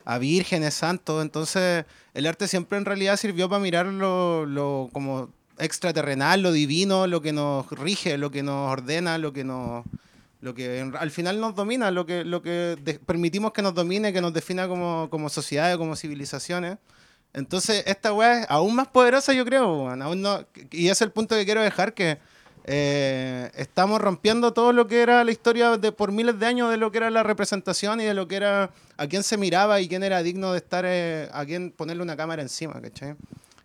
a 0.04 0.18
vírgenes 0.18 0.74
santos. 0.74 1.22
Entonces, 1.22 1.86
el 2.14 2.26
arte 2.26 2.46
siempre 2.48 2.78
en 2.78 2.84
realidad 2.84 3.16
sirvió 3.16 3.48
para 3.48 3.62
mirar 3.62 3.86
lo, 3.86 4.90
como 4.92 5.30
extraterrenal, 5.58 6.42
lo 6.42 6.52
divino, 6.52 7.06
lo 7.06 7.22
que 7.22 7.32
nos 7.32 7.70
rige, 7.70 8.18
lo 8.18 8.30
que 8.30 8.42
nos 8.42 8.70
ordena, 8.70 9.18
lo 9.18 9.32
que 9.32 9.44
nos 9.44 9.84
lo 10.40 10.54
que 10.54 10.88
al 10.98 11.10
final 11.10 11.40
nos 11.40 11.56
domina, 11.56 11.90
lo 11.90 12.06
que, 12.06 12.24
lo 12.24 12.42
que 12.42 13.00
permitimos 13.04 13.52
que 13.52 13.60
nos 13.60 13.74
domine, 13.74 14.12
que 14.12 14.20
nos 14.20 14.32
defina 14.32 14.68
como, 14.68 15.08
como 15.10 15.28
sociedades, 15.28 15.76
como 15.78 15.96
civilizaciones. 15.96 16.78
Entonces, 17.38 17.84
esta 17.86 18.12
weá 18.12 18.40
es 18.40 18.46
aún 18.48 18.74
más 18.74 18.88
poderosa, 18.88 19.32
yo 19.32 19.44
creo. 19.44 19.88
Aún 19.88 20.20
no, 20.20 20.44
y 20.72 20.88
es 20.88 21.00
el 21.02 21.12
punto 21.12 21.36
que 21.36 21.44
quiero 21.44 21.62
dejar, 21.62 21.94
que 21.94 22.18
eh, 22.64 23.50
estamos 23.54 24.00
rompiendo 24.00 24.52
todo 24.52 24.72
lo 24.72 24.88
que 24.88 25.00
era 25.00 25.22
la 25.22 25.30
historia 25.30 25.78
de 25.78 25.92
por 25.92 26.10
miles 26.10 26.38
de 26.38 26.46
años 26.46 26.70
de 26.70 26.76
lo 26.76 26.90
que 26.90 26.98
era 26.98 27.10
la 27.10 27.22
representación 27.22 28.00
y 28.00 28.04
de 28.04 28.12
lo 28.12 28.26
que 28.28 28.36
era 28.36 28.70
a 28.96 29.06
quién 29.06 29.22
se 29.22 29.36
miraba 29.36 29.80
y 29.80 29.88
quién 29.88 30.02
era 30.02 30.22
digno 30.22 30.52
de 30.52 30.58
estar, 30.58 30.84
eh, 30.86 31.28
a 31.32 31.46
quién 31.46 31.70
ponerle 31.70 32.02
una 32.02 32.16
cámara 32.16 32.42
encima, 32.42 32.80
¿cachai? 32.82 33.14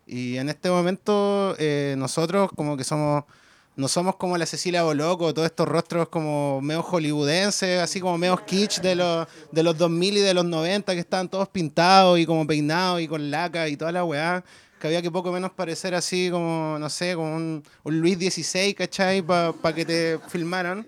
Y 0.06 0.38
en 0.38 0.50
este 0.50 0.70
momento 0.70 1.56
eh, 1.58 1.96
nosotros 1.98 2.52
como 2.56 2.78
que 2.78 2.84
somos, 2.84 3.24
no 3.76 3.88
somos 3.88 4.16
como 4.18 4.38
la 4.38 4.46
Cecilia 4.46 4.84
Boloco, 4.84 5.34
todos 5.34 5.48
estos 5.48 5.68
rostros 5.68 6.08
como 6.10 6.62
medio 6.62 6.84
hollywoodenses, 6.84 7.82
así 7.82 8.00
como 8.00 8.18
medio 8.18 8.38
kitsch 8.38 8.82
de 8.82 8.96
los, 8.96 9.28
de 9.52 9.64
los 9.64 9.78
2000 9.78 10.18
y 10.18 10.20
de 10.20 10.34
los 10.34 10.46
90 10.46 10.94
que 10.94 11.00
estaban 11.00 11.28
todos 11.28 11.50
pintados 11.50 12.20
y 12.20 12.26
como 12.26 12.46
peinados 12.46 13.02
y 13.02 13.08
con 13.08 13.32
laca 13.32 13.68
y 13.68 13.76
toda 13.76 13.92
la 13.92 14.04
weá. 14.04 14.44
Que 14.80 14.88
había 14.88 15.02
que 15.02 15.10
poco 15.10 15.32
menos 15.32 15.52
parecer 15.52 15.96
así 15.96 16.30
como, 16.30 16.78
no 16.78 16.90
sé, 16.90 17.16
como 17.16 17.36
un, 17.36 17.64
un 17.84 18.00
Luis 18.00 18.18
XVI, 18.18 18.74
¿cachai? 18.74 19.22
Para 19.22 19.74
que 19.74 19.86
te 19.86 20.20
filmaran. 20.28 20.86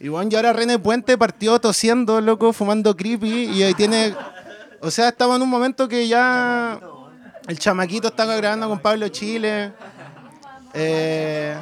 Y 0.00 0.08
bueno, 0.08 0.28
y 0.32 0.34
ahora 0.34 0.52
René 0.52 0.78
Puente 0.78 1.16
partió 1.16 1.60
tosiendo, 1.60 2.20
loco, 2.20 2.52
fumando 2.52 2.96
creepy 2.96 3.50
y 3.52 3.62
ahí 3.62 3.74
tiene... 3.74 4.14
O 4.80 4.90
sea, 4.90 5.08
estamos 5.08 5.36
en 5.36 5.42
un 5.42 5.48
momento 5.48 5.88
que 5.88 6.08
ya 6.08 6.80
el 7.46 7.58
chamaquito 7.58 8.08
está 8.08 8.24
grabando 8.24 8.68
con 8.68 8.80
Pablo 8.80 9.08
Chile. 9.08 9.72
Eh, 10.72 11.56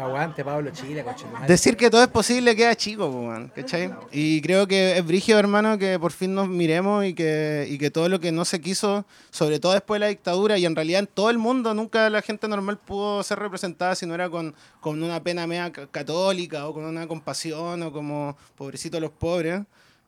Aguante, 0.00 0.44
Pablo 0.44 0.70
Chile, 0.70 1.02
coche. 1.04 1.24
decir 1.46 1.76
que 1.76 1.90
todo 1.90 2.02
es 2.02 2.08
posible 2.08 2.54
queda 2.56 2.74
chico, 2.74 3.10
man, 3.10 3.50
¿cachai? 3.54 3.92
Y 4.12 4.40
creo 4.42 4.66
que 4.66 4.96
es 4.98 5.06
brigio, 5.06 5.38
hermano, 5.38 5.78
que 5.78 5.98
por 5.98 6.12
fin 6.12 6.34
nos 6.34 6.48
miremos 6.48 7.04
y 7.04 7.14
que, 7.14 7.66
y 7.70 7.78
que 7.78 7.90
todo 7.90 8.08
lo 8.08 8.20
que 8.20 8.32
no 8.32 8.44
se 8.44 8.60
quiso, 8.60 9.04
sobre 9.30 9.60
todo 9.60 9.72
después 9.72 9.96
de 10.00 10.06
la 10.06 10.08
dictadura, 10.10 10.58
y 10.58 10.66
en 10.66 10.74
realidad 10.76 11.00
en 11.00 11.06
todo 11.06 11.30
el 11.30 11.38
mundo 11.38 11.74
nunca 11.74 12.08
la 12.10 12.22
gente 12.22 12.48
normal 12.48 12.78
pudo 12.78 13.22
ser 13.22 13.38
representada 13.38 13.94
si 13.94 14.06
no 14.06 14.14
era 14.14 14.28
con, 14.30 14.54
con 14.80 15.02
una 15.02 15.22
pena 15.22 15.46
media 15.46 15.70
ca- 15.72 15.86
católica 15.86 16.66
o 16.68 16.74
con 16.74 16.84
una 16.84 17.06
compasión 17.06 17.82
o 17.82 17.92
como 17.92 18.36
pobrecitos 18.56 19.00
los 19.00 19.10
pobres. 19.10 19.62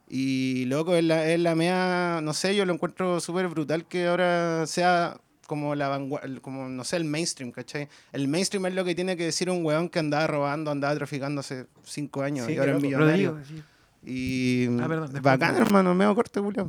Y 0.09 0.67
loco, 0.67 0.95
es 0.95 1.03
la, 1.03 1.29
es 1.29 1.41
la 1.41 1.57
media, 1.57 2.21
no 2.23 2.33
sé, 2.33 2.55
yo 2.55 2.65
lo 2.65 2.73
encuentro 2.73 3.19
súper 3.19 3.49
brutal 3.49 3.85
que 3.87 4.07
ahora 4.07 4.65
sea 4.67 5.19
como 5.47 5.75
la 5.75 5.89
vanguardia, 5.89 6.41
como 6.41 6.69
no 6.69 6.85
sé, 6.85 6.97
el 6.97 7.05
mainstream, 7.05 7.51
¿cachai? 7.53 7.89
El 8.13 8.29
mainstream 8.29 8.67
es 8.67 8.75
lo 8.75 8.85
que 8.85 8.95
tiene 8.95 9.17
que 9.17 9.25
decir 9.25 9.49
un 9.51 9.65
weón 9.65 9.89
que 9.89 9.99
andaba 9.99 10.27
robando, 10.27 10.71
andaba 10.71 10.95
traficando 10.95 11.41
hace 11.41 11.67
cinco 11.85 12.23
años 12.23 12.47
Sí, 12.47 12.55
y 12.55 12.57
ahora 12.59 12.77
es 12.77 12.83
millonario. 12.83 13.31
Rodrigo, 13.33 13.47
sí. 13.47 13.63
Y 14.09 14.67
Ah, 14.81 14.87
perdón, 14.87 15.11
bacán, 15.23 15.57
hermano, 15.57 15.95
medio 15.95 16.15
corte, 16.15 16.39
Julio. 16.41 16.69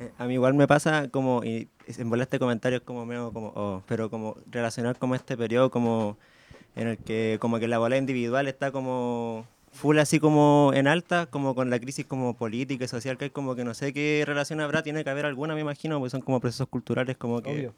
Eh, 0.00 0.10
A 0.18 0.26
mí 0.26 0.34
igual 0.34 0.54
me 0.54 0.66
pasa 0.66 1.08
como, 1.08 1.44
y 1.44 1.68
en 1.86 2.10
bola 2.10 2.24
este 2.24 2.38
comentario 2.38 2.78
es 2.78 2.84
como 2.84 3.06
medio 3.06 3.32
como, 3.32 3.52
oh, 3.54 3.82
pero 3.86 4.10
como 4.10 4.36
relacionar 4.50 4.98
como 4.98 5.14
este 5.14 5.36
periodo 5.36 5.70
como 5.70 6.16
en 6.74 6.88
el 6.88 6.98
que 6.98 7.36
como 7.40 7.58
que 7.58 7.68
la 7.68 7.78
bola 7.78 7.96
individual 7.96 8.48
está 8.48 8.72
como 8.72 9.46
full 9.72 9.98
así 9.98 10.20
como 10.20 10.70
en 10.74 10.86
alta, 10.86 11.26
como 11.26 11.54
con 11.54 11.70
la 11.70 11.80
crisis 11.80 12.06
como 12.06 12.36
política 12.36 12.84
y 12.84 12.88
social 12.88 13.16
que 13.18 13.24
hay 13.24 13.30
como 13.30 13.54
que 13.54 13.64
no 13.64 13.74
sé 13.74 13.92
qué 13.92 14.22
relación 14.26 14.60
habrá, 14.60 14.82
tiene 14.82 15.02
que 15.02 15.10
haber 15.10 15.26
alguna 15.26 15.54
me 15.54 15.60
imagino, 15.60 15.98
porque 15.98 16.10
son 16.10 16.20
como 16.20 16.40
procesos 16.40 16.68
culturales 16.68 17.16
como 17.16 17.42
que 17.42 17.50
Obvio. 17.50 17.74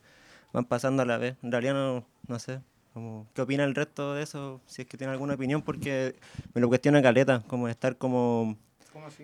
van 0.53 0.65
pasando 0.65 1.03
a 1.03 1.07
la 1.07 1.19
vez. 1.19 1.37
En 1.43 1.53
realidad 1.53 1.75
no, 1.75 2.05
no 2.27 2.39
sé. 2.39 2.61
Como, 2.93 3.27
¿Qué 3.35 3.43
opina 3.43 3.65
el 3.65 3.75
resto 3.75 4.15
de 4.15 4.23
eso? 4.23 4.61
Si 4.67 4.83
es 4.83 4.89
que 4.89 4.97
tiene 4.97 5.13
alguna 5.13 5.35
opinión, 5.35 5.63
porque 5.63 6.15
me 6.55 6.61
lo 6.61 6.69
cuestiona 6.69 7.03
Caleta, 7.03 7.43
como 7.49 7.69
estar 7.69 7.97
como 7.97 8.57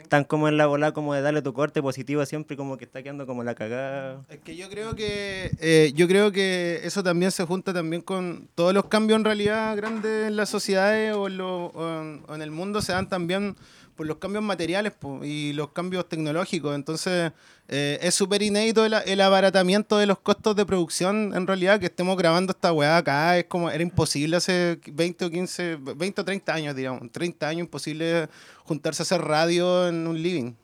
tan 0.09 0.24
como 0.24 0.48
en 0.48 0.56
la 0.56 0.66
bola 0.66 0.92
como 0.92 1.14
de 1.14 1.22
darle 1.22 1.42
tu 1.42 1.52
corte 1.52 1.80
positivo 1.83 2.24
siempre 2.26 2.56
como 2.56 2.76
que 2.76 2.85
está 2.85 3.02
quedando 3.02 3.26
como 3.26 3.44
la 3.44 3.54
cagada. 3.54 4.22
Es 4.28 4.38
que 4.40 4.56
yo 4.56 4.68
creo 4.68 4.94
que 4.94 5.50
eh, 5.61 5.92
yo 5.94 6.06
creo 6.09 6.33
que 6.33 6.80
eso 6.85 7.02
también 7.02 7.30
se 7.30 7.44
junta 7.44 7.72
también 7.72 8.02
con 8.02 8.48
todos 8.54 8.74
los 8.74 8.87
cambios 8.87 9.18
en 9.18 9.24
realidad 9.24 9.76
grandes 9.76 10.26
en 10.28 10.37
las 10.37 10.48
sociedades 10.48 11.14
o 11.14 11.26
en, 11.28 11.37
lo- 11.38 11.66
o 11.66 12.00
en- 12.02 12.22
o 12.28 12.35
en 12.35 12.42
el 12.42 12.50
mundo 12.50 12.83
se 12.83 12.92
dan 12.92 13.09
también 13.09 13.56
por 14.00 14.06
los 14.06 14.16
cambios 14.16 14.42
materiales 14.42 14.94
po, 14.94 15.22
y 15.22 15.52
los 15.52 15.72
cambios 15.72 16.08
tecnológicos. 16.08 16.74
Entonces 16.74 17.32
eh, 17.68 17.98
es 18.00 18.14
súper 18.14 18.40
inédito 18.40 18.86
el, 18.86 19.20
abaratamiento 19.20 19.98
de 19.98 20.06
los 20.06 20.18
costos 20.18 20.56
de 20.56 20.64
producción 20.64 21.34
en 21.34 21.46
realidad 21.46 21.78
que 21.78 21.84
estemos 21.84 22.16
grabando 22.16 22.52
esta 22.52 22.72
weá 22.72 22.96
acá. 22.96 23.36
Es 23.36 23.44
como 23.44 23.70
era 23.70 23.82
imposible 23.82 24.38
hace 24.38 24.80
20 24.90 25.26
o 25.26 25.30
15, 25.30 25.76
20 25.96 26.18
o 26.18 26.24
30 26.24 26.54
años, 26.54 26.74
digamos. 26.74 27.12
30 27.12 27.46
años 27.46 27.60
imposible 27.60 28.30
juntarse 28.64 29.02
a 29.02 29.04
hacer 29.04 29.20
radio 29.20 29.88
en 29.88 30.06
un 30.06 30.22
living. 30.22 30.54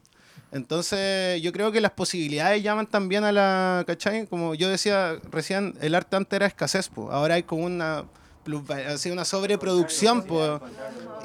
Entonces, 0.50 1.42
yo 1.42 1.52
creo 1.52 1.70
que 1.70 1.82
las 1.82 1.90
posibilidades 1.90 2.62
llaman 2.62 2.86
también 2.86 3.22
a 3.24 3.32
la, 3.32 3.84
¿cachai? 3.86 4.26
Como 4.28 4.54
yo 4.54 4.70
decía 4.70 5.20
recién, 5.30 5.74
el 5.82 5.94
arte 5.94 6.16
antes 6.16 6.34
era 6.34 6.46
escasez, 6.46 6.88
pues. 6.88 7.08
ahora 7.10 7.34
hay 7.34 7.42
como 7.42 7.66
una, 7.66 8.06
así, 8.88 9.10
una 9.10 9.24
sobreproducción. 9.24 10.24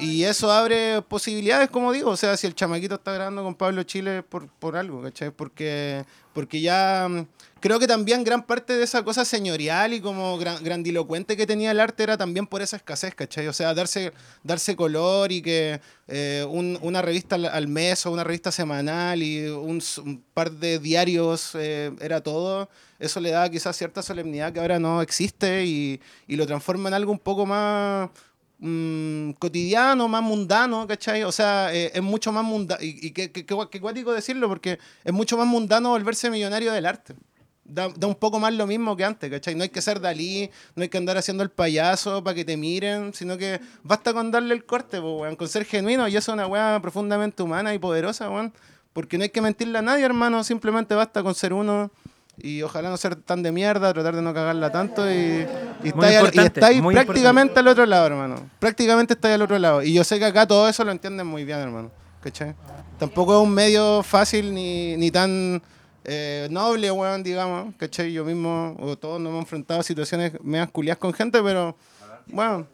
Y 0.00 0.24
eso 0.24 0.50
abre 0.50 1.02
posibilidades, 1.02 1.70
como 1.70 1.92
digo. 1.92 2.10
O 2.10 2.16
sea, 2.16 2.36
si 2.36 2.46
el 2.46 2.54
chamaquito 2.54 2.96
está 2.96 3.12
grabando 3.12 3.42
con 3.44 3.54
Pablo 3.54 3.82
Chile 3.84 4.22
por, 4.22 4.48
por 4.48 4.76
algo, 4.76 5.02
¿cachai? 5.02 5.30
Porque, 5.30 6.04
porque 6.32 6.60
ya 6.60 7.06
mm, 7.08 7.26
creo 7.60 7.78
que 7.78 7.86
también 7.86 8.24
gran 8.24 8.42
parte 8.44 8.72
de 8.76 8.82
esa 8.82 9.04
cosa 9.04 9.24
señorial 9.24 9.92
y 9.92 10.00
como 10.00 10.38
gran- 10.38 10.62
grandilocuente 10.64 11.36
que 11.36 11.46
tenía 11.46 11.70
el 11.70 11.78
arte 11.78 12.02
era 12.02 12.16
también 12.16 12.46
por 12.48 12.62
esa 12.62 12.76
escasez, 12.76 13.14
¿cachai? 13.14 13.46
O 13.46 13.52
sea, 13.52 13.74
darse, 13.74 14.12
darse 14.42 14.74
color 14.74 15.30
y 15.30 15.40
que 15.42 15.80
eh, 16.08 16.44
un- 16.48 16.78
una 16.82 17.00
revista 17.00 17.36
al, 17.36 17.68
mes 17.68 18.04
o 18.04 18.10
una 18.10 18.24
revista 18.24 18.50
semanal 18.50 19.22
y 19.22 19.46
un, 19.46 19.80
un 20.04 20.24
par 20.34 20.50
de 20.50 20.80
diarios 20.80 21.50
eh, 21.54 21.92
era 22.00 22.22
todo. 22.22 22.68
Eso 23.02 23.18
le 23.18 23.32
da 23.32 23.50
quizás 23.50 23.76
cierta 23.76 24.00
solemnidad 24.00 24.52
que 24.52 24.60
ahora 24.60 24.78
no 24.78 25.02
existe 25.02 25.64
y, 25.66 26.00
y 26.28 26.36
lo 26.36 26.46
transforma 26.46 26.88
en 26.88 26.94
algo 26.94 27.10
un 27.10 27.18
poco 27.18 27.44
más 27.44 28.10
mm, 28.60 29.32
cotidiano, 29.40 30.06
más 30.06 30.22
mundano, 30.22 30.86
¿cachai? 30.86 31.24
O 31.24 31.32
sea, 31.32 31.74
eh, 31.74 31.90
es 31.92 32.00
mucho 32.00 32.30
más 32.30 32.44
mundano, 32.44 32.80
y, 32.80 33.08
y 33.08 33.10
qué, 33.10 33.44
cuático 33.44 34.12
decirlo, 34.12 34.48
porque 34.48 34.78
es 35.02 35.12
mucho 35.12 35.36
más 35.36 35.48
mundano 35.48 35.88
volverse 35.90 36.30
millonario 36.30 36.70
del 36.70 36.86
arte. 36.86 37.16
Da, 37.64 37.88
da 37.88 38.06
un 38.06 38.14
poco 38.14 38.38
más 38.38 38.54
lo 38.54 38.68
mismo 38.68 38.96
que 38.96 39.04
antes, 39.04 39.28
¿cachai? 39.28 39.56
No 39.56 39.64
hay 39.64 39.70
que 39.70 39.82
ser 39.82 39.98
Dalí, 40.00 40.48
no 40.76 40.84
hay 40.84 40.88
que 40.88 40.98
andar 40.98 41.16
haciendo 41.16 41.42
el 41.42 41.50
payaso 41.50 42.22
para 42.22 42.36
que 42.36 42.44
te 42.44 42.56
miren, 42.56 43.12
sino 43.14 43.36
que 43.36 43.60
basta 43.82 44.12
con 44.14 44.30
darle 44.30 44.54
el 44.54 44.64
corte, 44.64 45.00
po, 45.00 45.26
con 45.36 45.48
ser 45.48 45.64
genuino, 45.64 46.06
y 46.06 46.16
eso 46.16 46.30
es 46.30 46.34
una 46.34 46.46
weá 46.46 46.78
profundamente 46.80 47.42
humana 47.42 47.74
y 47.74 47.80
poderosa, 47.80 48.30
weón. 48.30 48.52
Porque 48.92 49.18
no 49.18 49.24
hay 49.24 49.30
que 49.30 49.40
mentirle 49.40 49.78
a 49.78 49.82
nadie, 49.82 50.04
hermano, 50.04 50.44
simplemente 50.44 50.94
basta 50.94 51.24
con 51.24 51.34
ser 51.34 51.52
uno. 51.52 51.90
Y 52.44 52.60
ojalá 52.62 52.90
no 52.90 52.96
ser 52.96 53.14
tan 53.14 53.40
de 53.42 53.52
mierda, 53.52 53.92
tratar 53.94 54.16
de 54.16 54.20
no 54.22 54.34
cagarla 54.34 54.72
tanto 54.72 55.08
y, 55.08 55.46
y 55.84 55.88
estáis 55.88 56.16
al- 56.16 56.24
y 56.24 56.26
importante, 56.26 56.60
estáis 56.60 56.82
muy 56.82 56.92
prácticamente 56.94 57.60
al 57.60 57.68
otro 57.68 57.86
lado, 57.86 58.06
hermano. 58.06 58.34
Prácticamente 58.58 59.14
estáis 59.14 59.36
al 59.36 59.42
otro 59.42 59.58
lado. 59.60 59.82
Y 59.82 59.92
yo 59.94 60.02
sé 60.02 60.18
que 60.18 60.24
acá 60.24 60.44
todo 60.46 60.68
eso 60.68 60.84
lo 60.84 60.90
entienden 60.90 61.26
muy 61.26 61.44
bien, 61.44 61.58
hermano. 61.60 61.92
¿Cachai? 62.20 62.54
Tampoco 62.98 63.36
es 63.40 63.46
un 63.46 63.54
medio 63.54 64.02
fácil 64.02 64.52
ni, 64.52 64.96
ni 64.96 65.10
tan 65.12 65.62
eh, 66.04 66.48
noble, 66.50 66.90
weón, 66.90 67.22
digamos. 67.22 67.74
¿Cachai? 67.76 68.12
Yo 68.12 68.24
mismo, 68.24 68.76
o 68.80 68.96
todos 68.96 69.20
nos 69.20 69.30
hemos 69.30 69.42
enfrentado 69.42 69.78
a 69.78 69.82
situaciones 69.84 70.32
medias 70.42 70.68
culiadas 70.70 70.98
con 70.98 71.12
gente, 71.12 71.40
pero 71.42 71.76
bueno. 72.26 72.66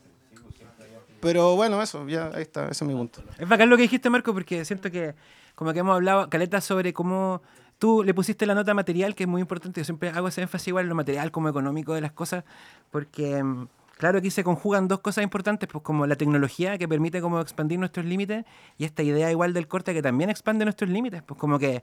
Pero 1.20 1.56
bueno, 1.56 1.82
eso, 1.82 2.06
ya 2.08 2.30
ahí 2.34 2.42
está, 2.42 2.68
ese 2.68 2.84
es 2.84 2.88
mi 2.88 2.94
punto. 2.94 3.20
Es 3.38 3.48
bacán 3.48 3.68
lo 3.68 3.76
que 3.76 3.82
dijiste, 3.82 4.08
Marco, 4.08 4.32
porque 4.32 4.64
siento 4.64 4.90
que 4.90 5.14
como 5.56 5.72
que 5.72 5.80
hemos 5.80 5.94
hablado, 5.96 6.30
Caleta, 6.30 6.60
sobre 6.60 6.92
cómo 6.92 7.42
tú 7.78 8.02
le 8.02 8.14
pusiste 8.14 8.46
la 8.46 8.54
nota 8.54 8.74
material, 8.74 9.14
que 9.14 9.24
es 9.24 9.28
muy 9.28 9.40
importante. 9.40 9.80
Yo 9.80 9.84
siempre 9.84 10.10
hago 10.10 10.28
ese 10.28 10.42
énfasis 10.42 10.68
igual 10.68 10.84
en 10.84 10.88
lo 10.90 10.94
material 10.94 11.30
como 11.30 11.48
económico 11.48 11.94
de 11.94 12.00
las 12.00 12.12
cosas, 12.12 12.44
porque 12.90 13.42
mm, 13.42 13.66
Claro, 13.98 14.18
aquí 14.18 14.30
se 14.30 14.44
conjugan 14.44 14.86
dos 14.86 15.00
cosas 15.00 15.24
importantes, 15.24 15.68
pues 15.68 15.82
como 15.82 16.06
la 16.06 16.14
tecnología 16.14 16.78
que 16.78 16.86
permite 16.86 17.20
como 17.20 17.40
expandir 17.40 17.80
nuestros 17.80 18.06
límites 18.06 18.44
y 18.78 18.84
esta 18.84 19.02
idea 19.02 19.28
igual 19.32 19.52
del 19.52 19.66
corte 19.66 19.92
que 19.92 20.02
también 20.02 20.30
expande 20.30 20.64
nuestros 20.64 20.88
límites, 20.88 21.20
pues 21.24 21.38
como 21.38 21.58
que 21.58 21.82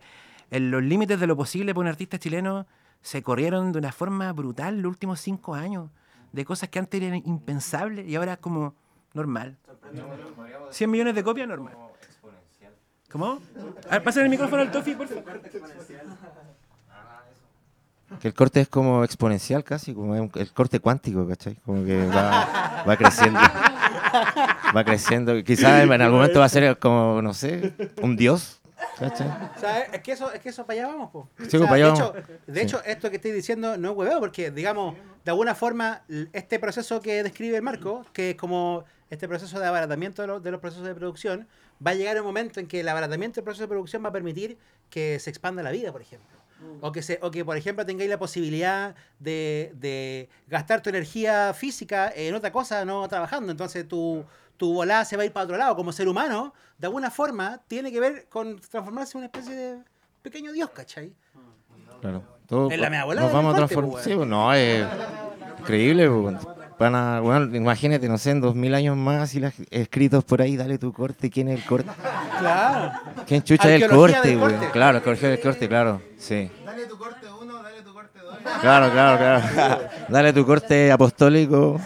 en 0.50 0.72
los 0.72 0.82
límites 0.82 1.20
de 1.20 1.28
lo 1.28 1.36
posible 1.36 1.74
para 1.74 1.82
un 1.82 1.88
artista 1.88 2.18
chileno 2.18 2.68
se 3.02 3.22
corrieron 3.22 3.74
de 3.74 3.80
una 3.80 3.92
forma 3.92 4.32
brutal 4.32 4.80
los 4.82 4.92
últimos 4.92 5.20
cinco 5.20 5.56
años, 5.56 5.90
de 6.32 6.46
cosas 6.46 6.70
que 6.70 6.80
antes 6.80 7.02
eran 7.02 7.22
impensables 7.26 8.08
y 8.08 8.16
ahora 8.16 8.34
es 8.34 8.40
como 8.40 8.76
normal. 9.14 9.58
100 10.70 10.90
millones 10.90 11.16
de 11.16 11.24
copias, 11.24 11.50
normal. 11.50 11.76
¿Cómo? 13.16 13.40
A 13.90 13.98
ver, 14.00 14.18
el 14.26 14.30
micrófono 14.30 14.62
al 14.62 14.72
Tofi, 14.72 14.94
por 14.94 15.08
favor. 15.08 15.24
Que 18.20 18.28
el 18.28 18.34
corte 18.34 18.60
es 18.60 18.68
como 18.68 19.06
exponencial 19.06 19.64
casi, 19.64 19.94
como 19.94 20.14
el 20.18 20.52
corte 20.52 20.82
cuántico, 20.82 21.26
¿cachai? 21.26 21.56
Como 21.66 21.86
que 21.86 22.08
va, 22.08 22.84
va 22.86 22.98
creciendo. 22.98 23.40
Va 24.76 24.84
creciendo. 24.84 25.42
Quizás 25.46 25.82
en 25.84 26.02
algún 26.02 26.18
momento 26.20 26.40
va 26.42 26.46
a 26.46 26.50
ser 26.50 26.78
como, 26.78 27.22
no 27.22 27.34
sé, 27.34 27.74
un 28.02 28.18
dios, 28.18 28.60
¿cachai? 29.00 29.30
O 29.56 29.60
sea, 29.62 29.80
es 29.84 30.02
que 30.02 30.12
eso, 30.12 30.30
es 30.34 30.42
que 30.42 30.50
eso 30.50 30.66
para 30.66 30.82
allá 30.82 30.88
vamos, 30.92 31.12
po. 31.12 31.30
Sí, 31.38 31.44
O 31.46 31.50
sea, 31.52 31.60
pues, 31.60 31.70
para 31.70 31.76
allá 31.76 31.86
de 31.86 31.92
vamos. 32.02 32.18
hecho, 32.18 32.36
de 32.48 32.60
Sí. 32.60 32.66
hecho, 32.66 32.84
esto 32.84 33.10
que 33.10 33.16
estoy 33.16 33.32
diciendo 33.32 33.78
no 33.78 33.92
es 33.92 33.96
hueveo, 33.96 34.20
porque, 34.20 34.52
digamos, 34.52 34.94
de 35.24 35.32
alguna 35.32 35.56
forma, 35.56 36.02
este 36.34 36.60
proceso 36.60 37.00
que 37.00 37.24
describe 37.24 37.56
el 37.56 37.64
Marco, 37.64 38.06
que 38.12 38.32
es 38.32 38.36
como 38.36 38.84
este 39.10 39.30
proceso 39.30 39.58
de 39.58 39.68
abaratamiento 39.68 40.22
de, 40.22 40.28
lo- 40.28 40.40
de 40.42 40.52
los 40.52 40.60
procesos 40.60 40.86
de 40.86 40.94
producción, 40.94 41.48
va 41.86 41.92
a 41.92 41.94
llegar 41.96 42.20
un 42.20 42.26
momento 42.26 42.60
en 42.60 42.68
que 42.68 42.80
el 42.82 42.88
abaratamiento 42.90 43.36
del 43.36 43.44
proceso 43.46 43.64
de 43.64 43.68
producción 43.70 44.04
va 44.04 44.10
a 44.10 44.14
permitir 44.14 44.58
que 44.90 45.20
se 45.20 45.30
expanda 45.30 45.64
la 45.64 45.72
vida, 45.72 45.92
por 45.92 46.02
ejemplo. 46.02 46.36
O 46.82 46.92
que, 46.92 47.02
se, 47.04 47.20
o 47.22 47.30
que, 47.32 47.44
por 47.46 47.58
ejemplo, 47.58 47.86
tengáis 47.86 48.10
la 48.10 48.18
posibilidad 48.18 48.96
de, 49.20 49.72
de 49.76 50.30
gastar 50.48 50.82
tu 50.82 50.90
energía 50.90 51.54
física 51.54 52.12
en 52.16 52.34
otra 52.34 52.52
cosa, 52.52 52.86
no 52.86 53.08
trabajando. 53.08 53.52
Entonces 53.52 53.88
tu, 53.88 54.24
tu 54.58 54.74
volada 54.74 55.06
se 55.06 55.16
va 55.18 55.24
a 55.24 55.26
ir 55.26 55.34
para 55.34 55.44
otro 55.44 55.58
lado. 55.58 55.76
Como 55.76 55.92
ser 55.92 56.08
humano, 56.08 56.54
de 56.78 56.88
alguna 56.88 57.12
forma, 57.12 57.62
tiene 57.68 57.92
que 57.92 58.00
ver 58.00 58.26
con 58.30 58.58
transformarse 58.60 59.18
en 59.18 59.20
una 59.20 59.26
especie 59.28 59.54
de 59.56 59.78
pequeño 60.24 60.54
dios, 60.54 60.70
¿cachai? 60.72 61.14
Claro. 62.02 62.24
Todo- 62.48 62.72
En 62.72 62.82
la 62.82 62.90
mea 62.90 63.04
volada 63.06 63.28
nos 63.28 63.34
del 63.34 63.44
vamos 63.44 63.54
a 63.54 63.58
transformar. 63.58 63.92
pues, 63.92 64.04
Sí, 64.06 64.14
pues, 64.16 64.28
no, 64.28 64.54
es 64.54 64.88
increíble. 65.60 66.08
Van 66.78 66.94
a, 66.94 67.22
bueno, 67.22 67.56
imagínate, 67.56 68.10
no 68.10 68.18
sé, 68.18 68.32
en 68.32 68.42
dos 68.42 68.54
mil 68.54 68.76
años 68.76 68.98
más 68.98 69.34
y 69.34 69.40
las 69.40 69.54
escritos 69.72 70.26
por 70.26 70.42
ahí, 70.42 70.58
dale 70.58 70.78
tu 70.78 70.92
corte, 70.92 71.30
¿quién 71.30 71.48
es 71.48 71.60
el 71.60 71.66
corte? 71.66 71.90
Claro. 72.40 72.92
¿Quién 73.26 73.44
chucha 73.44 73.74
es 73.74 73.82
el 73.82 73.90
corte, 73.90 74.36
güey? 74.36 74.54
corte. 74.54 74.72
Claro, 74.72 74.98
arqueología 74.98 75.30
del 75.30 75.40
corte, 75.40 75.70
claro, 75.70 76.02
sí. 76.18 76.52
Dale 76.66 76.86
tu 76.86 76.98
corte 76.98 77.28
uno, 77.42 77.64
dale 77.64 77.82
tu 77.82 77.94
corte 77.94 78.20
dos. 78.20 78.38
Claro, 78.60 78.92
claro, 78.92 79.18
claro. 79.18 79.80
Dale 80.10 80.34
tu 80.34 80.46
corte 80.46 80.92
apostólico. 80.92 81.80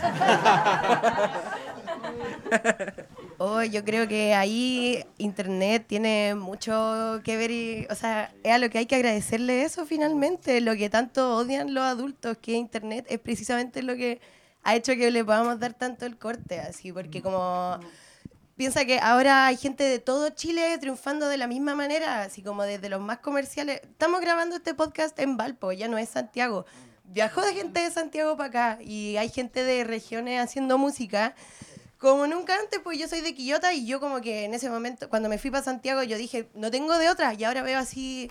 Oh, 3.42 3.64
yo 3.64 3.86
creo 3.86 4.08
que 4.08 4.34
ahí 4.34 5.02
Internet 5.18 5.86
tiene 5.88 6.36
mucho 6.36 7.22
que 7.24 7.38
ver 7.38 7.52
y, 7.52 7.88
o 7.90 7.96
sea, 7.96 8.34
es 8.44 8.52
a 8.52 8.58
lo 8.58 8.70
que 8.70 8.80
hay 8.80 8.86
que 8.86 8.96
agradecerle 8.96 9.64
eso 9.64 9.86
finalmente, 9.86 10.60
lo 10.60 10.76
que 10.76 10.90
tanto 10.90 11.38
odian 11.38 11.74
los 11.74 11.84
adultos, 11.84 12.38
que 12.42 12.54
Internet 12.54 13.06
es 13.08 13.20
precisamente 13.20 13.82
lo 13.82 13.96
que 13.96 14.20
ha 14.64 14.76
hecho 14.76 14.94
que 14.94 15.12
le 15.12 15.24
podamos 15.24 15.60
dar 15.60 15.74
tanto 15.74 16.06
el 16.06 16.18
corte, 16.18 16.60
así, 16.60 16.92
porque 16.92 17.22
como 17.22 17.80
piensa 18.56 18.84
que 18.84 19.00
ahora 19.00 19.46
hay 19.46 19.56
gente 19.56 19.86
de 19.86 20.00
todo 20.00 20.32
Chile 20.32 20.78
triunfando 20.80 21.30
de 21.30 21.38
la 21.38 21.48
misma 21.48 21.76
manera, 21.76 22.24
así 22.24 22.42
como 22.44 22.64
desde 22.64 22.90
los 22.90 23.00
más 23.00 23.20
comerciales. 23.20 23.82
Estamos 23.84 24.20
grabando 24.20 24.58
este 24.58 24.74
podcast 24.74 25.18
en 25.20 25.38
Valpo, 25.38 25.72
ya 25.72 25.88
no 25.88 25.98
es 25.98 26.10
Santiago. 26.10 26.66
Viajó 27.06 27.42
de 27.42 27.54
gente 27.54 27.80
de 27.80 27.90
Santiago 27.90 28.36
para 28.36 28.50
acá 28.50 28.84
y 28.84 29.16
hay 29.16 29.30
gente 29.30 29.64
de 29.64 29.84
regiones 29.84 30.42
haciendo 30.42 30.78
música. 30.78 31.36
Como 31.98 32.28
nunca 32.28 32.54
antes, 32.56 32.82
pues 32.84 33.00
yo 33.00 33.08
soy 33.08 33.22
de 33.22 33.34
Quillota 33.34 33.74
y 33.74 33.86
yo 33.86 34.00
como 34.00 34.22
que 34.22 34.44
en 34.44 34.54
ese 34.54 34.70
momento, 34.70 35.10
cuando 35.10 35.30
me 35.30 35.38
fui 35.38 35.52
para 35.52 35.64
Santiago, 35.64 36.04
yo 36.04 36.18
dije, 36.18 36.50
no 36.54 36.70
tengo 36.70 36.98
de 36.98 37.10
otra. 37.10 37.34
Y 37.34 37.46
ahora 37.46 37.64
veo 37.64 37.80
así, 37.80 38.30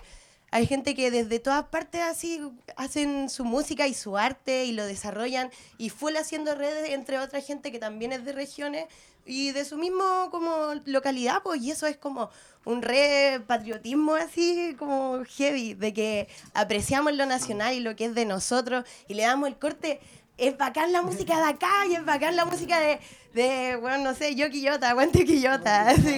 hay 0.51 0.67
gente 0.67 0.95
que 0.95 1.11
desde 1.11 1.39
todas 1.39 1.65
partes 1.67 2.01
así 2.03 2.41
hacen 2.77 3.29
su 3.29 3.45
música 3.45 3.87
y 3.87 3.95
su 3.95 4.17
arte 4.17 4.65
y 4.65 4.73
lo 4.73 4.85
desarrollan 4.87 5.51
y 5.77 5.91
full 5.91 6.17
haciendo 6.17 6.55
redes 6.55 6.91
entre 6.91 7.19
otra 7.19 7.41
gente 7.41 7.71
que 7.71 7.79
también 7.79 8.13
es 8.13 8.25
de 8.25 8.33
regiones 8.33 8.87
y 9.27 9.53
de 9.53 9.67
su 9.67 9.77
mismo 9.77 10.29
como 10.31 10.73
localidad, 10.87 11.43
pues 11.43 11.61
y 11.61 11.71
eso 11.71 11.87
es 11.87 11.99
como 11.99 12.31
un 12.65 12.81
re 12.81 13.43
patriotismo 13.47 14.15
así 14.15 14.75
como 14.79 15.23
heavy, 15.37 15.75
de 15.75 15.93
que 15.93 16.29
apreciamos 16.55 17.15
lo 17.15 17.27
nacional 17.27 17.75
y 17.75 17.81
lo 17.81 17.95
que 17.95 18.07
es 18.07 18.15
de 18.15 18.25
nosotros 18.25 18.85
y 19.07 19.15
le 19.15 19.23
damos 19.25 19.49
el 19.49 19.57
corte. 19.57 20.01
Es 20.39 20.57
bacán 20.57 20.93
la 20.93 21.03
música 21.03 21.37
de 21.37 21.51
acá 21.51 21.85
y 21.91 21.97
es 21.97 22.05
bacán 22.05 22.37
la 22.37 22.45
música 22.45 22.79
de, 22.79 23.01
de 23.35 23.75
bueno, 23.75 23.99
no 23.99 24.15
sé, 24.15 24.37
yo 24.37 24.49
Quillota, 24.51 24.89
aguante 24.89 25.25
Quillota. 25.25 25.89
Así 25.89 26.17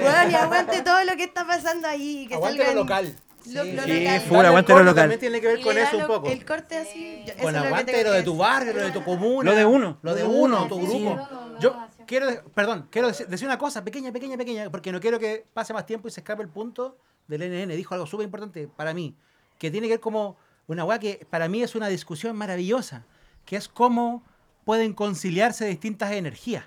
bueno, 0.00 0.30
y 0.30 0.34
aguante 0.34 0.80
todo 0.80 1.04
lo 1.04 1.16
que 1.16 1.24
está 1.24 1.46
pasando 1.46 1.86
ahí. 1.86 2.26
Que 2.26 2.34
Aguante 2.34 2.64
lo 2.64 2.74
local. 2.74 3.14
Lo- 3.46 3.64
Sí, 3.64 3.72
lo 3.72 3.82
aguante 3.82 4.72
lo 4.72 4.78
corte 4.78 4.84
local. 4.84 4.94
También 4.94 5.20
tiene 5.20 5.40
que 5.40 5.46
ver 5.46 5.58
Y 5.58 5.62
con 5.62 5.76
un 6.00 6.06
poco. 6.06 6.28
El 6.28 6.44
corte 6.44 6.78
así. 6.78 7.24
yo- 7.26 7.34
Con 7.42 7.52
lo 7.52 7.58
aguante 7.60 8.04
lo 8.04 8.12
de 8.12 8.22
tu 8.22 8.36
barrio, 8.36 8.72
lo 8.72 8.82
de 8.84 8.90
tu 8.92 9.02
comuna. 9.04 9.50
Lo 9.50 9.56
de 9.56 9.64
uno. 9.64 9.98
Lo 10.02 10.14
de 10.14 10.24
uno, 10.24 10.68
tu 10.68 10.80
grupo. 10.80 11.18
Yo 11.60 11.76
quiero, 12.06 12.26
perdón, 12.54 12.88
quiero 12.90 13.08
deci- 13.10 13.26
decir 13.26 13.46
una 13.46 13.58
cosa 13.58 13.84
pequeña, 13.84 14.12
pequeña, 14.12 14.36
pequeña, 14.36 14.70
porque 14.70 14.90
no 14.92 15.00
quiero 15.00 15.18
que 15.18 15.44
pase 15.52 15.72
más 15.72 15.86
tiempo 15.86 16.08
y 16.08 16.10
se 16.10 16.20
escape 16.20 16.42
el 16.42 16.48
punto 16.48 16.96
del 17.28 17.42
NN. 17.42 17.76
Dijo 17.76 17.94
algo 17.94 18.06
súper 18.06 18.24
importante 18.24 18.68
para 18.68 18.94
mí, 18.94 19.14
que 19.58 19.70
tiene 19.70 19.86
que 19.86 19.94
ver 19.94 20.00
como 20.00 20.36
una 20.66 20.84
weá 20.84 20.98
que 20.98 21.26
para 21.30 21.48
mí 21.48 21.62
es 21.62 21.74
una 21.74 21.88
discusión 21.88 22.36
maravillosa, 22.36 23.04
que 23.44 23.56
es 23.56 23.68
cómo 23.68 24.22
pueden 24.64 24.92
conciliarse 24.92 25.66
distintas 25.66 26.12
energías. 26.12 26.64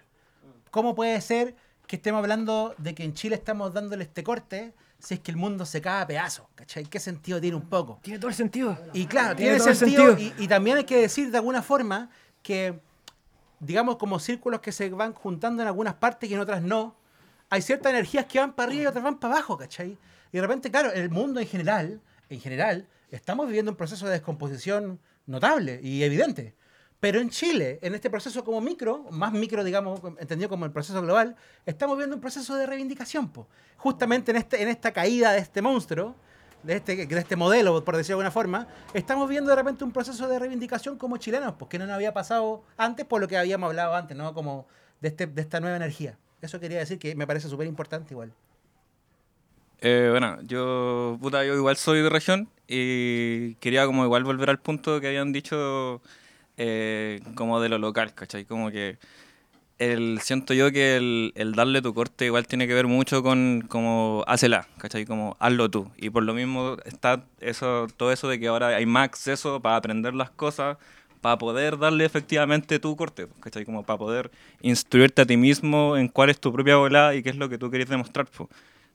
¿Cómo 0.71 0.95
puede 0.95 1.19
ser 1.21 1.55
que 1.87 1.95
estemos 1.95 2.19
hablando 2.19 2.75
de 2.77 2.93
que 2.95 3.03
en 3.03 3.13
Chile 3.13 3.35
estamos 3.35 3.73
dándole 3.73 4.03
este 4.03 4.23
corte 4.23 4.73
si 5.05 5.13
es 5.13 5.19
que 5.19 5.31
el 5.31 5.37
mundo 5.37 5.65
se 5.65 5.81
cae 5.81 6.01
a 6.01 6.07
pedazos? 6.07 6.47
¿Cachai? 6.55 6.85
¿Qué 6.85 6.99
sentido 6.99 7.39
tiene 7.39 7.55
un 7.55 7.69
poco? 7.69 7.99
Tiene 8.01 8.17
todo 8.17 8.29
el 8.29 8.35
sentido. 8.35 8.77
Y 8.93 9.05
claro, 9.05 9.35
Tiene 9.35 9.51
tiene, 9.51 9.57
todo 9.59 9.69
el 9.69 9.75
sentido. 9.75 10.07
sentido. 10.07 10.33
Y, 10.39 10.43
y 10.43 10.47
también 10.47 10.77
hay 10.77 10.83
que 10.83 10.97
decir 10.99 11.29
de 11.29 11.37
alguna 11.37 11.61
forma 11.61 12.09
que, 12.41 12.79
digamos, 13.59 13.97
como 13.97 14.19
círculos 14.19 14.61
que 14.61 14.71
se 14.71 14.89
van 14.89 15.13
juntando 15.13 15.61
en 15.61 15.67
algunas 15.67 15.93
partes 15.93 16.29
y 16.29 16.33
en 16.33 16.39
otras 16.39 16.61
no, 16.61 16.95
hay 17.49 17.61
ciertas 17.61 17.91
energías 17.91 18.25
que 18.25 18.39
van 18.39 18.53
para 18.53 18.69
arriba 18.69 18.83
y 18.83 18.87
otras 18.87 19.03
van 19.03 19.19
para 19.19 19.35
abajo, 19.35 19.57
¿cachai? 19.57 19.97
Y 20.31 20.35
de 20.37 20.41
repente, 20.41 20.71
claro, 20.71 20.91
el 20.91 21.09
mundo 21.11 21.39
en 21.39 21.47
general, 21.47 22.01
en 22.29 22.39
general, 22.39 22.87
estamos 23.11 23.45
viviendo 23.45 23.71
un 23.71 23.77
proceso 23.77 24.07
de 24.07 24.13
descomposición 24.13 24.99
notable 25.27 25.79
y 25.83 26.03
evidente. 26.03 26.55
Pero 27.05 27.19
en 27.19 27.29
Chile, 27.29 27.77
en 27.83 27.93
este 27.93 28.09
proceso 28.09 28.43
como 28.43 28.59
micro, 28.61 29.05
más 29.11 29.31
micro, 29.31 29.63
digamos, 29.63 30.01
entendido 30.17 30.49
como 30.49 30.65
el 30.65 30.71
proceso 30.71 30.99
global, 31.03 31.35
estamos 31.63 31.95
viendo 31.99 32.15
un 32.15 32.19
proceso 32.19 32.55
de 32.55 32.65
reivindicación. 32.65 33.29
po. 33.29 33.47
Justamente 33.77 34.31
en, 34.31 34.37
este, 34.37 34.63
en 34.63 34.69
esta 34.69 34.91
caída 34.91 35.31
de 35.31 35.37
este 35.37 35.61
monstruo, 35.61 36.15
de 36.63 36.77
este, 36.77 37.05
de 37.05 37.19
este 37.19 37.35
modelo, 37.35 37.85
por 37.85 37.95
decirlo 37.95 38.17
de 38.17 38.25
alguna 38.25 38.31
forma, 38.31 38.67
estamos 38.95 39.29
viendo 39.29 39.51
de 39.51 39.55
repente 39.55 39.83
un 39.83 39.91
proceso 39.91 40.27
de 40.27 40.39
reivindicación 40.39 40.97
como 40.97 41.17
chilenos, 41.17 41.53
porque 41.59 41.77
no 41.77 41.85
nos 41.85 41.93
había 41.93 42.11
pasado 42.11 42.63
antes 42.75 43.05
por 43.05 43.21
lo 43.21 43.27
que 43.27 43.37
habíamos 43.37 43.69
hablado 43.69 43.93
antes, 43.93 44.17
¿no? 44.17 44.33
Como 44.33 44.65
de, 44.99 45.09
este, 45.09 45.27
de 45.27 45.43
esta 45.43 45.59
nueva 45.59 45.75
energía. 45.75 46.17
Eso 46.41 46.59
quería 46.59 46.79
decir 46.79 46.97
que 46.97 47.13
me 47.13 47.27
parece 47.27 47.49
súper 47.49 47.67
importante 47.67 48.15
igual. 48.15 48.33
Eh, 49.81 50.07
bueno, 50.09 50.41
yo, 50.41 51.19
puta, 51.21 51.45
yo 51.45 51.53
igual 51.53 51.77
soy 51.77 52.01
de 52.01 52.09
región 52.09 52.49
y 52.67 53.53
quería 53.57 53.85
como 53.85 54.05
igual 54.05 54.23
volver 54.23 54.49
al 54.49 54.59
punto 54.59 54.99
que 54.99 55.05
habían 55.09 55.31
dicho 55.31 56.01
eh, 56.57 57.21
como 57.35 57.59
de 57.59 57.69
lo 57.69 57.77
local, 57.77 58.13
¿cachai? 58.13 58.45
Como 58.45 58.71
que 58.71 58.97
el, 59.77 60.19
siento 60.21 60.53
yo 60.53 60.71
que 60.71 60.95
el, 60.97 61.33
el 61.35 61.53
darle 61.53 61.81
tu 61.81 61.93
corte 61.93 62.25
igual 62.25 62.47
tiene 62.47 62.67
que 62.67 62.73
ver 62.73 62.87
mucho 62.87 63.23
con 63.23 63.65
como 63.67 64.23
hácela, 64.27 64.67
¿cachai? 64.77 65.05
Como 65.05 65.35
hazlo 65.39 65.69
tú. 65.69 65.91
Y 65.97 66.09
por 66.09 66.23
lo 66.23 66.33
mismo 66.33 66.77
está 66.85 67.25
eso, 67.41 67.87
todo 67.97 68.11
eso 68.11 68.27
de 68.29 68.39
que 68.39 68.47
ahora 68.47 68.67
hay 68.69 68.85
más 68.85 69.05
acceso 69.05 69.61
para 69.61 69.75
aprender 69.77 70.13
las 70.13 70.29
cosas, 70.29 70.77
para 71.21 71.37
poder 71.37 71.77
darle 71.77 72.05
efectivamente 72.05 72.79
tu 72.79 72.95
corte, 72.95 73.27
¿cachai? 73.41 73.65
Como 73.65 73.83
para 73.83 73.97
poder 73.97 74.31
instruirte 74.61 75.23
a 75.23 75.25
ti 75.25 75.37
mismo 75.37 75.97
en 75.97 76.07
cuál 76.07 76.29
es 76.29 76.39
tu 76.39 76.53
propia 76.53 76.77
volada 76.77 77.15
y 77.15 77.23
qué 77.23 77.29
es 77.29 77.35
lo 77.35 77.49
que 77.49 77.57
tú 77.57 77.69
querés 77.69 77.89
demostrar. 77.89 78.27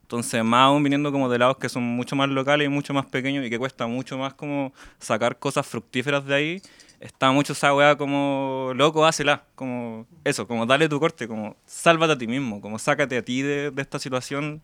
Entonces, 0.03 0.43
más 0.43 0.67
aún 0.67 0.83
viniendo 0.83 1.11
como 1.11 1.29
de 1.29 1.37
lados 1.37 1.57
que 1.57 1.69
son 1.69 1.83
mucho 1.83 2.15
más 2.15 2.29
locales 2.29 2.65
y 2.65 2.69
mucho 2.69 2.93
más 2.93 3.05
pequeños 3.05 3.45
y 3.45 3.49
que 3.49 3.59
cuesta 3.59 3.87
mucho 3.87 4.17
más 4.17 4.33
como 4.33 4.73
sacar 4.99 5.37
cosas 5.39 5.65
fructíferas 5.67 6.25
de 6.25 6.35
ahí, 6.35 6.61
está 7.01 7.31
mucho 7.31 7.53
esa 7.53 7.73
weá 7.75 7.95
como, 7.97 8.71
loco, 8.75 9.05
hácela, 9.05 9.43
como 9.55 10.05
eso, 10.23 10.47
como 10.47 10.65
dale 10.65 10.87
tu 10.87 10.99
corte, 10.99 11.27
como 11.27 11.55
sálvate 11.65 12.13
a 12.13 12.17
ti 12.17 12.27
mismo, 12.27 12.61
como 12.61 12.79
sácate 12.79 13.17
a 13.17 13.21
ti 13.23 13.41
de, 13.41 13.71
de 13.71 13.81
esta 13.81 13.99
situación, 13.99 14.61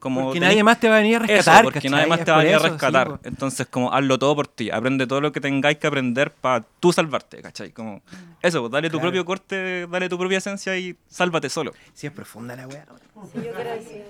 como 0.00 0.24
Porque 0.24 0.38
tenés- 0.40 0.48
nadie 0.48 0.64
más 0.64 0.80
te 0.80 0.88
va 0.88 0.96
a 0.96 0.98
venir 1.00 1.16
a 1.16 1.24
Eso, 1.24 1.34
rescatar, 1.34 1.64
porque 1.64 1.78
¿cachai? 1.78 1.90
nadie 1.90 2.06
más 2.06 2.24
te 2.24 2.30
va 2.30 2.36
a 2.38 2.40
venir 2.40 2.54
a 2.54 2.58
eso, 2.58 2.66
sí, 2.68 2.72
rescatar. 2.72 3.08
po. 3.08 3.18
Entonces, 3.24 3.66
como 3.66 3.92
hazlo 3.92 4.18
todo 4.18 4.34
por 4.36 4.46
ti. 4.48 4.70
Aprende 4.70 5.06
todo 5.06 5.20
lo 5.20 5.32
que 5.32 5.40
tengáis 5.40 5.78
que 5.78 5.86
aprender 5.86 6.32
para 6.32 6.64
tú 6.80 6.92
salvarte, 6.92 7.40
¿cachai? 7.42 7.72
Como 7.72 8.02
eso, 8.42 8.60
pues, 8.60 8.72
dale 8.72 8.88
tu 8.88 8.98
Claro. 8.98 9.10
propio 9.10 9.24
corte, 9.24 9.86
dale 9.86 10.08
tu 10.08 10.18
propia 10.18 10.38
esencia 10.38 10.76
y 10.78 10.96
sálvate 11.08 11.48
solo. 11.48 11.72
Sí, 11.94 12.06
es 12.06 12.12
profunda 12.12 12.56
la 12.56 12.66
weá. 12.68 12.84
Sí, 13.32 13.38
yo 13.44 13.52
creo 13.52 13.78
que 13.78 14.06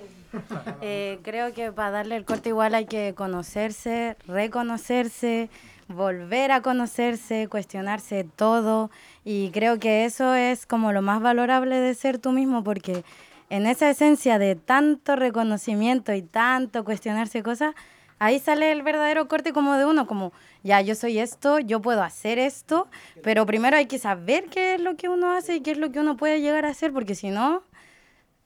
Eh, 0.83 1.19
creo 1.23 1.55
que 1.55 1.73
para 1.73 1.91
darle 1.91 2.17
el 2.17 2.25
corte 2.25 2.51
igual 2.51 2.75
hay 2.75 2.85
que 2.87 3.15
conocerse, 3.17 4.17
reconocerse, 4.27 5.49
volver 5.89 6.53
a 6.53 6.63
conocerse, 6.63 7.49
cuestionarse 7.49 8.25
todo. 8.25 8.91
Y 9.25 9.51
creo 9.51 9.79
que 9.79 10.05
eso 10.05 10.35
es 10.35 10.67
como 10.67 10.93
lo 10.93 11.03
más 11.03 11.21
valorable 11.21 11.79
de 11.79 11.95
ser 11.95 12.19
tú 12.19 12.33
mismo, 12.33 12.65
porque 12.65 13.05
en 13.51 13.67
esa 13.67 13.91
esencia 13.91 14.39
de 14.39 14.57
tanto 14.57 15.17
reconocimiento 15.17 16.13
y 16.13 16.23
tanto 16.23 16.85
cuestionarse 16.85 17.43
cosas, 17.43 17.75
ahí 18.19 18.39
sale 18.39 18.73
el 18.73 18.83
verdadero 18.83 19.29
corte 19.29 19.53
como 19.53 19.75
de 19.75 19.85
uno, 19.85 20.07
como 20.07 20.33
ya 20.63 20.81
yo 20.81 20.95
soy 20.95 21.19
esto, 21.19 21.59
yo 21.61 21.81
puedo 21.81 22.03
hacer 22.03 22.39
esto, 22.39 22.89
pero 23.23 23.47
primero 23.47 23.77
hay 23.77 23.87
que 23.87 23.99
saber 23.99 24.47
qué 24.47 24.75
es 24.75 24.81
lo 24.81 24.97
que 24.97 25.09
uno 25.09 25.33
hace 25.33 25.57
y 25.57 25.61
qué 25.61 25.73
es 25.73 25.79
lo 25.79 25.93
que 25.93 26.01
uno 26.01 26.17
puede 26.17 26.41
llegar 26.41 26.65
a 26.65 26.71
hacer, 26.71 26.93
porque 26.93 27.15
si 27.15 27.31
no, 27.31 27.63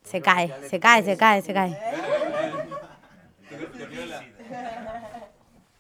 se 0.03 0.21
cae, 0.21 0.53
se 0.69 0.81
cae, 0.81 1.03
se 1.03 1.17
cae, 1.17 1.43
se 1.43 1.55
cae. 1.55 1.79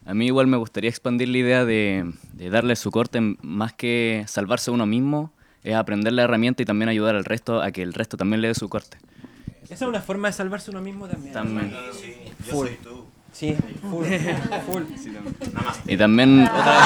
A 0.06 0.14
mí 0.14 0.26
igual 0.26 0.46
me 0.46 0.56
gustaría 0.56 0.88
expandir 0.90 1.28
la 1.28 1.38
idea 1.38 1.64
de, 1.64 2.10
de 2.32 2.50
darle 2.50 2.74
su 2.76 2.90
corte 2.90 3.20
más 3.42 3.72
que 3.74 4.24
salvarse 4.26 4.70
uno 4.70 4.86
mismo, 4.86 5.32
es 5.62 5.74
aprender 5.74 6.12
la 6.14 6.22
herramienta 6.22 6.62
y 6.62 6.66
también 6.66 6.88
ayudar 6.88 7.14
al 7.16 7.24
resto 7.24 7.60
a 7.62 7.70
que 7.70 7.82
el 7.82 7.92
resto 7.92 8.16
también 8.16 8.40
le 8.40 8.48
dé 8.48 8.54
su 8.54 8.68
corte. 8.68 8.96
Esa 9.64 9.74
es 9.74 9.82
una 9.82 10.00
forma 10.00 10.28
de 10.28 10.32
salvarse 10.32 10.70
uno 10.70 10.80
mismo 10.80 11.06
también. 11.06 11.32
También. 11.32 11.72
Full. 12.48 12.68
Sí, 13.32 13.54
full. 13.88 14.04
full. 14.66 14.82
Y 15.86 15.96
también 15.96 16.42
otra- 16.42 16.80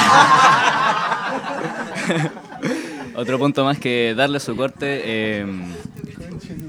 otro 3.17 3.39
punto 3.39 3.65
más 3.65 3.79
que 3.79 4.15
darle 4.15 4.41
su 4.41 4.55
corte 4.55 5.01
eh, 5.05 5.47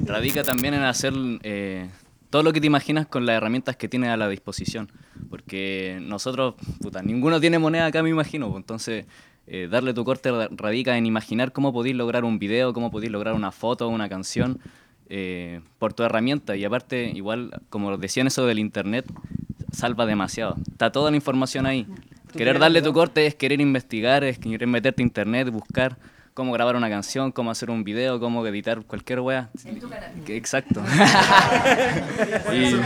radica 0.06 0.44
también 0.44 0.76
en 0.76 0.84
hacer 0.84 1.14
eh, 1.44 1.90
todo 2.36 2.44
lo 2.44 2.52
que 2.52 2.60
te 2.60 2.68
imaginas 2.68 3.08
con 3.08 3.26
las 3.26 3.38
herramientas 3.38 3.78
que 3.78 3.88
tienes 3.88 4.10
a 4.10 4.18
la 4.18 4.28
disposición. 4.28 4.92
Porque 5.30 6.00
nosotros, 6.02 6.56
puta, 6.82 7.02
ninguno 7.02 7.40
tiene 7.40 7.60
moneda 7.60 7.86
acá, 7.86 8.04
me 8.04 8.10
imagino. 8.10 8.50
pues, 8.50 8.60
Entonces, 8.60 9.06
eh, 9.48 9.70
darle 9.72 9.94
tu 9.94 10.04
corte 10.04 10.32
ra- 10.34 10.50
radica 10.52 10.98
en 10.98 11.06
imaginar 11.06 11.54
cómo 11.54 11.72
podéis 11.72 11.96
lograr 11.96 12.26
un 12.26 12.38
video, 12.38 12.74
cómo 12.74 12.92
podéis 12.92 13.14
lograr 13.14 13.36
una 13.36 13.54
foto, 13.54 13.88
una 13.88 14.10
canción, 14.10 14.60
eh, 15.08 15.62
por 15.80 15.94
tu 15.94 16.04
herramienta. 16.04 16.58
Y 16.58 16.66
aparte, 16.66 17.10
igual, 17.16 17.52
como 17.70 17.96
decían 17.96 18.28
eso 18.28 18.46
del 18.46 18.60
internet, 18.60 19.06
salva 19.72 20.06
demasiado. 20.06 20.58
Está 20.70 20.92
toda 20.92 21.12
la 21.12 21.16
información 21.16 21.66
ahí. 21.66 21.88
Querer 22.36 22.60
darle 22.60 22.82
tu 22.82 22.92
corte 22.92 23.26
es 23.28 23.36
querer 23.36 23.62
investigar, 23.62 24.26
es 24.26 24.38
querer 24.40 24.68
meterte 24.68 25.02
a 25.02 25.06
internet, 25.06 25.50
buscar 25.52 25.98
cómo 26.36 26.52
grabar 26.52 26.76
una 26.76 26.90
canción, 26.90 27.32
cómo 27.32 27.50
hacer 27.50 27.72
un 27.72 27.84
video, 27.86 28.20
cómo 28.20 28.46
editar 28.46 28.82
cualquier 28.84 29.22
wea. 29.22 29.50
Que- 30.26 30.36
Exacto. 30.38 30.82
Y- 32.54 32.76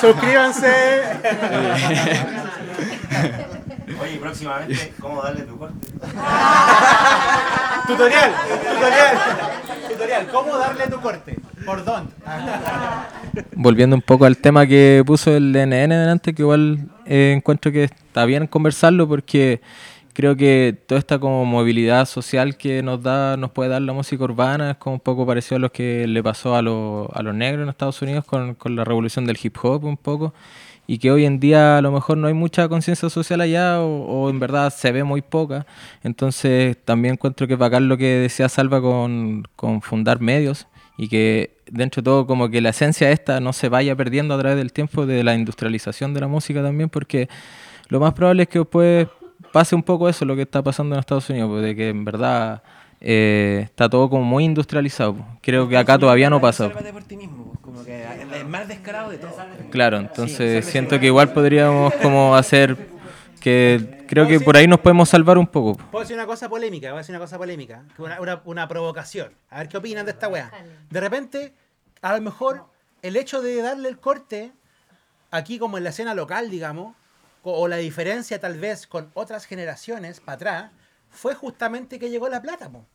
Suscríbanse. 0.00 0.68
Oye, 4.02 4.16
próximamente, 4.20 4.92
¿cómo 5.00 5.22
darle 5.22 5.42
tu 5.42 5.56
corte? 5.58 5.86
tutorial, 7.86 8.32
tutorial, 8.74 9.16
tutorial. 9.88 10.26
¿Cómo 10.32 10.56
darle 10.58 10.86
tu 10.88 11.00
corte? 11.00 11.38
Por 11.64 11.84
dónde. 11.84 12.12
Volviendo 13.52 13.96
un 13.96 14.02
poco 14.02 14.24
al 14.26 14.36
tema 14.36 14.66
que 14.66 15.02
puso 15.06 15.34
el 15.34 15.52
DNN 15.52 15.88
delante, 15.90 16.34
que 16.34 16.42
igual 16.42 16.78
eh, 17.06 17.32
encuentro 17.36 17.72
que 17.72 17.84
está 17.84 18.24
bien 18.26 18.46
conversarlo 18.46 19.08
porque 19.08 19.60
creo 20.14 20.36
que 20.36 20.76
toda 20.86 20.98
esta 20.98 21.18
como 21.18 21.44
movilidad 21.44 22.06
social 22.06 22.56
que 22.56 22.82
nos 22.82 23.02
da, 23.02 23.36
nos 23.36 23.50
puede 23.50 23.68
dar 23.70 23.82
la 23.82 23.92
música 23.92 24.24
urbana 24.24 24.70
es 24.72 24.76
como 24.78 24.94
un 24.94 25.00
poco 25.00 25.26
parecido 25.26 25.56
a 25.56 25.58
lo 25.60 25.70
que 25.72 26.06
le 26.06 26.22
pasó 26.22 26.56
a, 26.56 26.62
lo- 26.62 27.10
a 27.14 27.22
los 27.22 27.34
negros 27.34 27.64
en 27.64 27.68
Estados 27.68 28.00
Unidos 28.02 28.24
con, 28.24 28.54
con 28.54 28.76
la 28.76 28.84
revolución 28.84 29.26
del 29.26 29.38
hip 29.42 29.56
hop 29.62 29.84
un 29.84 29.96
poco 29.98 30.32
y 30.86 30.98
que 30.98 31.10
hoy 31.10 31.24
en 31.24 31.40
día 31.40 31.78
a 31.78 31.82
lo 31.82 31.92
mejor 31.92 32.18
no 32.18 32.28
hay 32.28 32.34
mucha 32.34 32.68
conciencia 32.68 33.08
social 33.10 33.40
allá 33.40 33.80
o, 33.80 34.04
o 34.04 34.30
en 34.30 34.38
verdad 34.38 34.70
se 34.72 34.92
ve 34.92 35.02
muy 35.02 35.22
poca. 35.22 35.66
Entonces 36.02 36.76
también 36.84 37.14
encuentro 37.14 37.46
que 37.48 37.56
bacán 37.56 37.88
lo 37.88 37.96
que 37.96 38.04
decía 38.06 38.48
Salva 38.48 38.80
con, 38.82 39.44
con 39.56 39.80
fundar 39.82 40.20
medios 40.20 40.66
y 40.98 41.08
que 41.08 41.56
dentro 41.70 42.02
de 42.02 42.04
todo 42.04 42.26
como 42.26 42.50
que 42.50 42.60
la 42.60 42.68
esencia 42.68 43.10
esta 43.10 43.40
no 43.40 43.52
se 43.52 43.68
vaya 43.70 43.96
perdiendo 43.96 44.34
a 44.34 44.38
través 44.38 44.58
del 44.58 44.72
tiempo 44.72 45.06
de 45.06 45.24
la 45.24 45.34
industrialización 45.34 46.14
de 46.14 46.20
la 46.20 46.28
música 46.28 46.62
también 46.62 46.88
porque 46.90 47.28
lo 47.88 47.98
más 47.98 48.12
probable 48.12 48.42
es 48.44 48.48
que 48.48 48.58
después 48.60 49.08
pase 49.54 49.76
un 49.76 49.84
poco 49.84 50.08
eso 50.08 50.24
lo 50.24 50.34
que 50.34 50.42
está 50.42 50.64
pasando 50.64 50.96
en 50.96 50.98
Estados 50.98 51.30
Unidos, 51.30 51.48
pues, 51.48 51.62
de 51.62 51.76
que 51.76 51.88
en 51.88 52.04
verdad 52.04 52.60
eh, 53.00 53.60
está 53.62 53.88
todo 53.88 54.10
como 54.10 54.24
muy 54.24 54.42
industrializado. 54.44 55.14
pues. 55.14 55.26
Creo 55.42 55.68
que 55.68 55.76
acá 55.76 55.96
todavía 55.96 56.28
no 56.28 56.40
pasa. 56.40 56.70
Pues, 56.70 56.84
como 57.60 57.84
que 57.84 58.02
es 58.02 58.32
el 58.40 58.48
más 58.48 58.66
descarado 58.66 59.10
de 59.10 59.18
todo. 59.18 59.30
Claro, 59.70 59.98
entonces 59.98 60.64
siento 60.66 60.98
que 60.98 61.06
igual 61.06 61.32
podríamos 61.32 61.94
como 62.02 62.34
hacer 62.34 62.76
que 63.40 64.04
creo 64.08 64.26
que 64.26 64.40
por 64.40 64.56
ahí 64.56 64.66
nos 64.66 64.80
podemos 64.80 65.08
salvar 65.08 65.38
un 65.38 65.46
poco. 65.46 65.76
Puedo 65.76 66.02
decir 66.02 66.16
una 66.16 66.26
cosa 66.26 66.48
polémica, 66.48 66.88
voy 66.88 66.96
a 66.96 67.02
decir 67.02 67.12
una 67.14 67.20
cosa 67.24 67.38
polémica, 67.38 67.84
una, 67.98 68.20
una, 68.20 68.42
una 68.44 68.66
provocación. 68.66 69.34
A 69.50 69.58
ver 69.58 69.68
qué 69.68 69.76
opinan 69.76 70.04
de 70.04 70.10
esta 70.10 70.26
weá. 70.26 70.50
De 70.90 71.00
repente, 71.00 71.54
a 72.02 72.12
lo 72.16 72.20
mejor 72.20 72.64
el 73.02 73.14
hecho 73.14 73.40
de 73.40 73.62
darle 73.62 73.88
el 73.88 74.00
corte 74.00 74.50
aquí 75.30 75.60
como 75.60 75.78
en 75.78 75.84
la 75.84 75.90
escena 75.90 76.12
local, 76.12 76.50
digamos, 76.50 76.96
o 77.52 77.68
la 77.68 77.76
diferencia 77.76 78.40
tal 78.40 78.58
vez 78.58 78.86
con 78.86 79.10
otras 79.14 79.44
generaciones 79.46 80.20
para 80.20 80.36
atrás, 80.36 80.70
fue 81.10 81.34
justamente 81.34 81.98
que 81.98 82.10
llegó 82.10 82.28
la 82.28 82.42
plata, 82.42 82.70
po. 82.70 82.86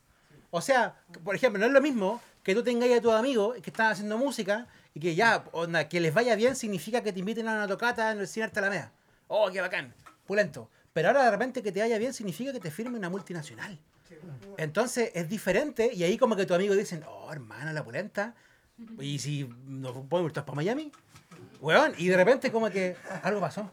O 0.51 0.61
sea, 0.61 0.95
por 1.23 1.35
ejemplo, 1.35 1.59
no 1.59 1.67
es 1.67 1.71
lo 1.71 1.81
mismo 1.81 2.21
que 2.43 2.55
tú 2.55 2.63
tengas 2.63 2.89
a 2.91 3.01
tus 3.01 3.13
amigos 3.13 3.57
que 3.61 3.69
están 3.69 3.91
haciendo 3.91 4.17
música 4.17 4.67
y 4.93 4.99
que 4.99 5.13
ya, 5.13 5.45
onda, 5.51 5.87
que 5.87 5.99
les 5.99 6.13
vaya 6.13 6.35
bien 6.35 6.55
significa 6.55 7.03
que 7.03 7.13
te 7.13 7.19
inviten 7.19 7.47
a 7.47 7.53
una 7.53 7.67
tocata 7.67 8.11
en 8.11 8.19
el 8.19 8.27
cine 8.27 8.45
Arte 8.45 8.59
Alameda. 8.59 8.91
Oh, 9.27 9.49
qué 9.51 9.61
bacán, 9.61 9.93
pulento. 10.25 10.69
Pero 10.93 11.09
ahora 11.09 11.25
de 11.25 11.31
repente 11.31 11.61
que 11.61 11.71
te 11.71 11.81
vaya 11.81 11.97
bien 11.99 12.13
significa 12.13 12.51
que 12.51 12.59
te 12.59 12.71
firme 12.71 12.97
una 12.97 13.09
multinacional. 13.09 13.77
Entonces 14.57 15.11
es 15.13 15.29
diferente 15.29 15.91
y 15.93 16.03
ahí 16.03 16.17
como 16.17 16.35
que 16.35 16.45
tus 16.45 16.55
amigos 16.55 16.75
dicen, 16.75 17.03
oh, 17.07 17.31
hermano, 17.31 17.71
la 17.71 17.83
pulenta. 17.83 18.33
Y 18.99 19.19
si 19.19 19.47
nos 19.65 19.91
podemos 20.07 20.29
ir 20.29 20.33
todos 20.33 20.45
para 20.45 20.55
Miami, 20.55 20.91
weón, 21.61 21.93
y 21.97 22.07
de 22.07 22.17
repente 22.17 22.51
como 22.51 22.69
que 22.69 22.95
algo 23.21 23.39
pasó. 23.39 23.71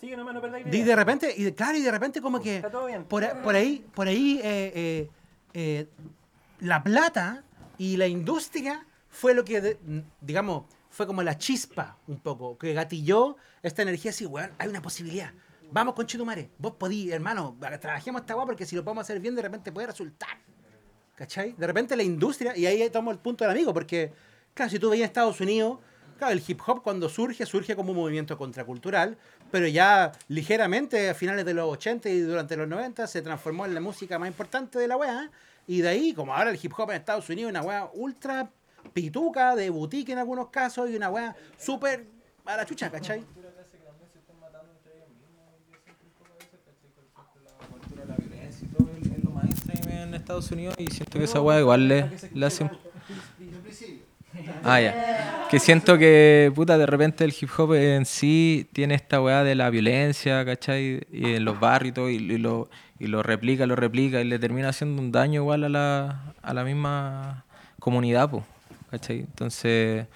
Sigue 0.00 0.16
nomás, 0.16 0.34
no 0.34 0.40
perdáis 0.40 0.66
Y 0.72 0.82
de 0.82 0.96
repente, 0.96 1.34
y 1.36 1.44
de- 1.44 1.54
claro, 1.54 1.76
y 1.78 1.82
de 1.82 1.90
repente 1.90 2.20
como 2.20 2.40
que 2.40 2.62
por, 3.08 3.24
a- 3.24 3.42
por 3.42 3.54
ahí, 3.54 3.86
por 3.94 4.06
ahí 4.08 4.40
eh, 4.42 4.72
eh, 4.74 5.10
eh, 5.54 5.88
la 6.60 6.82
plata 6.82 7.44
y 7.78 7.96
la 7.96 8.06
industria 8.06 8.86
fue 9.08 9.34
lo 9.34 9.44
que, 9.44 9.60
de- 9.60 9.78
digamos, 10.20 10.64
fue 10.90 11.06
como 11.06 11.22
la 11.22 11.36
chispa 11.38 11.98
un 12.06 12.18
poco, 12.20 12.56
que 12.58 12.72
gatilló 12.72 13.36
esta 13.62 13.82
energía 13.82 14.10
así, 14.10 14.26
weón, 14.26 14.50
hay 14.58 14.68
una 14.68 14.82
posibilidad. 14.82 15.32
Vamos 15.70 15.94
con 15.94 16.06
Chitumare, 16.06 16.50
vos 16.58 16.74
podís, 16.76 17.12
hermano, 17.12 17.56
trabajemos 17.80 18.20
esta 18.22 18.36
weá 18.36 18.46
porque 18.46 18.64
si 18.64 18.76
lo 18.76 18.84
podemos 18.84 19.02
hacer 19.02 19.20
bien 19.20 19.34
de 19.34 19.42
repente 19.42 19.72
puede 19.72 19.88
resultar. 19.88 20.38
¿Cachai? 21.16 21.52
De 21.56 21.66
repente 21.66 21.96
la 21.96 22.02
industria, 22.02 22.56
y 22.56 22.66
ahí 22.66 22.88
tomo 22.90 23.10
el 23.10 23.18
punto 23.18 23.42
del 23.44 23.50
amigo, 23.52 23.72
porque, 23.72 24.12
claro, 24.54 24.70
si 24.70 24.78
tú 24.78 24.90
veías 24.90 25.06
Estados 25.06 25.40
Unidos, 25.40 25.78
claro, 26.18 26.34
el 26.34 26.42
hip 26.46 26.60
hop 26.66 26.82
cuando 26.82 27.08
surge, 27.08 27.46
surge 27.46 27.74
como 27.74 27.92
un 27.92 27.96
movimiento 27.96 28.36
contracultural, 28.36 29.16
pero 29.50 29.66
ya 29.68 30.12
ligeramente 30.28 31.10
a 31.10 31.14
finales 31.14 31.44
de 31.44 31.54
los 31.54 31.66
80 31.72 32.08
y 32.08 32.20
durante 32.20 32.56
los 32.56 32.68
90 32.68 33.06
se 33.06 33.22
transformó 33.22 33.64
en 33.66 33.74
la 33.74 33.80
música 33.80 34.18
más 34.18 34.28
importante 34.28 34.78
de 34.78 34.88
la 34.88 34.96
weá, 34.96 35.30
y 35.66 35.80
de 35.80 35.88
ahí, 35.88 36.12
como 36.14 36.34
ahora 36.34 36.50
el 36.50 36.58
hip 36.62 36.72
hop 36.76 36.90
en 36.90 36.96
Estados 36.96 37.28
Unidos, 37.28 37.50
una 37.50 37.62
weá 37.62 37.88
ultra 37.94 38.48
pituca, 38.92 39.56
de 39.56 39.68
boutique 39.70 40.12
en 40.12 40.18
algunos 40.18 40.48
casos, 40.50 40.88
y 40.90 40.96
una 40.96 41.10
weá 41.10 41.34
súper 41.58 42.06
a 42.44 42.56
la 42.56 42.64
chucha, 42.64 42.90
¿cachai? 42.90 43.24
en 49.88 50.14
Estados 50.14 50.50
Unidos 50.50 50.74
y 50.78 50.86
siento 50.90 51.18
que 51.18 51.24
esa 51.24 51.40
weá 51.40 51.60
igual 51.60 51.88
le, 51.88 52.10
le 52.34 52.46
hace 52.46 52.64
un- 52.64 52.70
Ah, 54.62 54.80
ya. 54.80 54.96
Que 55.46 55.60
siento 55.60 55.96
que, 55.98 56.50
puta, 56.54 56.76
de 56.76 56.86
repente 56.86 57.24
el 57.24 57.34
hip 57.40 57.48
hop 57.56 57.74
en 57.74 58.04
sí 58.04 58.68
tiene 58.72 58.94
esta 58.94 59.20
weá 59.20 59.44
de 59.44 59.54
la 59.54 59.70
violencia, 59.70 60.44
¿cachai? 60.44 61.02
Y 61.12 61.34
en 61.34 61.44
los 61.44 61.60
barrios 61.60 61.90
y 61.90 61.94
todo, 61.94 62.10
y, 62.10 62.18
lo, 62.38 62.68
y 62.98 63.06
lo 63.06 63.22
replica, 63.22 63.64
lo 63.66 63.76
replica, 63.76 64.20
y 64.20 64.24
le 64.24 64.38
termina 64.40 64.70
haciendo 64.70 65.00
un 65.00 65.12
daño 65.12 65.42
igual 65.42 65.64
a 65.64 65.68
la, 65.68 66.34
a 66.42 66.54
la 66.54 66.64
misma 66.64 67.44
comunidad, 67.78 68.28
pues, 68.30 68.44
¿cachai? 68.90 69.20
Entonces, 69.20 70.06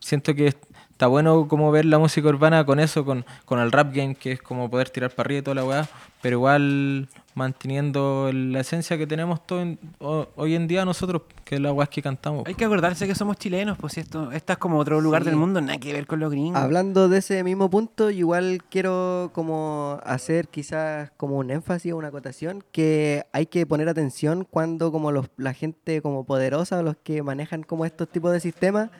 siento 0.00 0.34
que 0.34 0.46
está 0.48 1.06
bueno 1.06 1.46
como 1.48 1.70
ver 1.70 1.84
la 1.84 1.98
música 1.98 2.28
urbana 2.28 2.64
con 2.64 2.80
eso, 2.80 3.04
con, 3.04 3.24
con 3.44 3.60
el 3.60 3.70
rap 3.70 3.94
game, 3.94 4.14
que 4.14 4.32
es 4.32 4.42
como 4.42 4.70
poder 4.70 4.88
tirar 4.90 5.10
para 5.10 5.26
arriba 5.26 5.40
y 5.40 5.42
toda 5.42 5.54
la 5.56 5.64
weá, 5.64 5.88
pero 6.22 6.36
igual 6.36 7.08
manteniendo 7.34 8.30
la 8.32 8.60
esencia 8.60 8.98
que 8.98 9.06
tenemos 9.06 9.46
todo 9.46 9.62
en- 9.62 9.78
ho- 10.00 10.26
hoy 10.36 10.54
en 10.56 10.66
día 10.66 10.84
nosotros, 10.84 11.22
que 11.44 11.54
es 11.54 11.60
la 11.60 11.72
weá 11.72 11.86
que 11.86 12.02
cantamos. 12.02 12.44
Hay 12.46 12.54
que 12.54 12.64
acordarse 12.64 13.06
que 13.06 13.14
somos 13.14 13.36
chilenos, 13.36 13.78
pues 13.78 13.92
si 13.94 14.00
esto, 14.00 14.32
esta 14.32 14.54
es 14.54 14.58
como 14.58 14.78
otro 14.78 15.00
lugar 15.00 15.22
Sí. 15.22 15.28
del 15.30 15.36
mundo, 15.36 15.60
nada 15.60 15.78
que 15.78 15.92
ver 15.92 16.06
con 16.06 16.18
los 16.20 16.30
gringos. 16.30 16.60
Hablando 16.60 17.08
de 17.08 17.18
ese 17.18 17.42
mismo 17.44 17.70
punto, 17.70 18.10
igual 18.10 18.62
quiero 18.68 19.30
como 19.32 20.00
hacer 20.04 20.48
quizás 20.48 21.10
como 21.16 21.36
un 21.38 21.50
énfasis 21.50 21.92
o 21.92 21.96
una 21.96 22.08
acotación 22.08 22.64
que 22.72 23.24
hay 23.32 23.46
que 23.46 23.64
poner 23.66 23.88
atención 23.88 24.44
cuando 24.50 24.90
como 24.92 25.12
los, 25.12 25.26
la 25.36 25.54
gente 25.54 26.02
como 26.02 26.24
poderosa 26.24 26.78
o 26.78 26.82
los 26.82 26.96
que 26.96 27.22
manejan 27.22 27.62
como 27.62 27.84
estos 27.84 28.08
tipos 28.08 28.32
de 28.32 28.40
sistemas 28.40 28.90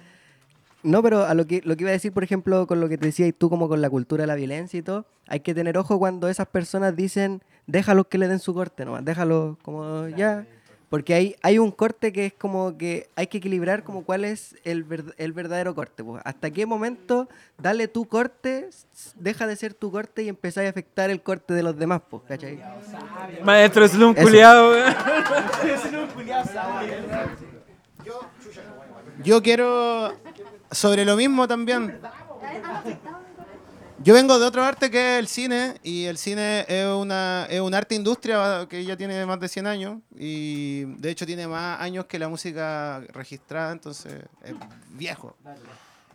no, 0.83 1.03
pero 1.03 1.25
a 1.25 1.35
lo 1.35 1.47
que, 1.47 1.61
lo 1.65 1.77
que 1.77 1.83
iba 1.83 1.91
a 1.91 1.93
decir, 1.93 2.13
por 2.13 2.23
ejemplo, 2.23 2.67
con 2.67 2.81
lo 2.81 2.89
que 2.89 2.99
te 2.99 3.07
decía 3.07 3.27
y 3.27 3.33
tú 3.33 3.51
como 3.51 3.69
con 3.69 3.81
la 3.81 3.91
cultura 3.91 4.23
de 4.23 4.27
la 4.29 4.37
violencia 4.37 4.79
y 4.79 4.83
todo, 4.83 5.07
hay 5.27 5.41
que 5.41 5.55
tener 5.55 5.77
ojo 5.77 5.99
cuando 5.99 6.29
esas 6.29 6.47
personas 6.47 6.95
dicen, 6.95 7.43
déjalos 7.67 8.07
que 8.07 8.19
le 8.19 8.29
den 8.29 8.39
su 8.39 8.55
corte 8.55 8.85
nomás, 8.85 9.05
déjalos 9.05 9.57
como 9.63 10.09
ya. 10.09 10.47
Porque 10.89 11.13
hay, 11.13 11.37
hay 11.43 11.59
un 11.59 11.71
corte 11.71 12.13
que 12.13 12.27
es 12.27 12.33
como 12.33 12.79
que 12.79 13.11
hay 13.15 13.27
que 13.27 13.39
equilibrar 13.39 13.85
como 13.85 14.05
cuál 14.05 14.25
es 14.25 14.57
el, 14.65 14.87
el 15.19 15.33
verdadero 15.33 15.75
corte. 15.75 16.03
pues. 16.03 16.23
¿Hasta 16.25 16.51
qué 16.51 16.65
momento 16.65 17.29
dale 17.59 17.89
tu 17.89 18.07
corte, 18.07 18.71
deja 19.17 19.47
de 19.47 19.57
ser 19.57 19.75
tu 19.75 19.93
corte 19.93 20.23
y 20.23 20.31
empezáis 20.31 20.69
a 20.69 20.71
afectar 20.71 21.11
el 21.11 21.23
corte 21.23 21.53
de 21.53 21.63
los 21.63 21.77
demás? 21.77 22.01
Pues, 22.09 22.23
¿cachai? 22.27 22.59
Maestro 23.45 23.87
Slum 23.87 24.15
culiao, 24.15 24.71
weón. 24.71 24.95
Yo 29.25 29.43
quiero 29.43 30.13
sobre 30.71 31.05
lo 31.05 31.17
mismo 31.17 31.47
también. 31.47 32.01
Yo 34.01 34.15
vengo 34.15 34.39
de 34.39 34.47
otro 34.47 34.63
arte 34.63 34.93
que 34.93 35.15
es 35.15 35.19
el 35.19 35.27
cine 35.27 35.75
y 35.83 36.05
el 36.05 36.19
cine 36.19 36.65
es 36.69 36.87
una 36.87 37.47
es 37.51 37.61
un 37.61 37.75
arte 37.75 37.97
industria 37.97 38.67
que 38.71 38.85
ya 38.85 38.97
tiene 38.97 39.27
más 39.27 39.41
de 39.41 39.49
100 39.49 39.67
años 39.67 39.99
y 40.17 40.85
de 40.85 41.11
hecho 41.11 41.27
tiene 41.27 41.49
más 41.49 41.81
años 41.81 42.07
que 42.07 42.19
la 42.21 42.29
música 42.29 43.01
registrada, 43.13 43.73
entonces 43.73 44.23
es 44.45 44.55
viejo. 44.91 45.37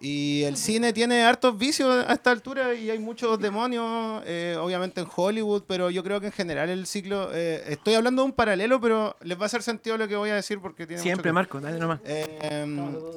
Y 0.06 0.44
el 0.44 0.58
cine 0.58 0.92
tiene 0.92 1.24
hartos 1.24 1.58
vicios 1.58 2.06
a 2.06 2.12
esta 2.12 2.30
altura 2.32 2.74
y 2.74 2.90
hay 2.90 3.00
muchos 3.00 3.40
demonios, 3.40 4.22
eh, 4.26 4.58
obviamente 4.60 5.00
en 5.00 5.08
Hollywood, 5.16 5.64
pero 5.66 5.90
yo 5.90 6.04
creo 6.04 6.20
que 6.20 6.26
en 6.26 6.34
general 6.34 6.70
el 6.70 6.86
ciclo... 6.88 7.30
eh, 7.34 7.64
estoy 7.70 7.94
hablando 7.94 8.22
de 8.22 8.26
un 8.26 8.34
paralelo, 8.34 8.82
pero 8.82 9.16
les 9.22 9.38
va 9.40 9.44
a 9.44 9.46
hacer 9.46 9.64
sentido 9.64 9.98
lo 9.98 10.06
que 10.10 10.18
voy 10.18 10.30
a 10.30 10.36
decir 10.36 10.60
porque 10.60 10.86
tiene 10.86 11.00
mucho 11.02 11.04
Siempre, 11.08 11.30
que- 11.30 11.34
Marco, 11.34 11.62
dale 11.62 11.80
nomás. 11.80 12.02
Eh, 12.04 12.66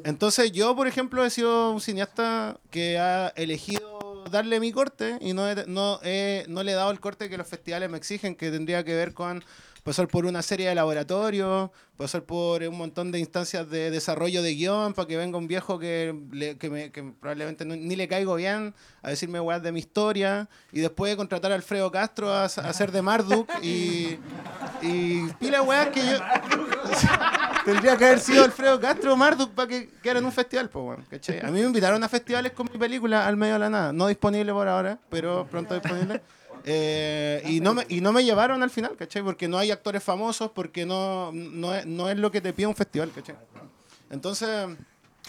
entonces 0.04 0.52
yo, 0.52 0.76
por 0.76 0.86
ejemplo, 0.86 1.24
he 1.24 1.30
sido 1.30 1.72
un 1.72 1.80
cineasta 1.80 2.56
que 2.70 2.98
ha 3.00 3.32
elegido 3.34 4.24
darle 4.30 4.60
mi 4.60 4.70
corte 4.70 5.18
y 5.20 5.32
no, 5.32 5.50
he- 5.50 5.64
no, 5.66 5.98
he- 6.04 6.44
no 6.48 6.62
le 6.62 6.70
he 6.70 6.74
dado 6.76 6.92
el 6.92 7.00
corte 7.00 7.28
que 7.28 7.36
los 7.36 7.48
festivales 7.48 7.90
me 7.90 7.96
exigen, 7.98 8.36
que 8.36 8.52
tendría 8.52 8.84
que 8.84 8.94
ver 8.94 9.12
con 9.12 9.42
pasar 9.86 10.08
por 10.08 10.26
una 10.26 10.42
serie 10.42 10.68
de 10.68 10.74
laboratorios, 10.74 11.70
pasar 11.96 12.22
por 12.24 12.60
un 12.64 12.76
montón 12.76 13.12
de 13.12 13.20
instancias 13.20 13.70
de 13.70 13.90
desarrollo 13.92 14.42
de 14.42 14.54
guion 14.54 14.92
para 14.94 15.06
que 15.06 15.16
venga 15.16 15.38
un 15.38 15.46
viejo 15.46 15.78
que, 15.78 16.12
le- 16.32 16.58
que, 16.58 16.68
me- 16.68 16.90
probablemente 16.90 17.64
ni 17.64 17.94
le 17.94 18.08
caigo 18.08 18.34
bien 18.34 18.74
a 19.02 19.10
decirme 19.10 19.38
weas 19.40 19.62
de 19.62 19.70
mi 19.70 19.78
historia 19.78 20.48
y 20.72 20.80
después 20.80 21.14
contratar 21.14 21.52
a 21.52 21.54
Alfredo 21.54 21.90
Castro 21.92 22.30
a, 22.32 22.42
a 22.42 22.44
hacer 22.46 22.90
de 22.90 23.00
Marduk 23.00 23.48
y, 23.62 24.18
y 24.82 25.28
pila 25.38 25.62
weas 25.62 25.88
que 25.90 26.00
yo... 26.00 26.18
Tendría 27.64 27.96
que 27.96 28.04
haber 28.04 28.20
sido 28.20 28.44
Alfredo 28.44 28.80
Castro 28.80 29.16
Marduk 29.16 29.50
para 29.52 29.68
que 29.68 29.88
quedara 30.02 30.20
en 30.20 30.24
un 30.24 30.32
festival, 30.32 30.68
pues, 30.68 30.98
¿cachai? 31.10 31.40
A 31.40 31.46
mí 31.50 31.60
me 31.60 31.66
invitaron 31.66 32.02
a 32.04 32.08
festivales 32.08 32.52
con 32.52 32.68
mi 32.72 32.78
película 32.78 33.26
al 33.26 33.36
medio 33.36 33.54
de 33.54 33.58
la 33.60 33.70
nada. 33.70 33.92
No 33.92 34.06
disponible 34.06 34.52
por 34.52 34.68
ahora, 34.68 34.98
pero 35.10 35.46
pronto 35.50 35.74
disponible. 35.74 36.22
Eh, 36.68 37.42
y, 37.46 37.60
no 37.60 37.74
me, 37.74 37.86
y 37.88 38.00
no 38.00 38.12
me 38.12 38.24
llevaron 38.24 38.60
al 38.62 38.70
final, 38.70 38.96
¿cachai? 38.96 39.22
Porque 39.22 39.46
no 39.46 39.56
hay 39.56 39.70
actores 39.70 40.02
famosos, 40.02 40.50
porque 40.50 40.84
no, 40.84 41.30
no, 41.32 41.72
es, 41.74 41.86
no 41.86 42.10
es 42.10 42.18
lo 42.18 42.32
que 42.32 42.40
te 42.40 42.52
pide 42.52 42.66
un 42.66 42.74
festival, 42.74 43.12
¿cachai? 43.14 43.36
Entonces, 44.10 44.66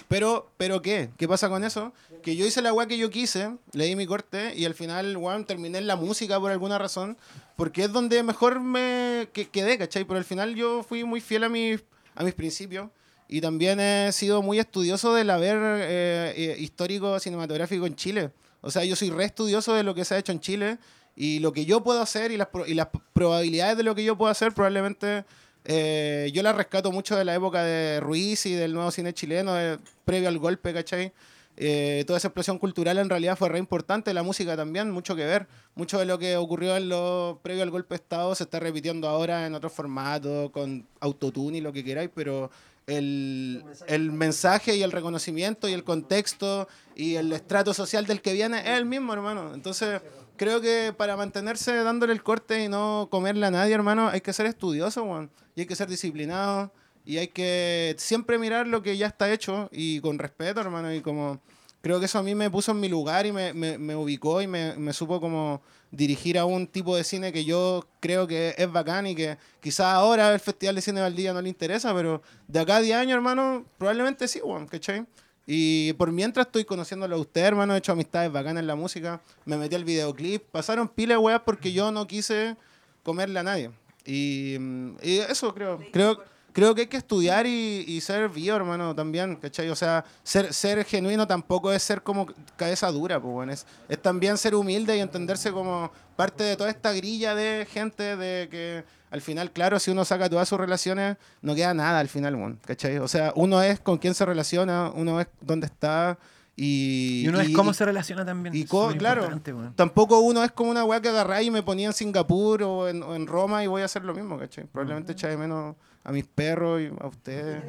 pero, 0.08 0.50
pero 0.58 0.82
¿qué? 0.82 1.10
¿Qué 1.16 1.28
pasa 1.28 1.48
con 1.48 1.64
eso? 1.64 1.94
Que 2.24 2.36
yo 2.36 2.46
hice 2.46 2.62
la 2.64 2.74
weá 2.74 2.88
que 2.88 2.98
yo 2.98 3.10
quise, 3.12 3.56
leí 3.74 3.96
mi 3.96 4.08
corte 4.08 4.54
y 4.56 4.66
al 4.66 4.74
final, 4.74 5.16
weón, 5.16 5.46
terminé 5.46 5.78
en 5.78 5.86
la 5.88 5.96
música 5.96 6.40
por 6.40 6.52
alguna 6.52 6.80
razón, 6.80 7.18
porque 7.56 7.84
es 7.84 7.92
donde 7.92 8.24
mejor 8.24 8.60
me 8.60 9.30
que- 9.32 9.48
quedé, 9.50 9.78
¿cachai? 9.78 10.06
Pero 10.06 10.18
al 10.18 10.26
final 10.26 10.56
yo 10.56 10.82
fui 10.84 11.04
muy 11.04 11.22
fiel 11.22 11.44
a 11.44 11.50
mis, 11.50 11.84
a 12.16 12.24
mis 12.24 12.34
principios 12.34 12.90
y 13.28 13.42
también 13.42 13.80
he 13.80 14.12
sido 14.12 14.42
muy 14.42 14.58
estudioso 14.58 15.14
del 15.14 15.30
haber 15.30 15.58
eh, 15.58 16.34
eh, 16.36 16.56
histórico 16.60 17.20
cinematográfico 17.20 17.86
en 17.86 17.96
Chile. 17.96 18.32
O 18.62 18.72
sea, 18.72 18.84
yo 18.86 18.96
soy 18.96 19.12
re 19.12 19.26
estudioso 19.26 19.74
de 19.76 19.84
lo 19.84 19.94
que 19.94 20.04
se 20.06 20.16
ha 20.16 20.18
hecho 20.18 20.32
en 20.32 20.40
Chile 20.40 20.78
y 21.18 21.40
lo 21.40 21.52
que 21.52 21.66
yo 21.66 21.84
puedo 21.84 22.00
hacer 22.02 22.32
y 22.32 22.38
las, 22.38 22.48
y 22.68 22.76
las 22.76 22.88
probabilidades 23.12 23.76
de 23.76 23.84
lo 23.84 23.94
que 23.96 24.04
yo 24.06 24.18
puedo 24.18 24.32
hacer 24.32 24.54
probablemente 24.54 25.26
eh, 25.66 26.30
yo 26.34 26.44
la 26.44 26.54
rescato 26.54 26.92
mucho 26.94 27.18
de 27.18 27.26
la 27.26 27.36
época 27.36 27.62
de 27.64 28.00
Ruiz 28.00 28.46
y 28.46 28.54
del 28.54 28.74
nuevo 28.74 28.90
cine 28.92 29.14
chileno, 29.14 29.54
de- 29.54 29.80
previo 30.06 30.30
al 30.30 30.38
golpe, 30.38 30.74
¿cachai? 30.74 31.12
Eh, 31.60 32.04
toda 32.06 32.18
esa 32.18 32.28
explosión 32.28 32.60
cultural 32.60 33.00
en 33.00 33.10
realidad 33.10 33.36
fue 33.36 33.50
re 33.50 33.58
importante, 33.58 34.14
la 34.14 34.22
música 34.24 34.56
también, 34.56 34.92
mucho 34.92 35.16
que 35.16 35.26
ver. 35.26 35.48
Mucho 35.76 35.98
de 36.00 36.06
lo 36.06 36.20
que 36.20 36.38
ocurrió 36.38 36.78
en 36.78 36.88
lo 36.88 37.40
previo 37.42 37.64
al 37.64 37.72
golpe 37.72 37.96
de 37.96 38.04
Estado 38.04 38.34
se 38.36 38.44
está 38.44 38.60
repitiendo 38.60 39.10
ahora 39.10 39.46
en 39.48 39.56
otro 39.56 39.70
formato, 39.72 40.52
con 40.54 40.86
autotune 41.00 41.58
y 41.58 41.62
lo 41.62 41.74
que 41.74 41.84
queráis, 41.84 42.12
pero 42.14 42.50
el, 42.86 43.64
el 43.88 44.12
mensaje 44.12 44.76
y 44.76 44.84
el 44.84 44.92
reconocimiento 44.92 45.68
y 45.68 45.74
el 45.74 45.84
contexto 45.84 46.68
y 46.96 47.16
el 47.16 47.34
estrato 47.34 47.74
social 47.74 48.06
del 48.06 48.22
que 48.22 48.34
viene 48.34 48.60
es 48.60 48.78
el 48.78 48.86
mismo, 48.86 49.12
hermano. 49.14 49.54
Entonces, 49.54 50.00
creo 50.38 50.62
que 50.62 50.94
para 50.96 51.18
mantenerse 51.18 51.74
dándole 51.84 52.14
el 52.14 52.24
corte 52.24 52.64
y 52.64 52.68
no 52.70 53.08
comerle 53.12 53.46
a 53.46 53.52
nadie, 53.52 53.74
hermano, 53.74 54.08
hay 54.10 54.22
que 54.22 54.34
ser 54.34 54.46
estudioso, 54.46 55.04
weón. 55.04 55.30
Y 55.56 55.62
hay 55.62 55.68
que 55.68 55.76
ser 55.76 55.88
disciplinado. 55.90 56.72
Y 57.06 57.18
hay 57.18 57.30
que 57.30 57.96
siempre 57.98 58.38
mirar 58.38 58.68
lo 58.68 58.84
que 58.84 58.98
ya 58.98 59.08
está 59.08 59.32
hecho 59.32 59.70
y 59.72 60.00
con 60.02 60.20
respeto, 60.20 60.60
hermano. 60.62 60.94
Y 60.94 61.02
como 61.02 61.40
creo 61.82 62.00
que 62.00 62.06
eso 62.06 62.20
a 62.20 62.24
mí 62.24 62.36
me 62.36 62.50
puso 62.50 62.72
en 62.72 62.80
mi 62.82 62.90
lugar 62.90 63.26
y 63.26 63.32
me, 63.32 63.54
me- 63.54 63.78
me 63.78 63.96
ubicó 63.96 64.42
y 64.42 64.48
me, 64.48 64.76
me 64.78 64.92
supo 64.94 65.22
como 65.22 65.62
dirigir 65.92 66.38
a 66.38 66.44
un 66.46 66.68
tipo 66.68 66.98
de 66.98 67.06
cine 67.06 67.32
que 67.32 67.46
yo 67.46 67.88
creo 68.02 68.28
que 68.28 68.54
es 68.58 68.70
bacán 68.70 69.08
y 69.08 69.16
que 69.16 69.38
quizás 69.62 69.86
ahora 69.94 70.34
el 70.34 70.40
Festival 70.42 70.76
de 70.76 70.82
Cine 70.82 70.98
de 71.00 71.04
Valdivia 71.04 71.32
no 71.34 71.42
le 71.42 71.48
interesa, 71.50 71.94
pero 71.94 72.22
de 72.48 72.60
acá 72.60 72.76
a 72.78 72.82
10 72.82 72.98
años, 72.98 73.16
hermano, 73.16 73.66
probablemente 73.78 74.28
sí, 74.28 74.42
weón, 74.44 74.68
¿cachai? 74.68 75.06
Y 75.50 75.94
por 75.94 76.12
mientras 76.12 76.48
estoy 76.48 76.66
conociéndolo 76.66 77.16
a 77.16 77.20
usted, 77.20 77.42
hermano, 77.42 77.74
he 77.74 77.78
hecho 77.78 77.94
amistades 77.94 78.30
bacanas 78.30 78.60
en 78.60 78.68
la 78.68 78.76
música, 78.76 79.22
me 79.46 79.56
metí 79.56 79.76
al 79.76 79.86
videoclip, 79.86 80.44
pasaron 80.52 80.90
pila 80.90 81.14
de 81.14 81.20
weas 81.20 81.42
porque 81.46 81.72
yo 81.72 81.90
no 81.90 82.06
quise 82.06 82.58
comerle 83.02 83.40
a 83.40 83.44
nadie. 83.44 83.72
Y, 84.06 84.58
mm, 84.60 84.98
y 85.02 85.20
eso 85.20 85.54
creo, 85.54 85.80
creo, 85.94 86.22
creo 86.58 86.74
que 86.74 86.82
hay 86.82 86.88
que 86.88 86.98
estudiar 86.98 87.46
y, 87.46 87.86
y 87.88 88.02
ser 88.02 88.30
vivo, 88.30 88.56
hermano, 88.56 88.96
también, 88.96 89.36
¿cachai? 89.36 89.70
O 89.70 89.76
sea, 89.76 90.04
ser, 90.24 90.52
ser 90.56 90.84
genuino 90.86 91.28
tampoco 91.28 91.72
es 91.72 91.84
ser 91.84 92.02
como 92.02 92.26
cabeza 92.56 92.92
dura, 92.92 93.22
pues, 93.22 93.32
bueno, 93.32 93.52
es, 93.52 93.68
es 93.88 94.02
también 94.02 94.40
ser 94.40 94.56
humilde 94.56 94.98
y 94.98 95.00
entenderse 95.00 95.52
como 95.52 95.92
parte 96.16 96.44
de 96.44 96.58
toda 96.58 96.72
esta 96.72 96.94
grilla 96.94 97.36
de 97.36 97.68
gente 97.72 98.16
de 98.16 98.50
que 98.50 98.84
al 99.12 99.22
final, 99.22 99.52
claro, 99.52 99.78
si 99.80 99.92
uno 99.92 100.04
saca 100.04 100.32
todas 100.32 100.50
sus 100.50 100.60
relaciones, 100.60 101.18
no 101.44 101.54
queda 101.54 101.76
nada 101.76 102.00
al 102.00 102.10
final, 102.10 102.36
bueno, 102.36 102.58
¿cachai? 102.66 102.98
O 102.98 103.08
sea, 103.08 103.34
uno 103.36 103.62
es 103.62 103.80
con 103.80 104.00
quién 104.00 104.16
se 104.16 104.26
relaciona, 104.26 104.90
uno 104.96 105.22
es 105.22 105.28
dónde 105.40 105.68
está 105.68 106.18
y... 106.56 107.22
Y 107.24 107.28
uno 107.28 107.40
es 107.40 107.52
cómo 107.52 107.72
se 107.72 107.86
relaciona 107.86 108.26
también. 108.26 108.56
Y 108.56 108.66
muy 108.72 108.98
claro, 108.98 109.30
tampoco 109.76 110.22
uno 110.22 110.44
es 110.44 110.52
como 110.52 110.72
una 110.72 110.84
weá 110.84 111.02
que 111.02 111.10
agarráis 111.10 111.50
y 111.50 111.52
me 111.52 111.62
ponía 111.62 111.86
en 111.86 111.94
Singapur 111.94 112.64
o 112.64 112.88
en, 112.88 113.04
o 113.04 113.14
en 113.14 113.28
Roma 113.28 113.64
y 113.64 113.68
voy 113.68 113.84
a 113.84 113.86
hacer 113.86 114.04
lo 114.04 114.16
mismo, 114.16 114.40
¿cachai? 114.40 114.66
Probablemente 114.66 115.14
de 115.14 115.38
menos 115.38 115.76
a 116.08 116.12
mis 116.14 116.26
perros 116.26 116.82
y 116.82 116.88
a 116.88 117.06
ustedes. 117.06 117.62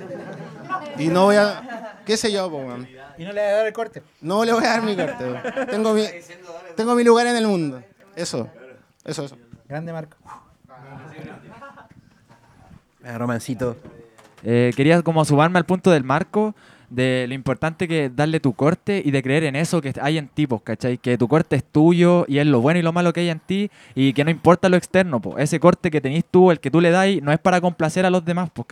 Y 0.97 1.09
no 1.09 1.25
voy 1.25 1.35
a... 1.35 2.01
¿Qué 2.07 2.17
sé 2.17 2.31
yo, 2.31 2.49
po? 2.49 2.63
Y 3.19 3.25
no 3.25 3.33
le 3.33 3.41
voy 3.41 3.51
a 3.51 3.53
dar 3.53 3.67
el 3.67 3.73
corte. 3.73 4.03
No 4.21 4.45
le 4.45 4.53
voy 4.53 4.65
a 4.65 4.69
dar 4.69 4.83
mi 4.83 4.95
corte. 4.95 5.25
Tengo 5.69 5.93
mi, 5.93 6.05
tengo 6.77 6.95
mi 6.95 7.03
lugar 7.03 7.27
en 7.27 7.37
el 7.37 7.49
mundo. 7.49 7.83
Eso, 8.15 8.49
eso, 9.05 9.25
eso. 9.25 9.37
Grande 9.69 9.93
Marco. 9.93 10.17
Ah, 13.05 13.19
romancito. 13.19 13.77
Eh, 14.45 14.73
quería 14.77 15.03
como 15.03 15.25
sumarme 15.25 15.59
al 15.59 15.67
punto 15.67 15.91
del 15.91 16.05
marco 16.05 16.55
de 16.91 17.27
lo 17.29 17.35
importante 17.35 17.87
que 17.87 18.07
es 18.07 18.17
darle 18.17 18.41
tu 18.41 18.53
corte 18.55 19.03
y 19.05 19.11
de 19.11 19.23
creer 19.23 19.45
en 19.45 19.57
eso 19.57 19.81
que 19.81 19.93
hay 20.01 20.19
en 20.19 20.29
ti, 20.29 20.47
pues, 20.47 20.63
¿cachai? 20.63 20.99
Que 20.99 21.19
tu 21.19 21.29
corte 21.29 21.57
es 21.57 21.65
tuyo 21.65 22.25
y 22.29 22.39
es 22.39 22.47
lo 22.47 22.61
bueno 22.61 22.81
y 22.81 22.83
lo 22.83 22.93
malo 22.93 23.13
que 23.13 23.21
hay 23.21 23.29
en 23.29 23.41
ti 23.41 23.71
y 23.95 24.13
que 24.13 24.25
no 24.25 24.31
importa 24.31 24.69
lo 24.69 24.77
externo, 24.77 25.21
pues. 25.21 25.43
Ese 25.43 25.61
corte 25.61 25.91
que 25.91 26.01
tenés 26.01 26.25
tú, 26.25 26.51
el 26.51 26.61
que 26.61 26.71
tú 26.71 26.81
le 26.81 26.91
das, 26.91 27.09
no 27.23 27.33
es 27.33 27.39
para 27.39 27.61
complacer 27.61 28.07
a 28.07 28.11
los 28.11 28.25
demás, 28.25 28.51
pues. 28.53 28.67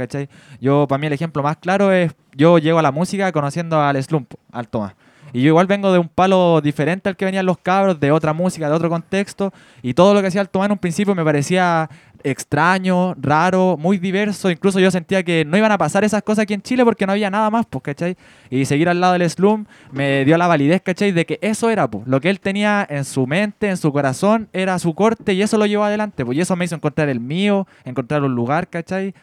Yo, 0.60 0.86
para 0.88 0.98
mí 0.98 1.06
el 1.06 1.12
ejemplo 1.12 1.42
más 1.42 1.56
claro 1.58 1.92
es, 1.92 2.12
yo 2.34 2.58
llego 2.58 2.78
a 2.78 2.82
la 2.82 2.92
música 2.92 3.30
conociendo 3.32 3.80
al 3.80 4.02
Slump, 4.02 4.34
al 4.52 4.68
Tomás. 4.68 4.94
Y 5.32 5.42
yo 5.42 5.48
igual 5.48 5.66
vengo 5.66 5.92
de 5.92 5.98
un 5.98 6.08
palo 6.08 6.60
diferente 6.60 7.08
al 7.08 7.16
que 7.16 7.24
venían 7.24 7.44
los 7.44 7.58
cabros, 7.58 7.98
de 8.00 8.10
otra 8.12 8.32
música, 8.32 8.68
de 8.68 8.74
otro 8.74 8.88
contexto, 8.88 9.52
y 9.82 9.92
todo 9.92 10.14
lo 10.14 10.20
que 10.20 10.28
hacía 10.28 10.40
el 10.40 10.48
Tomás 10.48 10.66
en 10.66 10.72
un 10.72 10.78
principio 10.78 11.14
me 11.14 11.24
parecía 11.24 11.90
extraño, 12.22 13.14
raro, 13.14 13.76
muy 13.78 13.98
diverso. 13.98 14.50
Incluso 14.50 14.80
yo 14.80 14.90
sentía 14.90 15.22
que 15.22 15.44
no 15.44 15.56
iban 15.56 15.72
a 15.72 15.78
pasar 15.78 16.04
esas 16.04 16.22
cosas 16.22 16.44
aquí 16.44 16.54
en 16.54 16.62
Chile 16.62 16.84
porque 16.84 17.06
no 17.06 17.12
había 17.12 17.30
nada 17.30 17.50
más, 17.50 17.66
pues, 17.66 17.82
¿cachai? 17.82 18.16
Y 18.50 18.64
seguir 18.64 18.88
al 18.88 19.00
lado 19.00 19.14
del 19.14 19.28
Slum 19.28 19.64
me 19.92 20.24
dio 20.24 20.36
la 20.38 20.46
validez, 20.46 20.82
¿cachai? 20.82 21.12
De 21.12 21.26
que 21.26 21.38
eso 21.42 21.70
era, 21.70 21.88
pues, 21.88 22.06
lo 22.06 22.20
que 22.20 22.30
él 22.30 22.40
tenía 22.40 22.86
en 22.88 23.04
su 23.04 23.26
mente, 23.26 23.68
en 23.68 23.76
su 23.76 23.92
corazón, 23.92 24.48
era 24.52 24.78
su 24.78 24.94
corte 24.94 25.32
y 25.32 25.42
eso 25.42 25.58
lo 25.58 25.66
llevó 25.66 25.84
adelante, 25.84 26.24
pues, 26.24 26.36
y 26.38 26.40
eso 26.40 26.56
me 26.56 26.64
hizo 26.64 26.74
encontrar 26.74 27.08
el 27.08 27.20
mío, 27.20 27.66
encontrar 27.84 28.22
un 28.22 28.34
lugar, 28.34 28.68
¿cachai? 28.68 29.14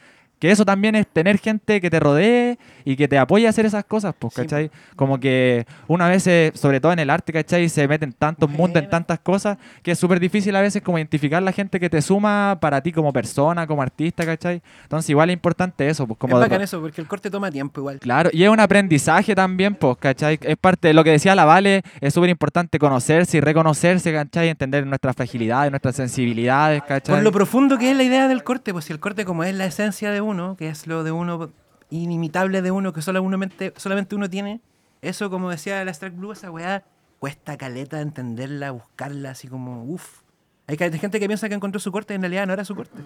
Que 0.43 0.51
eso 0.51 0.65
también 0.65 0.93
es 0.95 1.07
tener 1.07 1.37
gente 1.37 1.79
que 1.79 1.89
te 1.89 2.01
rodee 2.01 2.59
y 2.83 2.97
que 2.97 3.07
te 3.07 3.17
apoye 3.17 3.47
a 3.47 3.49
hacer 3.49 3.65
esas 3.65 3.85
cosas, 3.85 4.13
pues, 4.19 4.33
¿cachai? 4.33 4.69
Como 4.97 5.17
que 5.17 5.65
una 5.87 6.09
vez, 6.09 6.23
sobre 6.53 6.81
todo 6.81 6.91
en 6.91 6.99
el 6.99 7.09
arte, 7.09 7.31
¿cachai? 7.31 7.69
Se 7.69 7.87
meten 7.87 8.11
tantos 8.11 8.49
mundos 8.49 8.83
en 8.83 8.89
tantas 8.89 9.19
cosas 9.19 9.57
que 9.81 9.91
es 9.91 9.97
súper 9.97 10.19
difícil 10.19 10.53
a 10.57 10.59
veces 10.59 10.81
como 10.81 10.97
identificar 10.97 11.41
la 11.41 11.53
gente 11.53 11.79
que 11.79 11.89
te 11.89 12.01
suma 12.01 12.57
para 12.59 12.81
ti 12.81 12.91
como 12.91 13.13
persona, 13.13 13.65
como 13.65 13.81
artista, 13.81 14.25
¿cachai? 14.25 14.61
Entonces 14.81 15.09
igual 15.11 15.29
es 15.29 15.35
importante 15.35 15.87
eso, 15.87 16.05
pues 16.05 16.19
como... 16.19 16.35
es 16.35 16.41
bacán 16.41 16.61
eso, 16.61 16.81
porque 16.81 16.99
el 16.99 17.07
corte 17.07 17.29
toma 17.29 17.49
tiempo 17.49 17.79
igual. 17.79 17.99
Claro, 17.99 18.29
y 18.33 18.43
es 18.43 18.49
un 18.49 18.59
aprendizaje 18.59 19.33
también, 19.35 19.75
pues, 19.75 19.95
¿cachai? 19.95 20.37
Es 20.41 20.57
parte 20.57 20.89
de 20.89 20.93
lo 20.93 21.05
que 21.05 21.11
decía 21.11 21.35
la 21.35 21.45
Vale, 21.45 21.83
es 22.01 22.13
súper 22.13 22.29
importante 22.29 22.79
conocerse 22.79 23.37
y 23.37 23.39
reconocerse, 23.39 24.11
¿cachai? 24.11 24.49
Entender 24.49 24.85
nuestras 24.85 25.15
fragilidades, 25.15 25.71
nuestras 25.71 25.95
sensibilidades, 25.95 26.83
¿cachai? 26.83 27.15
Por 27.15 27.23
lo 27.23 27.31
profundo 27.31 27.77
que 27.77 27.91
es 27.91 27.95
la 27.95 28.03
idea 28.03 28.27
del 28.27 28.43
corte, 28.43 28.73
pues 28.73 28.83
si 28.83 28.91
el 28.91 28.99
corte 28.99 29.23
como 29.23 29.45
es 29.45 29.55
la 29.55 29.67
esencia 29.67 30.11
de 30.11 30.19
uno, 30.19 30.32
que 30.57 30.69
es 30.69 30.87
lo 30.87 31.03
de 31.03 31.11
uno 31.11 31.51
inimitable 31.89 32.61
de 32.61 32.71
uno, 32.71 32.93
que 32.93 33.01
solamente, 33.01 33.73
solamente 33.77 34.15
uno 34.15 34.29
tiene, 34.29 34.61
eso 35.01 35.29
como 35.29 35.49
decía 35.49 35.83
la 35.85 35.91
Strike 35.91 36.15
Blue, 36.15 36.31
esa 36.31 36.49
weá 36.49 36.83
cuesta 37.19 37.57
caleta 37.57 38.01
entenderla, 38.01 38.71
buscarla, 38.71 39.31
así 39.31 39.47
como, 39.47 39.83
uff. 39.85 40.21
Hay 40.67 40.77
gente 40.77 41.19
que 41.19 41.27
piensa 41.27 41.49
que 41.49 41.55
encontró 41.55 41.79
su 41.79 41.91
corte 41.91 42.13
y 42.13 42.15
en 42.15 42.21
realidad 42.21 42.47
no 42.47 42.53
era 42.53 42.63
su 42.63 42.75
corte. 42.75 42.97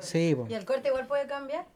Sí, 0.00 0.34
po. 0.34 0.46
¿Y 0.48 0.54
el 0.54 0.64
corte 0.64 0.88
igual 0.88 1.06
puede 1.06 1.26
cambiar? 1.26 1.66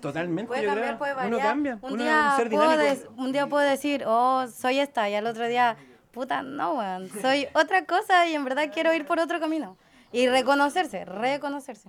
Totalmente. 0.00 0.48
Puede 0.48 0.62
yo 0.62 0.68
cambiar, 0.68 0.88
creo. 0.88 0.98
puede 0.98 1.14
variar. 1.14 1.34
Uno 1.34 1.42
cambia. 1.42 1.78
Un, 1.82 1.92
uno 1.92 2.02
día 2.02 2.28
un 2.30 2.36
ser 2.36 2.50
puedo 2.50 3.14
un 3.16 3.32
día 3.32 3.46
puedo 3.46 3.68
decir, 3.68 4.04
oh, 4.06 4.46
soy 4.48 4.80
esta, 4.80 5.08
y 5.08 5.14
al 5.14 5.26
otro 5.26 5.46
día, 5.46 5.76
puta, 6.10 6.42
no, 6.42 6.78
weón, 6.78 7.08
soy 7.20 7.46
otra 7.54 7.84
cosa 7.84 8.28
y 8.28 8.34
en 8.34 8.44
verdad 8.44 8.70
quiero 8.72 8.92
ir 8.92 9.06
por 9.06 9.20
otro 9.20 9.38
camino. 9.38 9.76
Y 10.10 10.28
reconocerse, 10.28 11.04
reconocerse. 11.04 11.88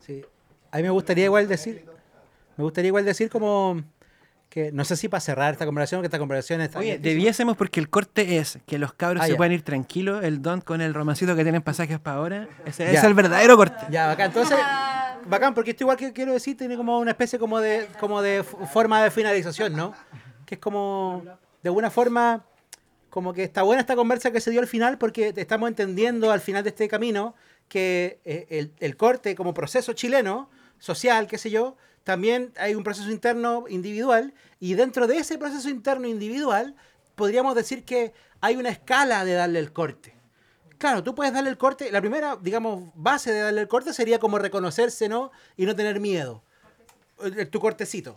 Sí. 0.00 0.24
A 0.70 0.76
mí 0.78 0.82
me 0.82 0.90
gustaría 0.90 1.24
igual 1.24 1.48
decir, 1.48 1.84
me 2.56 2.64
gustaría 2.64 2.88
igual 2.88 3.04
decir 3.04 3.30
como 3.30 3.82
que, 4.50 4.72
no 4.72 4.84
sé 4.84 4.96
si 4.96 5.08
para 5.08 5.20
cerrar 5.20 5.52
esta 5.52 5.66
conversación, 5.66 6.00
que 6.00 6.06
esta 6.06 6.18
conversación 6.18 6.60
está... 6.62 6.78
Oye, 6.78 6.98
debiésemos 6.98 7.56
porque 7.56 7.80
el 7.80 7.90
corte 7.90 8.38
es 8.38 8.58
que 8.66 8.78
los 8.78 8.94
cabros 8.94 9.22
Ah, 9.22 9.26
se 9.26 9.32
ya. 9.32 9.36
pueden 9.36 9.52
ir 9.52 9.62
tranquilos, 9.62 10.24
el 10.24 10.40
don 10.40 10.60
con 10.62 10.80
el 10.80 10.94
romancito 10.94 11.36
que 11.36 11.42
tienen 11.42 11.60
pasajes 11.62 11.98
para 11.98 12.16
ahora. 12.16 12.48
Ese 12.64 12.84
Ya. 12.92 12.98
es 12.98 13.04
el 13.04 13.14
verdadero 13.14 13.56
corte. 13.56 13.84
Ya, 13.90 14.06
bacán. 14.06 14.26
Entonces, 14.26 14.56
bacán, 15.26 15.52
porque 15.54 15.72
esto 15.72 15.84
igual 15.84 15.96
que 15.98 16.12
quiero 16.12 16.32
decir, 16.32 16.56
tiene 16.56 16.76
como 16.76 16.98
una 16.98 17.10
especie 17.10 17.38
como 17.38 17.60
de, 17.60 17.88
como 18.00 18.22
de 18.22 18.42
forma 18.42 19.02
de 19.02 19.10
finalización, 19.10 19.74
¿no? 19.74 19.92
Que 20.46 20.54
es 20.54 20.60
como, 20.60 21.22
de 21.62 21.68
alguna 21.68 21.90
forma, 21.90 22.44
como 23.10 23.34
que 23.34 23.44
está 23.44 23.62
buena 23.62 23.80
esta 23.82 23.96
conversa 23.96 24.30
que 24.30 24.40
se 24.40 24.50
dio 24.50 24.60
al 24.60 24.66
final, 24.66 24.96
porque 24.96 25.34
estamos 25.36 25.68
entendiendo 25.68 26.32
al 26.32 26.40
final 26.40 26.62
de 26.62 26.70
este 26.70 26.88
camino 26.88 27.34
que 27.68 28.18
eh, 28.24 28.46
el, 28.48 28.72
el 28.80 28.96
corte 28.96 29.34
como 29.34 29.52
proceso 29.52 29.92
chileno, 29.92 30.48
social, 30.78 31.26
qué 31.26 31.38
sé 31.38 31.50
yo, 31.50 31.76
también 32.04 32.52
hay 32.58 32.74
un 32.74 32.84
proceso 32.84 33.10
interno 33.10 33.64
individual, 33.68 34.32
y 34.60 34.74
dentro 34.74 35.06
de 35.06 35.18
ese 35.18 35.38
proceso 35.38 35.68
interno 35.68 36.06
individual, 36.08 36.74
podríamos 37.14 37.54
decir 37.54 37.84
que 37.84 38.12
hay 38.40 38.56
una 38.56 38.70
escala 38.70 39.24
de 39.24 39.34
darle 39.34 39.58
el 39.58 39.72
corte. 39.72 40.14
Claro, 40.78 41.02
tú 41.02 41.14
puedes 41.14 41.32
darle 41.32 41.50
el 41.50 41.58
corte. 41.58 41.90
La 41.90 42.00
primera, 42.00 42.38
digamos, 42.40 42.90
base 42.94 43.32
de 43.32 43.40
darle 43.40 43.60
el 43.62 43.68
corte 43.68 43.92
sería 43.92 44.20
como 44.20 44.38
reconocerse, 44.38 45.08
¿no? 45.08 45.32
Y 45.56 45.66
no 45.66 45.74
tener 45.74 45.98
miedo. 45.98 46.44
Eh, 47.24 47.46
Tu 47.46 47.58
cortecito. 47.58 48.14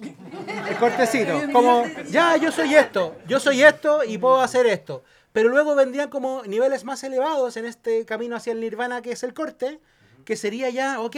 El 0.70 0.78
cortecito. 0.78 1.42
Como, 1.52 1.86
ya, 2.10 2.38
yo 2.38 2.52
soy 2.52 2.76
esto. 2.76 3.18
Yo 3.28 3.40
soy 3.40 3.64
esto 3.64 4.04
y 4.04 4.20
puedo 4.20 4.40
hacer 4.42 4.68
esto. 4.68 5.04
Pero 5.34 5.50
luego 5.50 5.76
vendrían 5.76 6.10
como 6.10 6.44
niveles 6.44 6.84
más 6.84 7.04
elevados 7.04 7.56
en 7.56 7.66
este 7.66 8.06
camino 8.06 8.36
hacia 8.36 8.52
el 8.52 8.60
nirvana 8.60 9.02
que 9.02 9.14
es 9.14 9.24
el 9.24 9.34
corte, 9.34 9.80
que 10.24 10.36
sería 10.36 10.70
ya, 10.70 11.00
ok, 11.02 11.18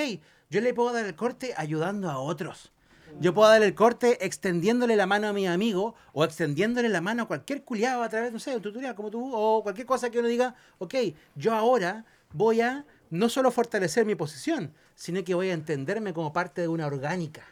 yo 0.50 0.62
le 0.62 0.74
puedo 0.74 0.94
dar 0.94 1.06
el 1.06 1.16
corte 1.16 1.54
ayudando 1.58 2.10
a 2.10 2.20
otros. 2.20 2.72
Yo 3.20 3.34
puedo 3.34 3.50
dar 3.50 3.62
el 3.62 3.76
corte 3.76 4.26
extendiéndole 4.26 4.96
la 4.96 5.06
mano 5.06 5.28
a 5.28 5.34
mi 5.34 5.46
amigo 5.46 5.94
o 6.14 6.24
extendiéndole 6.24 6.90
la 6.90 7.02
mano 7.02 7.24
a 7.24 7.28
cualquier 7.28 7.64
culiado 7.64 8.02
a 8.02 8.10
través, 8.10 8.34
no 8.34 8.40
sé, 8.40 8.52
de 8.52 8.58
un 8.58 8.64
tutorial 8.64 8.96
como 8.96 9.12
tú 9.12 9.32
o 9.34 9.62
cualquier 9.62 9.86
cosa 9.86 10.10
que 10.10 10.20
uno 10.20 10.28
diga, 10.28 10.56
ok, 10.80 10.96
yo 11.36 11.54
ahora 11.54 12.06
voy 12.32 12.62
a 12.62 12.86
no 13.12 13.30
solo 13.30 13.52
fortalecer 13.52 14.06
mi 14.06 14.16
posición, 14.16 14.74
sino 14.96 15.24
que 15.24 15.36
voy 15.36 15.50
a 15.50 15.54
entenderme 15.54 16.14
como 16.14 16.34
parte 16.34 16.62
de 16.62 16.68
una 16.68 16.88
orgánica, 16.88 17.44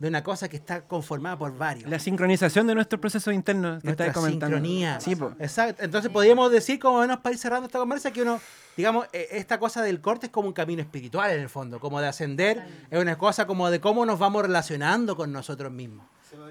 de 0.00 0.08
una 0.08 0.24
cosa 0.24 0.48
que 0.48 0.56
está 0.56 0.80
conformada 0.82 1.38
por 1.38 1.56
varios. 1.56 1.88
La 1.88 1.98
sincronización 1.98 2.66
de 2.66 2.74
nuestro 2.74 2.98
proceso 3.00 3.30
interno 3.30 3.78
que 3.80 3.86
Nuestra 3.88 4.06
estáis 4.06 4.12
comentando. 4.14 4.56
sincronía. 4.56 4.98
Sí, 4.98 5.14
po. 5.14 5.32
Exacto. 5.38 5.84
Entonces 5.84 6.10
podríamos 6.10 6.50
decir, 6.50 6.78
como 6.80 7.00
menos 7.00 7.18
para 7.18 7.34
ir 7.34 7.38
cerrando 7.38 7.66
esta 7.66 7.78
conversa, 7.78 8.10
que 8.10 8.22
uno, 8.22 8.40
digamos, 8.78 9.06
eh, 9.12 9.28
esta 9.32 9.58
cosa 9.58 9.82
del 9.82 10.00
corte 10.00 10.26
es 10.26 10.32
como 10.32 10.48
un 10.48 10.54
camino 10.54 10.80
espiritual 10.80 11.30
en 11.32 11.40
el 11.40 11.50
fondo, 11.50 11.78
como 11.78 12.00
de 12.00 12.08
ascender, 12.08 12.64
es 12.90 12.98
una 13.00 13.18
cosa 13.18 13.46
como 13.46 13.70
de 13.70 13.78
cómo 13.80 14.06
nos 14.06 14.18
vamos 14.18 14.42
relacionando 14.42 15.14
con 15.16 15.30
nosotros 15.32 15.70
mismos. 15.70 16.06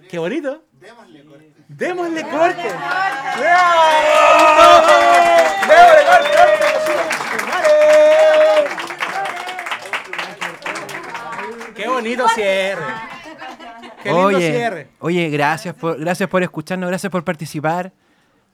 Qué 0.08 0.20
bonito. 0.20 0.64
Démosle 0.74 1.26
corte. 1.26 1.54
Démosle 1.70 2.22
corte. 2.22 2.64
Démosle 5.68 6.06
corte. 6.06 6.30
Qué 11.76 11.88
bonito 11.88 12.28
cierre. 12.30 12.84
Qué 14.04 14.10
lindo 14.10 14.28
oye, 14.28 14.52
cierre. 14.52 14.88
oye, 15.00 15.30
gracias 15.30 15.76
por, 15.76 16.00
gracias 16.00 16.30
por 16.30 16.42
escucharnos, 16.44 16.88
gracias 16.90 17.12
por 17.12 17.24
participar. 17.24 17.92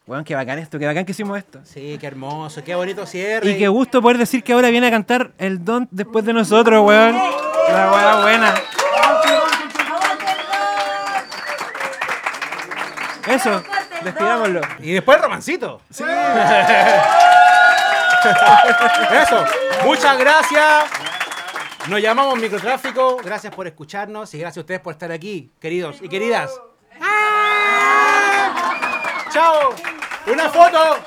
Weón, 0.08 0.24
qué 0.24 0.36
bacán 0.36 0.60
esto, 0.60 0.78
qué 0.78 0.86
bacán 0.86 1.04
que 1.06 1.12
hicimos 1.14 1.38
esto. 1.38 1.60
Sí, 1.64 1.98
qué 2.00 2.08
hermoso, 2.08 2.64
qué 2.64 2.76
bonito 2.76 3.06
cierre. 3.06 3.50
Y 3.50 3.58
qué 3.58 3.68
gusto 3.68 4.02
poder 4.02 4.18
decir 4.18 4.44
que 4.44 4.54
ahora 4.54 4.70
viene 4.70 4.88
a 4.88 4.92
cantar 4.92 5.32
el 5.38 5.66
Don 5.66 5.88
después 5.92 6.26
de 6.26 6.34
nosotros, 6.34 6.86
weón. 6.86 7.16
La 7.16 7.92
weá 7.92 8.22
buena. 8.22 8.54
Eso, 13.28 13.64
despidámoslo. 14.04 14.62
Y 14.80 14.92
después 14.94 15.18
el 15.18 15.24
romancito. 15.24 15.82
Sí. 15.90 16.04
Eso. 19.24 19.46
Muchas 19.84 20.18
gracias. 20.20 20.86
Nos 21.90 22.02
llamamos 22.02 22.40
Microtráfico. 22.40 23.18
Gracias 23.24 23.54
por 23.54 23.68
escucharnos 23.68 24.34
y 24.34 24.40
gracias 24.40 24.58
a 24.58 24.62
ustedes 24.62 24.82
por 24.82 24.94
estar 24.94 25.12
aquí, 25.12 25.52
queridos 25.60 25.98
y 26.02 26.10
queridas. 26.10 26.60
¡Chao! 29.32 29.76
¡Una 30.26 30.50
foto! 30.50 30.98